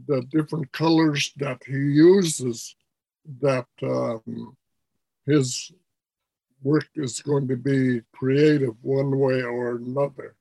the 0.07 0.22
different 0.30 0.70
colors 0.72 1.32
that 1.37 1.62
he 1.66 1.72
uses 1.72 2.76
that 3.41 3.66
um, 3.82 4.57
his 5.26 5.72
work 6.65 6.89
is 6.97 7.21
going 7.21 7.47
to 7.49 7.57
be 7.57 8.01
creative 8.12 8.75
one 8.83 9.19
way 9.19 9.43
or 9.43 9.77
another. 9.77 10.35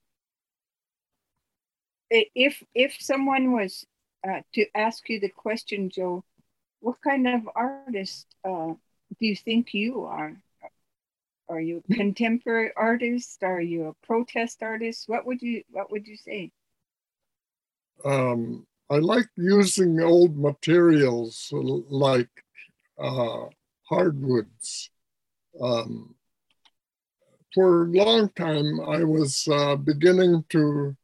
If 2.10 2.64
if 2.74 2.96
someone 3.00 3.52
was 3.52 3.86
uh, 4.28 4.42
to 4.54 4.66
ask 4.74 5.10
you 5.10 5.20
the 5.20 5.30
question, 5.30 5.90
Joe, 5.90 6.24
what 6.80 7.02
kind 7.02 7.28
of 7.28 7.50
artist 7.56 8.28
uh, 8.46 8.74
do 9.20 9.26
you 9.26 9.36
think 9.36 9.74
you 9.74 10.06
are? 10.06 10.36
Are 11.50 11.60
you 11.60 11.84
a 11.90 11.94
contemporary 11.94 12.72
artist? 12.76 13.44
Are 13.44 13.62
you 13.62 13.88
a 13.88 14.06
protest 14.06 14.64
artist? 14.64 15.10
What 15.10 15.26
would 15.26 15.42
you 15.42 15.64
What 15.72 15.92
would 15.92 16.08
you 16.08 16.16
say? 16.16 16.52
Um, 18.06 18.66
I 18.90 18.98
like 18.98 19.30
using 19.36 20.00
old 20.00 20.38
materials 20.38 21.50
like 21.52 22.30
uh, 22.98 23.46
hardwoods. 23.90 24.90
Um, 25.62 26.16
for 27.54 27.84
a 27.84 27.90
long 27.90 28.30
time, 28.30 28.80
I 28.82 29.04
was 29.04 29.48
uh, 29.52 29.76
beginning 29.76 30.44
to 30.50 30.96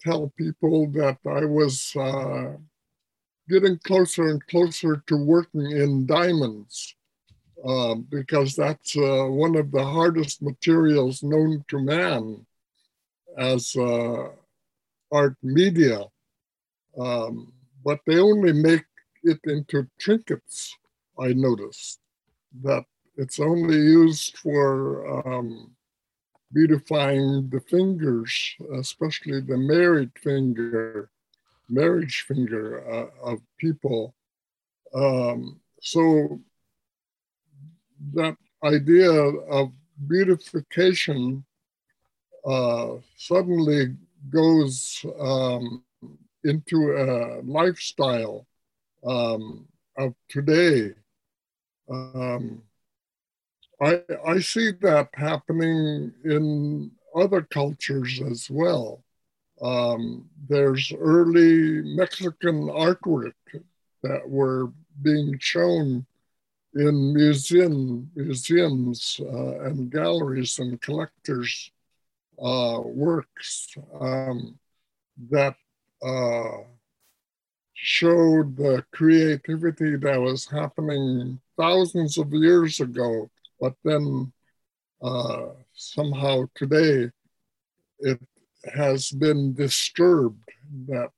tell 0.00 0.32
people 0.38 0.90
that 0.92 1.18
I 1.26 1.44
was 1.44 1.94
uh, 1.96 2.56
getting 3.48 3.78
closer 3.84 4.28
and 4.28 4.46
closer 4.46 5.02
to 5.06 5.16
working 5.16 5.70
in 5.70 6.06
diamonds 6.06 6.96
um, 7.64 8.06
because 8.10 8.54
that's 8.54 8.96
uh, 8.96 9.26
one 9.26 9.56
of 9.56 9.70
the 9.70 9.84
hardest 9.84 10.42
materials 10.42 11.22
known 11.22 11.64
to 11.68 11.78
man 11.78 12.46
as 13.38 13.74
uh, 13.76 14.28
art 15.12 15.36
media. 15.42 16.04
Um, 16.98 17.52
but 17.84 18.00
they 18.06 18.18
only 18.18 18.52
make 18.52 18.84
it 19.22 19.40
into 19.44 19.86
trinkets, 20.00 20.74
I 21.18 21.32
noticed. 21.32 22.00
That 22.62 22.84
it's 23.16 23.40
only 23.40 23.76
used 23.76 24.36
for 24.38 25.26
um, 25.26 25.70
beautifying 26.52 27.48
the 27.50 27.60
fingers, 27.60 28.54
especially 28.74 29.40
the 29.40 29.56
married 29.56 30.10
finger, 30.22 31.10
marriage 31.68 32.24
finger 32.28 32.84
uh, 32.90 33.30
of 33.30 33.40
people. 33.58 34.14
Um, 34.94 35.60
so 35.80 36.40
that 38.14 38.36
idea 38.62 39.10
of 39.10 39.72
beautification 40.06 41.44
uh, 42.46 42.96
suddenly 43.16 43.96
goes 44.30 45.04
um, 45.18 45.82
into 46.44 46.92
a 46.96 47.40
lifestyle 47.42 48.46
um, 49.04 49.66
of 49.98 50.14
today. 50.28 50.92
Um, 51.90 52.62
I, 53.80 54.00
I 54.26 54.40
see 54.40 54.72
that 54.80 55.08
happening 55.14 56.12
in 56.24 56.90
other 57.14 57.42
cultures 57.42 58.20
as 58.22 58.48
well. 58.50 59.02
Um, 59.60 60.28
there's 60.48 60.92
early 60.98 61.82
Mexican 61.82 62.68
artwork 62.68 63.34
that 64.02 64.28
were 64.28 64.70
being 65.02 65.38
shown 65.38 66.06
in 66.74 67.14
museum, 67.14 68.10
museums 68.14 69.20
uh, 69.20 69.60
and 69.60 69.90
galleries 69.90 70.58
and 70.58 70.80
collectors' 70.80 71.70
uh, 72.38 72.80
works 72.84 73.74
um, 73.98 74.58
that 75.30 75.56
uh, 76.02 76.58
showed 77.72 78.56
the 78.56 78.84
creativity 78.92 79.96
that 79.96 80.20
was 80.20 80.46
happening 80.46 81.40
thousands 81.58 82.18
of 82.18 82.32
years 82.32 82.80
ago, 82.80 83.30
but 83.60 83.74
then 83.84 84.32
uh, 85.02 85.48
somehow 85.74 86.44
today 86.54 87.10
it 88.00 88.20
has 88.74 89.10
been 89.10 89.54
disturbed 89.54 90.48
that 90.88 91.10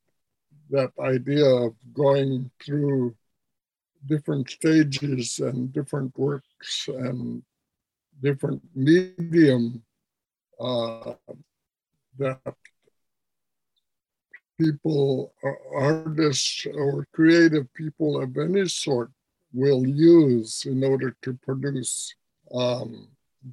that 0.70 0.92
idea 1.00 1.46
of 1.46 1.74
going 1.94 2.50
through 2.62 3.14
different 4.06 4.48
stages 4.50 5.38
and 5.38 5.72
different 5.72 6.16
works 6.18 6.88
and 6.88 7.42
different 8.22 8.60
medium 8.74 9.82
uh, 10.60 11.14
that 12.18 12.54
people, 14.60 15.32
artists 15.74 16.66
or 16.74 17.06
creative 17.12 17.72
people 17.74 18.20
of 18.20 18.36
any 18.36 18.66
sort 18.68 19.10
will 19.52 19.86
use 19.86 20.66
in 20.66 20.84
order 20.84 21.16
to 21.22 21.32
produce 21.34 22.14
um, 22.54 23.08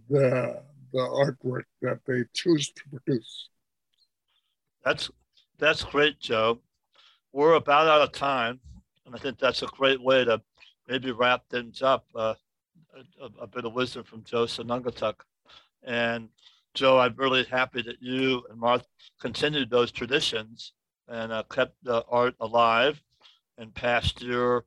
the, 0.09 0.61
the 0.93 0.99
artwork 0.99 1.63
that 1.81 1.99
they 2.07 2.23
choose 2.33 2.69
to 2.69 2.81
produce. 2.89 3.49
That's 4.83 5.09
that's 5.57 5.83
great, 5.83 6.19
Joe. 6.19 6.59
We're 7.31 7.53
about 7.53 7.87
out 7.87 8.01
of 8.01 8.11
time, 8.11 8.59
and 9.05 9.15
I 9.15 9.17
think 9.17 9.39
that's 9.39 9.63
a 9.63 9.67
great 9.67 10.01
way 10.01 10.25
to 10.25 10.41
maybe 10.87 11.11
wrap 11.11 11.47
things 11.49 11.81
up. 11.81 12.05
Uh, 12.13 12.35
a, 13.21 13.43
a, 13.43 13.47
bit 13.47 13.65
of 13.65 13.73
wisdom 13.73 14.03
from 14.03 14.23
Joe 14.23 14.45
Senungetuk. 14.45 15.15
And 15.83 16.29
Joe, 16.73 16.99
I'm 16.99 17.15
really 17.15 17.43
happy 17.45 17.81
that 17.81 18.01
you 18.01 18.43
and 18.49 18.59
Martha 18.59 18.85
continued 19.19 19.69
those 19.69 19.91
traditions 19.91 20.73
and 21.07 21.31
uh, 21.31 21.43
kept 21.43 21.75
the 21.83 22.03
art 22.09 22.35
alive 22.39 23.01
and 23.57 23.73
passed 23.73 24.21
your 24.21 24.65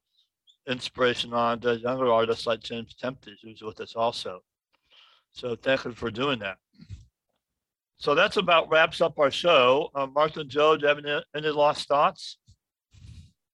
inspiration 0.68 1.32
on 1.32 1.60
to 1.60 1.78
younger 1.78 2.12
artists 2.12 2.46
like 2.46 2.60
James 2.60 2.94
Tempte, 2.94 3.30
who's 3.42 3.62
with 3.62 3.80
us 3.80 3.94
also. 3.96 4.42
So 5.32 5.56
thank 5.56 5.84
you 5.84 5.92
for 5.92 6.10
doing 6.10 6.38
that. 6.40 6.58
So 7.98 8.14
that's 8.14 8.36
about 8.36 8.70
wraps 8.70 9.00
up 9.00 9.18
our 9.18 9.30
show. 9.30 9.90
Uh, 9.94 10.06
Martha 10.06 10.40
and 10.40 10.50
Joe, 10.50 10.76
do 10.76 10.82
you 10.82 10.88
have 10.88 10.98
any, 10.98 11.22
any 11.34 11.48
lost 11.48 11.88
thoughts? 11.88 12.38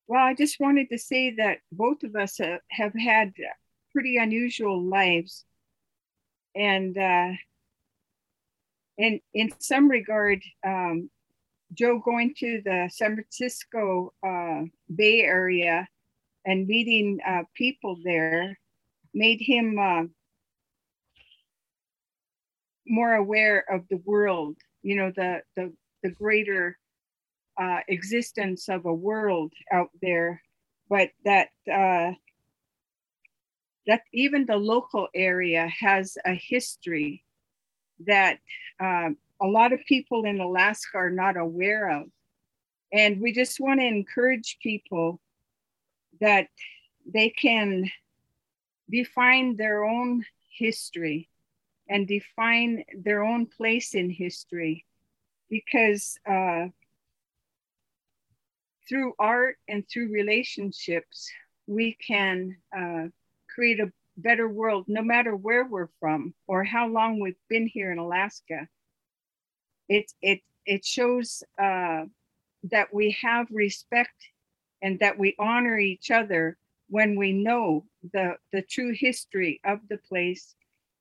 Well, 0.07 0.23
I 0.23 0.35
just 0.35 0.61
wanted 0.61 0.91
to 0.91 0.99
say 0.99 1.35
that 1.37 1.59
both 1.73 2.03
of 2.03 2.15
us 2.15 2.39
uh, 2.41 2.59
have 2.71 2.93
had 2.95 3.33
pretty 3.93 4.19
unusual 4.19 4.83
lives. 4.83 5.45
And 6.55 6.97
uh, 6.99 7.33
in, 8.99 9.21
in 9.33 9.53
some 9.61 9.89
regard, 9.89 10.43
um, 10.67 11.11
Joe 11.73 12.01
going 12.05 12.35
to 12.39 12.61
the 12.65 12.91
San 12.93 13.15
Francisco 13.15 14.13
uh, 14.27 14.65
Bay 14.95 15.21
Area 15.21 15.89
and 16.45 16.67
meeting 16.67 17.19
uh, 17.27 17.43
people 17.55 17.97
there 18.05 18.59
made 19.13 19.41
him 19.41 19.79
uh, 19.79 20.03
more 22.87 23.15
aware 23.15 23.65
of 23.71 23.83
the 23.89 24.01
world, 24.05 24.57
you 24.83 24.97
know, 24.97 25.11
the, 25.17 25.41
the, 25.57 25.73
the 26.03 26.11
greater 26.11 26.77
uh, 27.61 27.81
existence 27.89 28.69
of 28.69 28.85
a 28.85 28.93
world 28.93 29.53
out 29.73 29.91
there, 30.03 30.43
but 30.89 31.11
that 31.25 31.49
uh, 31.73 32.13
that 33.87 34.03
even 34.13 34.47
the 34.47 34.57
local 34.57 35.09
area 35.15 35.69
has 35.69 36.17
a 36.25 36.35
history 36.35 37.23
that 38.07 38.39
um, 38.81 39.17
a 39.43 39.47
lot 39.47 39.73
of 39.73 39.81
people 39.87 40.25
in 40.25 40.41
Alaska 40.41 40.97
are 40.97 41.11
not 41.11 41.37
aware 41.37 41.91
of. 41.91 42.07
And 42.93 43.21
we 43.21 43.33
just 43.33 43.61
want 43.61 43.81
to 43.81 43.87
encourage 43.87 44.59
people 44.63 45.21
that 46.25 46.49
they 47.05 47.29
can 47.29 47.85
define 48.91 49.57
their 49.57 49.85
own 49.85 50.25
history 50.59 51.29
and 51.87 52.09
define 52.09 52.83
their 52.97 53.23
own 53.23 53.45
place 53.45 53.95
in 53.95 54.09
history 54.09 54.87
because 55.51 56.19
uh, 56.27 56.65
through 58.89 59.13
art 59.19 59.57
and 59.69 59.85
through 59.87 60.11
relationships, 60.11 61.31
we 61.67 61.95
can 62.07 62.57
uh, 62.75 63.05
create 63.55 63.81
a 63.81 63.93
better 64.17 64.49
world 64.49 64.87
no 64.89 65.03
matter 65.03 65.37
where 65.37 65.67
we're 65.67 65.93
from 66.01 66.33
or 66.47 66.65
how 66.65 66.89
long 66.89 67.21
we've 67.21 67.47
been 67.51 67.67
here 67.67 67.93
in 67.93 67.99
Alaska. 67.99 68.67
It, 69.91 70.11
it, 70.23 70.41
it 70.65 70.87
shows 70.87 71.43
uh, 71.59 72.05
that 72.71 72.95
we 72.95 73.15
have 73.21 73.47
respect 73.51 74.15
and 74.85 75.01
that 75.01 75.19
we 75.19 75.35
honor 75.39 75.79
each 75.79 76.11
other 76.11 76.59
when 76.91 77.17
we 77.17 77.33
know 77.33 77.87
the, 78.13 78.37
the 78.53 78.61
true 78.61 78.93
history 78.93 79.59
of 79.65 79.81
the 79.89 79.97
place 79.97 80.55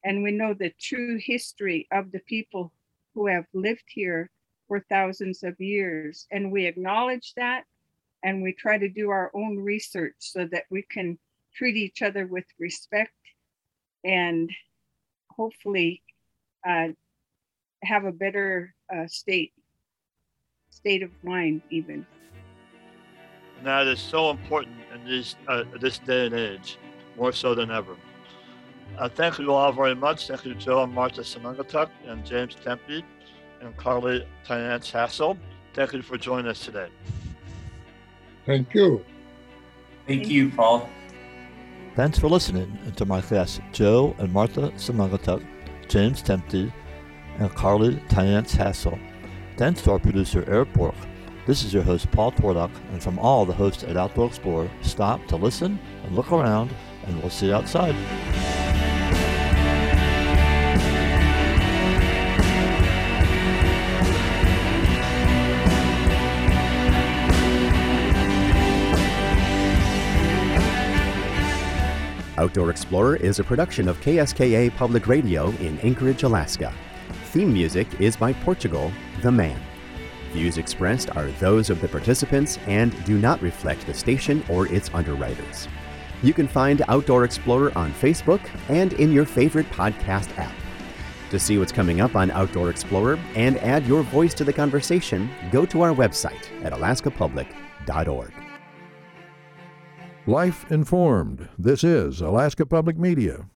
and 0.05 0.23
we 0.23 0.31
know 0.31 0.53
the 0.53 0.73
true 0.79 1.19
history 1.21 1.85
of 1.91 2.09
the 2.13 2.19
people 2.19 2.71
who 3.13 3.27
have 3.27 3.45
lived 3.53 3.83
here 3.87 4.29
for 4.69 4.79
thousands 4.89 5.43
of 5.43 5.59
years. 5.59 6.25
And 6.31 6.49
we 6.49 6.65
acknowledge 6.65 7.33
that 7.35 7.65
and 8.23 8.41
we 8.41 8.53
try 8.53 8.77
to 8.77 8.87
do 8.87 9.09
our 9.09 9.29
own 9.33 9.57
research 9.57 10.15
so 10.19 10.47
that 10.47 10.63
we 10.69 10.83
can 10.83 11.19
treat 11.53 11.75
each 11.75 12.01
other 12.01 12.25
with 12.25 12.45
respect 12.57 13.11
and 14.05 14.49
hopefully 15.29 16.01
uh, 16.65 16.87
have 17.83 18.05
a 18.05 18.13
better 18.13 18.73
uh, 18.93 19.07
state 19.07 19.51
state 20.71 21.03
of 21.03 21.11
mind 21.23 21.61
even 21.69 22.05
that 23.65 23.87
is 23.87 23.99
so 23.99 24.29
important 24.29 24.75
in 24.93 25.05
this 25.05 25.35
uh, 25.47 25.63
this 25.79 25.99
day 25.99 26.27
and 26.27 26.35
age 26.35 26.77
more 27.17 27.31
so 27.31 27.55
than 27.55 27.71
ever. 27.71 27.95
Uh, 28.97 29.09
thank 29.09 29.39
you 29.39 29.51
all 29.51 29.71
very 29.71 29.95
much. 29.95 30.27
Thank 30.27 30.45
you 30.45 30.55
joe 30.55 30.83
and 30.83 30.93
martha 30.93 31.21
Senungetuk 31.21 31.89
and 32.05 32.25
james 32.25 32.55
Tempte 32.55 33.03
and 33.61 33.75
carly 33.77 34.27
Tynance 34.45 34.91
hassel. 34.91 35.37
Thank 35.73 35.93
you 35.93 36.01
for 36.01 36.17
joining 36.17 36.47
us 36.47 36.59
today. 36.59 36.89
Thank 38.45 38.73
you. 38.73 39.03
Thank 40.07 40.27
you 40.27 40.49
paul. 40.49 40.89
Thanks 41.95 42.19
for 42.19 42.27
listening 42.27 42.77
to 42.95 43.05
my 43.05 43.21
guests 43.21 43.59
Joe 43.71 44.15
and 44.17 44.31
Martha 44.33 44.71
Senungetuk, 44.71 45.45
James 45.87 46.21
Tempte, 46.21 46.71
and 47.39 47.53
Carly 47.55 47.95
Tynance 48.09 48.55
Hassel. 48.55 48.99
Thanks 49.57 49.81
to 49.83 49.91
our 49.91 49.99
producer 49.99 50.43
Eric 50.47 50.73
Bork. 50.73 50.95
This 51.45 51.65
is 51.65 51.73
your 51.73 51.83
host 51.83 52.09
Paul 52.11 52.31
Twardock, 52.31 52.71
and 52.93 53.03
from 53.03 53.19
all 53.19 53.45
the 53.45 53.51
hosts 53.51 53.83
at 53.83 53.97
Outdoor 53.97 54.27
Explorer, 54.27 54.71
stop 54.81 55.25
to 55.27 55.35
listen 55.35 55.77
and 56.05 56.15
look 56.15 56.31
around, 56.31 56.73
and 57.05 57.19
we'll 57.19 57.29
see 57.29 57.47
you 57.47 57.53
outside. 57.53 57.93
Outdoor 72.37 72.69
Explorer 72.69 73.17
is 73.17 73.39
a 73.39 73.43
production 73.43 73.89
of 73.89 73.99
KSKA 73.99 74.73
Public 74.77 75.07
Radio 75.07 75.49
in 75.59 75.77
Anchorage, 75.79 76.23
Alaska. 76.23 76.73
Theme 77.25 77.51
music 77.51 77.87
is 77.99 78.15
by 78.15 78.31
Portugal, 78.31 78.93
The 79.21 79.31
Man. 79.31 79.59
Views 80.33 80.57
expressed 80.57 81.15
are 81.15 81.27
those 81.39 81.69
of 81.69 81.79
the 81.79 81.87
participants 81.87 82.57
and 82.65 82.91
do 83.05 83.19
not 83.19 83.41
reflect 83.41 83.85
the 83.85 83.93
station 83.93 84.43
or 84.49 84.67
its 84.67 84.89
underwriters. 84.93 85.67
You 86.23 86.33
can 86.33 86.47
find 86.47 86.81
Outdoor 86.87 87.23
Explorer 87.23 87.71
on 87.77 87.93
Facebook 87.93 88.41
and 88.67 88.93
in 88.93 89.11
your 89.11 89.25
favorite 89.25 89.69
podcast 89.69 90.35
app. 90.37 90.55
To 91.29 91.39
see 91.39 91.57
what's 91.57 91.71
coming 91.71 92.01
up 92.01 92.15
on 92.15 92.31
Outdoor 92.31 92.69
Explorer 92.69 93.19
and 93.35 93.57
add 93.59 93.85
your 93.85 94.03
voice 94.03 94.33
to 94.35 94.43
the 94.43 94.53
conversation, 94.53 95.29
go 95.51 95.65
to 95.67 95.81
our 95.81 95.93
website 95.93 96.51
at 96.63 96.73
alaskapublic.org. 96.73 98.33
Life 100.25 100.71
informed. 100.71 101.49
This 101.59 101.83
is 101.83 102.21
Alaska 102.21 102.65
Public 102.65 102.97
Media. 102.97 103.45